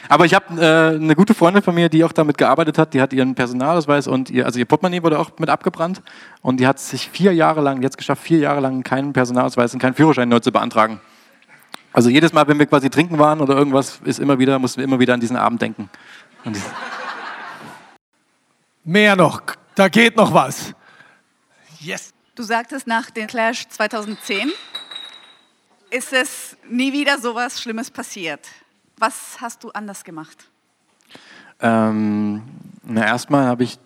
Aber 0.10 0.26
ich 0.26 0.34
habe 0.34 0.62
äh, 0.62 0.96
eine 0.96 1.16
gute 1.16 1.34
Freundin 1.34 1.64
von 1.64 1.74
mir, 1.76 1.90
die 1.90 2.04
auch 2.04 2.12
damit 2.12 2.38
gearbeitet 2.38 2.78
hat, 2.78 2.94
die 2.94 3.02
hat 3.02 3.14
ihren 3.14 3.36
Personalausweis 3.36 4.08
und 4.08 4.30
ihr, 4.30 4.46
also 4.46 4.60
ihr 4.60 4.66
Portemonnaie 4.66 5.02
wurde 5.04 5.20
auch 5.20 5.32
mit 5.40 5.50
abgebrannt 5.50 6.02
und 6.42 6.60
die 6.60 6.68
hat 6.68 6.80
sich 6.80 7.10
vier 7.10 7.34
Jahre 7.34 7.62
lang, 7.62 7.82
jetzt 7.82 7.98
geschafft, 7.98 8.22
vier 8.24 8.40
Jahre 8.40 8.60
lang 8.60 8.84
keinen 8.84 9.14
Personalausweis 9.14 9.74
und 9.74 9.80
keinen 9.80 9.94
Führerschein 9.96 10.30
neu 10.30 10.40
zu 10.40 10.52
beantragen. 10.52 11.00
Also 11.94 12.10
jedes 12.10 12.34
Mal, 12.34 12.48
wenn 12.48 12.60
wir 12.60 12.66
quasi 12.66 12.90
trinken 12.90 13.20
waren 13.20 13.40
oder 13.42 13.56
irgendwas, 13.56 14.00
ist 14.04 14.20
immer 14.20 14.38
wieder, 14.38 14.60
mussten 14.60 14.78
wir 14.80 14.84
immer 14.84 15.00
wieder 15.00 15.14
an 15.14 15.20
diesen 15.22 15.38
Abend 15.38 15.62
denken. 15.62 15.90
Diesen- 16.46 16.72
Mehr 18.84 19.16
noch. 19.16 19.42
Da 19.76 19.88
geht 19.90 20.16
noch 20.16 20.34
was. 20.34 20.74
Yes. 21.80 22.12
Du 22.36 22.44
sagtest 22.44 22.86
nach 22.86 23.10
dem 23.12 23.28
Clash 23.28 23.66
2010 23.70 24.52
ist 25.90 26.12
es 26.12 26.58
nie 26.70 26.92
wieder 26.92 27.18
sowas 27.18 27.62
Schlimmes 27.62 27.90
passiert. 27.90 28.42
Was 28.98 29.38
hast 29.42 29.64
du 29.64 29.72
anders 29.72 30.04
gemacht? 30.04 30.50
Ähm, 31.60 32.44
na, 32.84 33.06
erstmal 33.06 33.46
habe 33.46 33.64
ich 33.64 33.78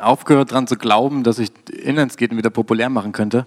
aufgehört 0.00 0.52
daran 0.52 0.66
zu 0.66 0.76
glauben, 0.76 1.22
dass 1.22 1.38
ich 1.38 1.50
Inlineskaten 1.70 2.36
wieder 2.36 2.50
populär 2.50 2.90
machen 2.90 3.12
könnte. 3.12 3.46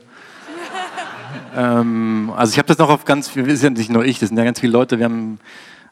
ähm, 1.55 2.33
also 2.35 2.51
ich 2.51 2.57
habe 2.57 2.67
das 2.67 2.77
noch 2.77 2.89
auf 2.89 3.05
ganz 3.05 3.29
viel, 3.29 3.47
ist 3.47 3.63
ja 3.63 3.69
nicht 3.69 3.89
nur 3.89 4.03
ich, 4.05 4.19
das 4.19 4.29
sind 4.29 4.37
ja 4.37 4.43
ganz 4.43 4.59
viele 4.59 4.73
Leute, 4.73 4.97
wir 4.97 5.05
haben 5.05 5.39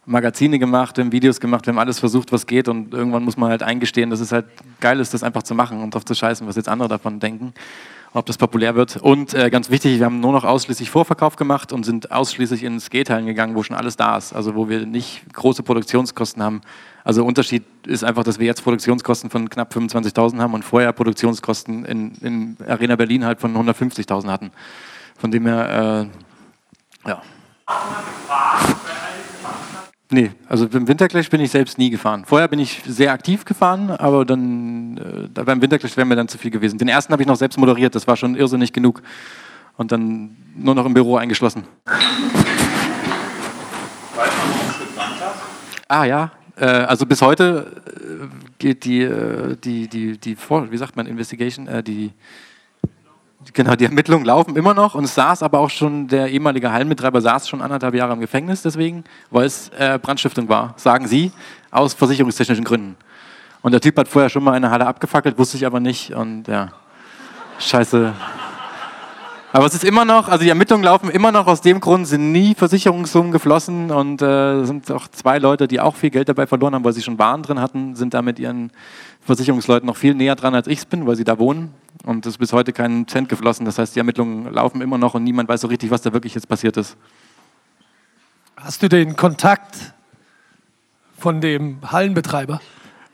Magazine 0.05 0.59
gemacht, 0.59 0.97
wir 0.97 1.03
haben 1.03 1.11
Videos 1.11 1.39
gemacht, 1.39 1.65
wir 1.67 1.73
haben 1.73 1.79
alles 1.79 1.99
versucht, 1.99 2.31
was 2.31 2.47
geht 2.47 2.67
und 2.67 2.93
irgendwann 2.93 3.23
muss 3.23 3.37
man 3.37 3.49
halt 3.49 3.63
eingestehen, 3.63 4.09
dass 4.09 4.19
es 4.19 4.31
halt 4.31 4.45
geil 4.79 4.99
ist, 4.99 5.13
das 5.13 5.23
einfach 5.23 5.43
zu 5.43 5.53
machen 5.53 5.81
und 5.81 5.93
drauf 5.93 6.05
zu 6.05 6.15
scheißen, 6.15 6.47
was 6.47 6.55
jetzt 6.55 6.69
andere 6.69 6.89
davon 6.89 7.19
denken, 7.19 7.53
ob 8.13 8.25
das 8.25 8.37
populär 8.37 8.75
wird. 8.75 8.97
Und 8.97 9.33
äh, 9.33 9.49
ganz 9.49 9.69
wichtig, 9.69 9.99
wir 9.99 10.05
haben 10.05 10.19
nur 10.19 10.33
noch 10.33 10.43
ausschließlich 10.43 10.89
Vorverkauf 10.89 11.35
gemacht 11.35 11.71
und 11.71 11.85
sind 11.85 12.11
ausschließlich 12.11 12.63
in 12.63 12.79
Skatehallen 12.79 13.25
gegangen, 13.25 13.55
wo 13.55 13.63
schon 13.63 13.75
alles 13.75 13.95
da 13.95 14.17
ist, 14.17 14.33
also 14.33 14.55
wo 14.55 14.67
wir 14.67 14.85
nicht 14.85 15.21
große 15.33 15.63
Produktionskosten 15.63 16.43
haben. 16.43 16.61
Also 17.03 17.25
Unterschied 17.25 17.63
ist 17.87 18.03
einfach, 18.03 18.23
dass 18.23 18.37
wir 18.37 18.45
jetzt 18.45 18.63
Produktionskosten 18.63 19.29
von 19.29 19.49
knapp 19.49 19.73
25.000 19.73 20.39
haben 20.39 20.53
und 20.53 20.63
vorher 20.63 20.91
Produktionskosten 20.91 21.85
in, 21.85 22.11
in 22.21 22.57
Arena 22.67 22.95
Berlin 22.95 23.25
halt 23.25 23.39
von 23.39 23.55
150.000 23.55 24.27
hatten. 24.27 24.51
Von 25.17 25.31
dem 25.31 25.45
her, 25.45 26.09
äh, 27.05 27.09
ja. 27.09 27.21
Nee, 30.13 30.31
also 30.49 30.67
beim 30.67 30.85
Winterclash 30.89 31.29
bin 31.29 31.39
ich 31.39 31.51
selbst 31.51 31.77
nie 31.77 31.89
gefahren. 31.89 32.25
Vorher 32.25 32.49
bin 32.49 32.59
ich 32.59 32.81
sehr 32.85 33.13
aktiv 33.13 33.45
gefahren, 33.45 33.91
aber 33.91 34.25
dann 34.25 34.97
äh, 34.97 35.43
beim 35.43 35.61
Winterclash 35.61 35.95
wäre 35.95 36.05
mir 36.05 36.17
dann 36.17 36.27
zu 36.27 36.37
viel 36.37 36.51
gewesen. 36.51 36.77
Den 36.77 36.89
ersten 36.89 37.13
habe 37.13 37.23
ich 37.23 37.27
noch 37.27 37.37
selbst 37.37 37.57
moderiert, 37.57 37.95
das 37.95 38.07
war 38.07 38.17
schon 38.17 38.35
irrsinnig 38.35 38.73
genug. 38.73 39.01
Und 39.77 39.93
dann 39.93 40.35
nur 40.57 40.75
noch 40.75 40.85
im 40.85 40.93
Büro 40.93 41.15
eingeschlossen. 41.15 41.63
Ah 45.87 46.03
ja, 46.03 46.31
äh, 46.57 46.65
also 46.65 47.05
bis 47.05 47.21
heute 47.21 47.71
äh, 47.87 48.27
geht 48.59 48.83
die, 48.83 49.03
äh, 49.03 49.55
die, 49.55 49.87
die, 49.87 50.17
die 50.17 50.35
Vor 50.35 50.69
wie 50.71 50.77
sagt 50.77 50.97
man, 50.97 51.05
Investigation, 51.07 51.67
äh, 51.67 51.81
die, 51.81 52.11
genau, 53.53 53.75
die 53.75 53.85
Ermittlungen 53.85 54.25
laufen 54.25 54.55
immer 54.55 54.73
noch 54.73 54.95
und 54.95 55.03
es 55.03 55.15
saß 55.15 55.43
aber 55.43 55.59
auch 55.59 55.69
schon, 55.69 56.07
der 56.07 56.29
ehemalige 56.29 56.71
Hallenbetreiber 56.71 57.21
saß 57.21 57.47
schon 57.47 57.61
anderthalb 57.61 57.93
Jahre 57.93 58.13
im 58.13 58.19
Gefängnis 58.19 58.61
deswegen, 58.61 59.03
weil 59.29 59.45
es 59.45 59.69
äh, 59.77 59.99
Brandstiftung 60.01 60.47
war, 60.49 60.73
sagen 60.77 61.07
sie, 61.07 61.31
aus 61.69 61.93
versicherungstechnischen 61.93 62.63
Gründen. 62.63 62.95
Und 63.61 63.71
der 63.71 63.81
Typ 63.81 63.97
hat 63.97 64.07
vorher 64.07 64.29
schon 64.29 64.43
mal 64.43 64.53
eine 64.53 64.71
Halle 64.71 64.87
abgefackelt, 64.87 65.37
wusste 65.37 65.57
ich 65.57 65.65
aber 65.65 65.79
nicht 65.79 66.13
und 66.13 66.47
ja, 66.47 66.69
scheiße. 67.59 68.13
Aber 69.53 69.65
es 69.65 69.73
ist 69.73 69.83
immer 69.83 70.05
noch, 70.05 70.29
also 70.29 70.43
die 70.43 70.49
Ermittlungen 70.49 70.85
laufen 70.85 71.09
immer 71.09 71.31
noch 71.33 71.45
aus 71.45 71.59
dem 71.59 71.81
Grund, 71.81 72.07
sind 72.07 72.31
nie 72.31 72.55
Versicherungssummen 72.55 73.33
geflossen 73.33 73.91
und 73.91 74.21
äh, 74.21 74.63
sind 74.63 74.89
auch 74.91 75.09
zwei 75.09 75.39
Leute, 75.39 75.67
die 75.67 75.81
auch 75.81 75.95
viel 75.95 76.09
Geld 76.09 76.29
dabei 76.29 76.47
verloren 76.47 76.73
haben, 76.73 76.85
weil 76.85 76.93
sie 76.93 77.01
schon 77.01 77.19
Waren 77.19 77.43
drin 77.43 77.59
hatten, 77.59 77.95
sind 77.95 78.13
da 78.13 78.21
mit 78.21 78.39
ihren 78.39 78.71
Versicherungsleuten 79.21 79.85
noch 79.85 79.97
viel 79.97 80.15
näher 80.15 80.35
dran, 80.35 80.55
als 80.55 80.67
ich 80.67 80.79
es 80.79 80.85
bin, 80.85 81.05
weil 81.05 81.15
sie 81.15 81.23
da 81.23 81.37
wohnen. 81.37 81.73
Und 82.03 82.25
es 82.25 82.33
ist 82.33 82.37
bis 82.39 82.53
heute 82.53 82.73
kein 82.73 83.07
Cent 83.07 83.29
geflossen. 83.29 83.65
Das 83.65 83.77
heißt, 83.77 83.95
die 83.95 83.99
Ermittlungen 83.99 84.51
laufen 84.51 84.81
immer 84.81 84.97
noch 84.97 85.13
und 85.13 85.23
niemand 85.23 85.47
weiß 85.47 85.61
so 85.61 85.67
richtig, 85.67 85.91
was 85.91 86.01
da 86.01 86.13
wirklich 86.13 86.33
jetzt 86.33 86.49
passiert 86.49 86.77
ist. 86.77 86.97
Hast 88.55 88.81
du 88.81 88.89
den 88.89 89.15
Kontakt 89.15 89.93
von 91.17 91.41
dem 91.41 91.79
Hallenbetreiber? 91.91 92.59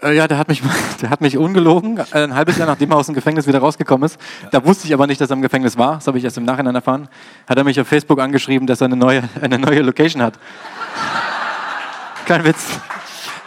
Äh, 0.01 0.15
ja, 0.15 0.27
der 0.27 0.37
hat, 0.37 0.47
mich, 0.47 0.61
der 1.01 1.09
hat 1.09 1.19
mich 1.19 1.37
ungelogen, 1.37 1.97
äh, 1.97 2.23
ein 2.23 2.35
halbes 2.35 2.57
Jahr 2.57 2.67
nachdem 2.67 2.91
er 2.91 2.97
aus 2.97 3.07
dem 3.07 3.15
Gefängnis 3.15 3.47
wieder 3.47 3.59
rausgekommen 3.59 4.05
ist. 4.05 4.19
Da 4.51 4.63
wusste 4.65 4.87
ich 4.87 4.93
aber 4.93 5.07
nicht, 5.07 5.19
dass 5.19 5.29
er 5.29 5.35
im 5.35 5.41
Gefängnis 5.41 5.77
war. 5.77 5.95
Das 5.95 6.07
habe 6.07 6.17
ich 6.17 6.23
erst 6.23 6.37
im 6.37 6.45
Nachhinein 6.45 6.75
erfahren. 6.75 7.09
Hat 7.49 7.57
er 7.57 7.65
mich 7.65 7.79
auf 7.81 7.87
Facebook 7.87 8.19
angeschrieben, 8.19 8.67
dass 8.67 8.79
er 8.79 8.85
eine 8.85 8.95
neue, 8.95 9.23
eine 9.41 9.59
neue 9.59 9.81
Location 9.81 10.21
hat. 10.21 10.39
Kein 12.25 12.45
Witz. 12.45 12.79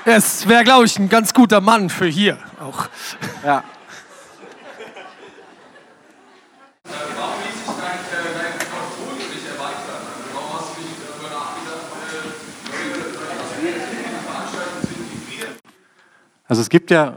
Es 0.04 0.48
wäre, 0.48 0.64
glaube 0.64 0.86
ich, 0.86 0.98
ein 0.98 1.08
ganz 1.08 1.32
guter 1.32 1.60
Mann 1.60 1.88
für 1.88 2.06
hier 2.06 2.38
auch. 2.60 2.88
Ja. 3.44 3.64
Also 16.48 16.62
es 16.62 16.68
gibt 16.68 16.90
ja, 16.90 17.16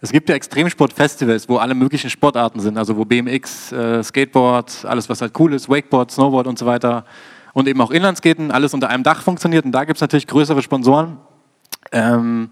es 0.00 0.10
gibt 0.10 0.30
ja 0.30 0.34
Extremsportfestivals, 0.34 1.50
wo 1.50 1.58
alle 1.58 1.74
möglichen 1.74 2.08
Sportarten 2.08 2.60
sind, 2.60 2.78
also 2.78 2.96
wo 2.96 3.04
BMX, 3.04 3.72
äh, 3.72 4.02
Skateboard, 4.02 4.86
alles 4.86 5.10
was 5.10 5.20
halt 5.20 5.38
cool 5.38 5.52
ist, 5.52 5.68
Wakeboard, 5.68 6.10
Snowboard 6.10 6.46
und 6.46 6.58
so 6.58 6.64
weiter 6.64 7.04
und 7.52 7.68
eben 7.68 7.80
auch 7.82 7.90
Inlandskaten, 7.90 8.50
alles 8.50 8.72
unter 8.72 8.88
einem 8.88 9.02
Dach 9.02 9.20
funktioniert 9.20 9.66
und 9.66 9.72
da 9.72 9.84
gibt 9.84 9.98
es 9.98 10.00
natürlich 10.00 10.26
größere 10.26 10.62
Sponsoren. 10.62 11.18
Ähm, 11.92 12.50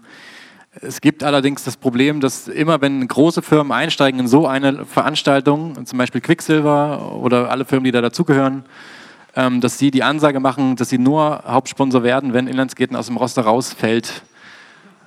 es 0.81 1.01
gibt 1.01 1.23
allerdings 1.23 1.63
das 1.63 1.77
Problem, 1.77 2.19
dass 2.19 2.47
immer 2.47 2.81
wenn 2.81 3.07
große 3.07 3.41
Firmen 3.41 3.71
einsteigen 3.71 4.19
in 4.19 4.27
so 4.27 4.47
eine 4.47 4.85
Veranstaltung, 4.85 5.85
zum 5.85 5.97
Beispiel 5.97 6.21
Quicksilver 6.21 7.13
oder 7.15 7.49
alle 7.49 7.65
Firmen, 7.65 7.85
die 7.85 7.91
da 7.91 8.01
dazugehören, 8.01 8.65
ähm, 9.35 9.61
dass 9.61 9.77
sie 9.77 9.91
die 9.91 10.03
Ansage 10.03 10.39
machen, 10.39 10.75
dass 10.75 10.89
sie 10.89 10.97
nur 10.97 11.43
Hauptsponsor 11.45 12.03
werden, 12.03 12.33
wenn 12.33 12.47
Inlandskaten 12.47 12.95
aus 12.95 13.07
dem 13.07 13.17
Roster 13.17 13.43
rausfällt. 13.43 14.23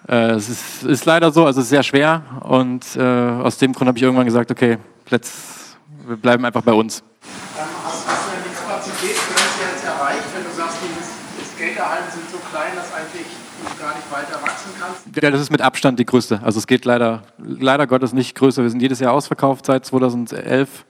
Äh, 0.09 0.31
es 0.33 0.49
ist, 0.49 0.85
ist 0.85 1.05
leider 1.05 1.33
so, 1.33 1.45
also 1.45 1.61
es 1.61 1.67
ist 1.67 1.71
sehr 1.71 1.83
schwer 1.83 2.23
und 2.43 2.85
äh, 2.97 3.03
aus 3.03 3.59
dem 3.59 3.73
Grund 3.73 3.89
habe 3.89 3.99
ich 3.99 4.03
irgendwann 4.03 4.27
gesagt, 4.27 4.51
okay, 4.51 4.79
let's, 5.11 5.77
wir 6.07 6.17
bleiben 6.17 6.45
einfach 6.45 6.63
bei 6.63 6.73
uns. 6.73 7.01
Ähm, 7.01 7.65
hast, 7.85 8.09
hast 8.09 8.27
du 8.27 8.31
denn 8.33 8.45
die 8.49 8.57
Kapazitätsgrenze 8.57 9.61
jetzt 9.73 9.85
erreicht, 9.85 10.25
wenn 10.35 10.45
du 10.45 10.51
sagst, 10.57 10.79
die 10.81 11.45
Skaterhallen 11.45 12.05
sind 12.11 12.31
so 12.31 12.39
klein, 12.51 12.73
dass 12.75 12.93
eigentlich 12.95 13.27
du 13.59 13.83
gar 13.83 13.95
nicht 13.95 14.07
weiter 14.11 14.41
wachsen 14.43 14.71
kannst? 14.79 15.01
Ja, 15.07 15.08
das 15.21 15.41
ist 15.41 15.51
mit 15.51 15.61
Abstand 15.61 15.99
die 15.99 16.05
größte. 16.05 16.41
Also 16.43 16.59
es 16.59 16.67
geht 16.67 16.85
leider, 16.85 17.23
leider 17.39 17.87
Gottes 17.87 18.13
nicht 18.13 18.35
größer. 18.35 18.63
Wir 18.63 18.71
sind 18.71 18.81
jedes 18.81 19.01
Jahr 19.01 19.13
ausverkauft 19.13 19.67
seit 19.67 19.85
2011 19.85 20.85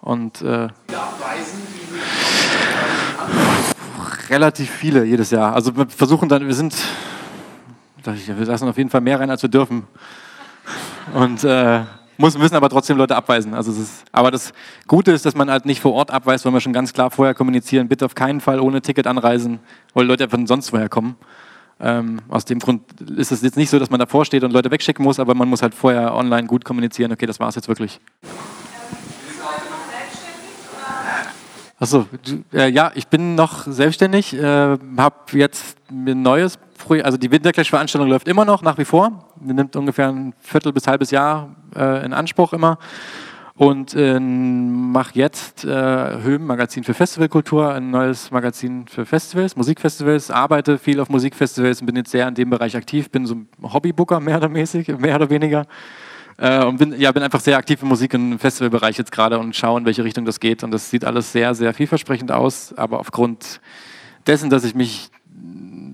und 0.00 0.42
äh, 0.42 0.68
relativ 4.30 4.70
viele 4.70 5.04
jedes 5.04 5.30
Jahr. 5.30 5.54
Also 5.54 5.76
wir 5.76 5.86
versuchen 5.88 6.28
dann, 6.28 6.46
wir 6.46 6.54
sind, 6.54 6.74
wir 8.02 8.46
lassen 8.46 8.68
auf 8.68 8.76
jeden 8.76 8.90
Fall 8.90 9.00
mehr 9.00 9.20
rein, 9.20 9.30
als 9.30 9.42
wir 9.42 9.50
dürfen. 9.50 9.84
Und 11.14 11.44
äh, 11.44 11.82
muss, 12.16 12.38
müssen 12.38 12.54
aber 12.54 12.68
trotzdem 12.68 12.96
Leute 12.96 13.16
abweisen. 13.16 13.54
Also 13.54 13.72
es 13.72 13.78
ist, 13.78 14.04
aber 14.12 14.30
das 14.30 14.52
Gute 14.86 15.12
ist, 15.12 15.26
dass 15.26 15.34
man 15.34 15.50
halt 15.50 15.66
nicht 15.66 15.80
vor 15.80 15.92
Ort 15.94 16.10
abweist, 16.10 16.44
weil 16.44 16.52
wir 16.52 16.60
schon 16.60 16.72
ganz 16.72 16.92
klar 16.92 17.10
vorher 17.10 17.34
kommunizieren, 17.34 17.88
bitte 17.88 18.04
auf 18.04 18.14
keinen 18.14 18.40
Fall 18.40 18.60
ohne 18.60 18.82
Ticket 18.82 19.06
anreisen, 19.06 19.60
weil 19.94 20.06
Leute 20.06 20.24
einfach 20.24 20.38
sonst 20.44 20.72
woher 20.72 20.88
kommen. 20.88 21.16
Ähm, 21.80 22.20
aus 22.28 22.44
dem 22.44 22.60
Grund 22.60 22.82
ist 23.00 23.32
es 23.32 23.42
jetzt 23.42 23.56
nicht 23.56 23.70
so, 23.70 23.78
dass 23.78 23.90
man 23.90 23.98
davor 23.98 24.24
steht 24.24 24.44
und 24.44 24.52
Leute 24.52 24.70
wegschicken 24.70 25.04
muss, 25.04 25.18
aber 25.18 25.34
man 25.34 25.48
muss 25.48 25.62
halt 25.62 25.74
vorher 25.74 26.14
online 26.14 26.46
gut 26.46 26.64
kommunizieren, 26.64 27.12
okay, 27.12 27.26
das 27.26 27.40
war 27.40 27.48
es 27.48 27.56
jetzt 27.56 27.68
wirklich. 27.68 28.00
Achso, 31.80 32.06
äh, 32.52 32.70
ja, 32.70 32.92
ich 32.94 33.08
bin 33.08 33.34
noch 33.34 33.66
selbstständig, 33.66 34.32
äh, 34.32 34.78
habe 34.96 35.16
jetzt 35.32 35.76
ein 35.90 36.22
neues 36.22 36.56
Projekt, 36.78 37.04
also 37.04 37.18
die 37.18 37.30
Winterclash-Veranstaltung 37.30 38.08
läuft 38.08 38.28
immer 38.28 38.44
noch, 38.44 38.62
nach 38.62 38.78
wie 38.78 38.84
vor. 38.84 39.26
Die 39.40 39.52
nimmt 39.52 39.74
ungefähr 39.74 40.08
ein 40.08 40.34
Viertel 40.40 40.72
bis 40.72 40.86
halbes 40.86 41.10
Jahr 41.10 41.54
äh, 41.74 42.04
in 42.04 42.12
Anspruch 42.12 42.52
immer. 42.52 42.78
Und 43.56 43.94
äh, 43.94 44.18
mache 44.18 45.12
jetzt 45.14 45.64
äh, 45.64 45.68
Höhen 45.68 46.44
Magazin 46.44 46.82
für 46.82 46.92
Festivalkultur, 46.92 47.72
ein 47.72 47.90
neues 47.90 48.32
Magazin 48.32 48.86
für 48.88 49.06
Festivals, 49.06 49.54
Musikfestivals, 49.54 50.30
arbeite 50.30 50.76
viel 50.76 50.98
auf 50.98 51.08
Musikfestivals 51.08 51.80
und 51.80 51.86
bin 51.86 51.94
jetzt 51.94 52.10
sehr 52.10 52.26
in 52.26 52.34
dem 52.34 52.50
Bereich 52.50 52.76
aktiv, 52.76 53.10
bin 53.10 53.26
so 53.26 53.36
ein 53.36 53.48
Hobbybooker 53.62 54.18
mehr 54.18 54.38
oder 54.38 54.48
mäßig, 54.48 54.88
mehr 54.98 55.14
oder 55.14 55.30
weniger. 55.30 55.66
Äh, 56.36 56.64
und 56.64 56.78
bin, 56.78 56.98
ja, 56.98 57.12
bin 57.12 57.22
einfach 57.22 57.38
sehr 57.38 57.56
aktiv 57.56 57.80
im 57.80 57.88
Musik- 57.88 58.14
und 58.14 58.40
Festivalbereich 58.40 58.98
jetzt 58.98 59.12
gerade 59.12 59.38
und 59.38 59.54
schaue, 59.54 59.78
in 59.78 59.86
welche 59.86 60.02
Richtung 60.02 60.24
das 60.24 60.40
geht. 60.40 60.64
Und 60.64 60.72
das 60.72 60.90
sieht 60.90 61.04
alles 61.04 61.30
sehr, 61.30 61.54
sehr 61.54 61.72
vielversprechend 61.74 62.32
aus, 62.32 62.74
aber 62.76 62.98
aufgrund 62.98 63.60
dessen, 64.26 64.50
dass 64.50 64.64
ich 64.64 64.74
mich 64.74 65.10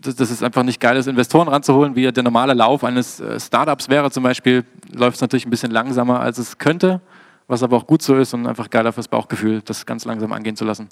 dass 0.00 0.16
dass 0.16 0.30
es 0.30 0.42
einfach 0.42 0.62
nicht 0.62 0.80
geil 0.80 0.96
ist, 0.96 1.08
Investoren 1.08 1.48
ranzuholen, 1.48 1.94
wie 1.94 2.10
der 2.10 2.22
normale 2.22 2.54
Lauf 2.54 2.84
eines 2.84 3.20
äh, 3.20 3.38
Startups 3.38 3.90
wäre 3.90 4.10
zum 4.10 4.22
Beispiel, 4.22 4.64
läuft 4.94 5.16
es 5.16 5.20
natürlich 5.20 5.44
ein 5.44 5.50
bisschen 5.50 5.70
langsamer, 5.70 6.20
als 6.20 6.38
es 6.38 6.56
könnte, 6.56 7.02
was 7.50 7.62
aber 7.64 7.76
auch 7.76 7.86
gut 7.86 8.00
so 8.00 8.16
ist 8.16 8.32
und 8.32 8.46
einfach 8.46 8.70
geiler 8.70 8.92
fürs 8.92 9.08
Bauchgefühl, 9.08 9.60
das 9.62 9.84
ganz 9.84 10.04
langsam 10.04 10.32
angehen 10.32 10.54
zu 10.54 10.64
lassen. 10.64 10.88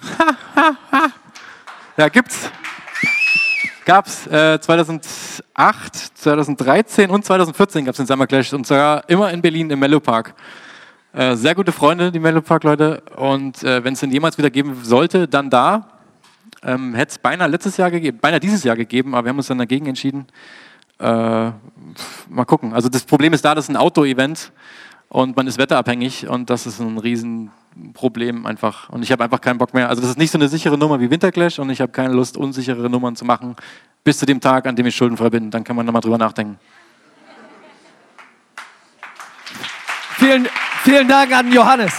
ja, 1.98 2.08
gibt's. 2.08 2.50
Gab's 3.84 4.26
äh, 4.26 4.58
2008, 4.58 6.18
2013 6.18 7.10
und 7.10 7.24
2014 7.26 7.84
gab 7.84 7.92
es 7.92 7.98
den 7.98 8.06
Summer 8.06 8.26
Clash 8.26 8.54
und 8.54 8.66
sogar 8.66 9.08
immer 9.08 9.30
in 9.30 9.42
Berlin 9.42 9.70
im 9.70 9.78
Mellow 9.78 10.00
Park. 10.00 10.34
Äh, 11.12 11.36
sehr 11.36 11.54
gute 11.54 11.70
Freunde, 11.70 12.10
die 12.10 12.18
Mellow 12.18 12.40
Park 12.40 12.64
Leute. 12.64 13.02
Und 13.16 13.62
äh, 13.62 13.84
wenn 13.84 13.92
es 13.92 14.00
den 14.00 14.10
jemals 14.10 14.38
wieder 14.38 14.50
geben 14.50 14.80
sollte, 14.82 15.28
dann 15.28 15.50
da. 15.50 15.88
Ähm, 16.62 16.94
Hätte 16.94 17.10
es 17.10 17.18
beinahe 17.18 17.48
letztes 17.48 17.76
Jahr 17.76 17.90
gegeben, 17.90 18.18
beinahe 18.18 18.40
dieses 18.40 18.64
Jahr 18.64 18.76
gegeben, 18.76 19.14
aber 19.14 19.26
wir 19.26 19.28
haben 19.28 19.36
uns 19.36 19.46
dann 19.46 19.58
dagegen 19.58 19.86
entschieden. 19.86 20.26
Äh, 20.98 21.04
mal 21.04 22.44
gucken. 22.46 22.72
Also 22.72 22.88
das 22.88 23.04
Problem 23.04 23.32
ist 23.32 23.44
da, 23.44 23.54
das 23.54 23.66
ist 23.66 23.70
ein 23.70 23.76
Outdoor-Event 23.76 24.52
und 25.08 25.36
man 25.36 25.46
ist 25.46 25.58
wetterabhängig 25.58 26.28
und 26.28 26.48
das 26.48 26.66
ist 26.66 26.80
ein 26.80 26.98
Riesenproblem 26.98 28.46
einfach. 28.46 28.88
Und 28.88 29.02
ich 29.02 29.12
habe 29.12 29.22
einfach 29.24 29.40
keinen 29.40 29.58
Bock 29.58 29.74
mehr. 29.74 29.88
Also 29.88 30.00
das 30.00 30.10
ist 30.10 30.18
nicht 30.18 30.30
so 30.30 30.38
eine 30.38 30.48
sichere 30.48 30.78
Nummer 30.78 31.00
wie 31.00 31.10
Winterclash 31.10 31.58
und 31.58 31.70
ich 31.70 31.80
habe 31.80 31.92
keine 31.92 32.14
Lust, 32.14 32.36
unsichere 32.36 32.88
Nummern 32.88 33.14
zu 33.14 33.24
machen, 33.24 33.56
bis 34.04 34.18
zu 34.18 34.26
dem 34.26 34.40
Tag, 34.40 34.66
an 34.66 34.76
dem 34.76 34.86
ich 34.86 34.96
schuldenfrei 34.96 35.30
bin. 35.30 35.50
Dann 35.50 35.64
kann 35.64 35.76
man 35.76 35.84
nochmal 35.84 36.02
drüber 36.02 36.18
nachdenken. 36.18 36.58
Vielen, 40.18 40.48
vielen 40.82 41.08
Dank 41.08 41.30
an 41.32 41.52
Johannes. 41.52 41.92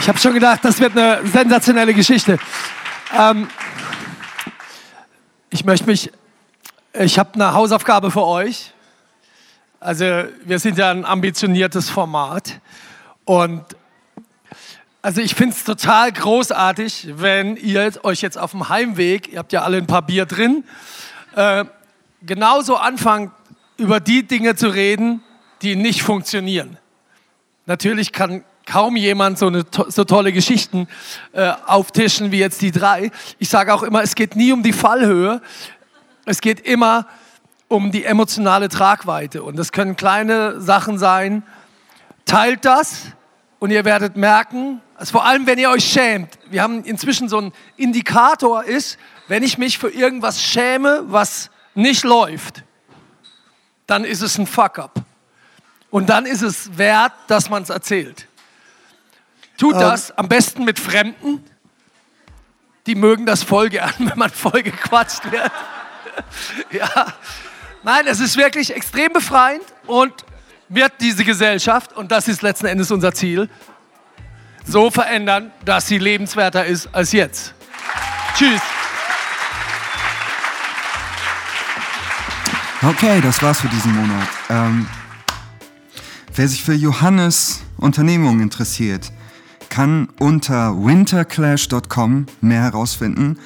Ich 0.00 0.08
habe 0.08 0.18
schon 0.18 0.32
gedacht, 0.32 0.60
das 0.62 0.78
wird 0.80 0.96
eine 0.96 1.26
sensationelle 1.26 1.92
Geschichte. 1.92 2.38
Ähm, 3.16 3.48
ich 5.50 5.64
möchte 5.64 5.86
mich, 5.86 6.12
ich 6.92 7.18
habe 7.18 7.34
eine 7.34 7.52
Hausaufgabe 7.52 8.10
für 8.10 8.24
euch. 8.24 8.72
Also 9.80 10.04
wir 10.44 10.58
sind 10.58 10.78
ja 10.78 10.90
ein 10.90 11.04
ambitioniertes 11.04 11.90
Format 11.90 12.60
und 13.24 13.64
also 15.02 15.20
ich 15.20 15.34
finde 15.34 15.54
es 15.54 15.64
total 15.64 16.12
großartig, 16.12 17.08
wenn 17.16 17.56
ihr 17.56 17.92
euch 18.02 18.20
jetzt 18.20 18.36
auf 18.36 18.50
dem 18.52 18.68
Heimweg, 18.68 19.32
ihr 19.32 19.38
habt 19.38 19.52
ja 19.52 19.62
alle 19.62 19.76
ein 19.76 19.86
paar 19.86 20.02
Bier 20.02 20.26
drin, 20.26 20.64
äh, 21.36 21.64
genauso 22.22 22.76
anfangt, 22.76 23.32
über 23.76 24.00
die 24.00 24.26
Dinge 24.26 24.56
zu 24.56 24.68
reden, 24.68 25.22
die 25.62 25.76
nicht 25.76 26.02
funktionieren. 26.02 26.78
Natürlich 27.66 28.12
kann 28.12 28.44
kaum 28.68 28.96
jemand 28.96 29.38
so, 29.38 29.46
eine, 29.46 29.64
so 29.88 30.04
tolle 30.04 30.32
Geschichten 30.32 30.88
äh, 31.32 31.52
auftischen 31.66 32.30
wie 32.30 32.38
jetzt 32.38 32.60
die 32.60 32.70
drei. 32.70 33.10
Ich 33.38 33.48
sage 33.48 33.72
auch 33.72 33.82
immer, 33.82 34.02
es 34.02 34.14
geht 34.14 34.36
nie 34.36 34.52
um 34.52 34.62
die 34.62 34.74
Fallhöhe, 34.74 35.40
es 36.26 36.40
geht 36.40 36.60
immer 36.60 37.06
um 37.68 37.90
die 37.90 38.04
emotionale 38.04 38.68
Tragweite. 38.68 39.42
Und 39.42 39.56
das 39.56 39.72
können 39.72 39.96
kleine 39.96 40.60
Sachen 40.60 40.98
sein. 40.98 41.42
Teilt 42.26 42.64
das 42.64 43.06
und 43.58 43.70
ihr 43.70 43.84
werdet 43.84 44.16
merken, 44.16 44.82
also 44.96 45.12
vor 45.12 45.24
allem 45.24 45.46
wenn 45.46 45.58
ihr 45.58 45.70
euch 45.70 45.84
schämt, 45.84 46.38
wir 46.50 46.62
haben 46.62 46.84
inzwischen 46.84 47.28
so 47.28 47.38
einen 47.38 47.52
Indikator 47.76 48.64
ist, 48.64 48.98
wenn 49.28 49.42
ich 49.42 49.56
mich 49.56 49.78
für 49.78 49.88
irgendwas 49.88 50.42
schäme, 50.42 51.04
was 51.06 51.50
nicht 51.74 52.04
läuft, 52.04 52.64
dann 53.86 54.04
ist 54.04 54.20
es 54.20 54.36
ein 54.38 54.46
Fuck-up. 54.46 55.00
Und 55.90 56.10
dann 56.10 56.26
ist 56.26 56.42
es 56.42 56.76
wert, 56.76 57.12
dass 57.28 57.48
man 57.48 57.62
es 57.62 57.70
erzählt. 57.70 58.27
Tut 59.58 59.74
Ähm. 59.74 59.80
das 59.80 60.16
am 60.16 60.28
besten 60.28 60.64
mit 60.64 60.78
Fremden. 60.78 61.44
Die 62.86 62.94
mögen 62.94 63.26
das 63.26 63.42
voll 63.42 63.68
gern, 63.68 63.92
wenn 63.98 64.18
man 64.18 64.30
voll 64.30 64.62
gequatscht 64.62 65.30
wird. 65.30 65.52
ja. 66.70 67.06
Nein, 67.82 68.06
es 68.06 68.20
ist 68.20 68.36
wirklich 68.36 68.74
extrem 68.74 69.12
befreiend 69.12 69.62
und 69.86 70.12
wird 70.68 70.92
diese 71.00 71.24
Gesellschaft, 71.24 71.92
und 71.94 72.10
das 72.10 72.28
ist 72.28 72.42
letzten 72.42 72.66
Endes 72.66 72.90
unser 72.90 73.12
Ziel, 73.12 73.48
so 74.64 74.90
verändern, 74.90 75.50
dass 75.64 75.86
sie 75.86 75.98
lebenswerter 75.98 76.64
ist 76.64 76.88
als 76.92 77.12
jetzt. 77.12 77.54
Tschüss. 78.36 78.60
Okay, 82.82 83.20
das 83.20 83.42
war's 83.42 83.60
für 83.60 83.68
diesen 83.68 83.94
Monat. 83.94 84.28
Ähm, 84.50 84.86
wer 86.34 86.46
sich 86.46 86.62
für 86.62 86.74
Johannes 86.74 87.62
Unternehmung 87.76 88.40
interessiert, 88.40 89.10
kann 89.78 90.08
unter 90.18 90.76
winterclash.com 90.76 92.26
mehr 92.40 92.62
herausfinden 92.62 93.38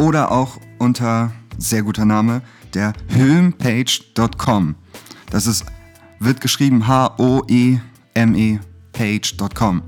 oder 0.00 0.32
auch 0.32 0.58
unter, 0.78 1.30
sehr 1.56 1.84
guter 1.84 2.04
Name, 2.04 2.42
der 2.74 2.94
höhempage.com. 3.06 4.74
Das 5.30 5.46
ist, 5.46 5.64
wird 6.18 6.40
geschrieben 6.40 6.88
H-O-E-M-E 6.88 8.58
page.com. 8.92 9.82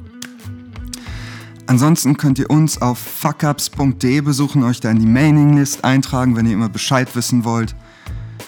Ansonsten 1.67 2.17
könnt 2.17 2.39
ihr 2.39 2.51
uns 2.51 2.81
auf 2.81 3.01
fuckups.de 3.01 4.21
besuchen, 4.21 4.63
euch 4.63 4.79
da 4.79 4.93
in 4.93 5.01
die 5.01 5.07
Mailinglist 5.07 5.83
eintragen, 5.83 6.37
wenn 6.37 6.47
ihr 6.47 6.53
immer 6.53 6.69
Bescheid 6.69 7.17
wissen 7.17 7.43
wollt 7.43 7.75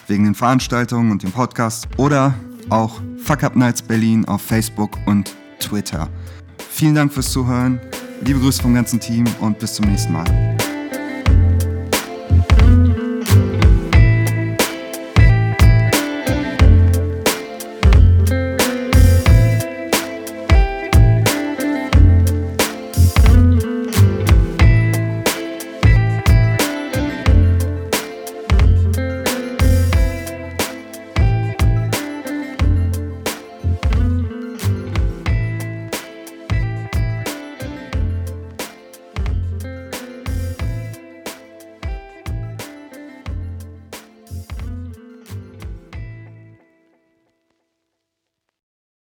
wegen 0.07 0.23
den 0.23 0.35
Veranstaltungen 0.35 1.11
und 1.11 1.23
dem 1.23 1.33
Podcast 1.33 1.89
oder 1.97 2.35
auch 2.69 3.01
Fuck 3.17 3.43
Up 3.43 3.57
Nights 3.57 3.81
Berlin 3.81 4.23
auf 4.23 4.41
Facebook 4.41 4.97
und 5.05 5.35
Twitter. 5.59 6.07
Vielen 6.75 6.95
Dank 6.95 7.13
fürs 7.13 7.31
Zuhören, 7.31 7.79
liebe 8.25 8.39
Grüße 8.39 8.59
vom 8.59 8.73
ganzen 8.73 8.99
Team 8.99 9.25
und 9.39 9.59
bis 9.59 9.75
zum 9.75 9.85
nächsten 9.85 10.11
Mal. 10.11 10.52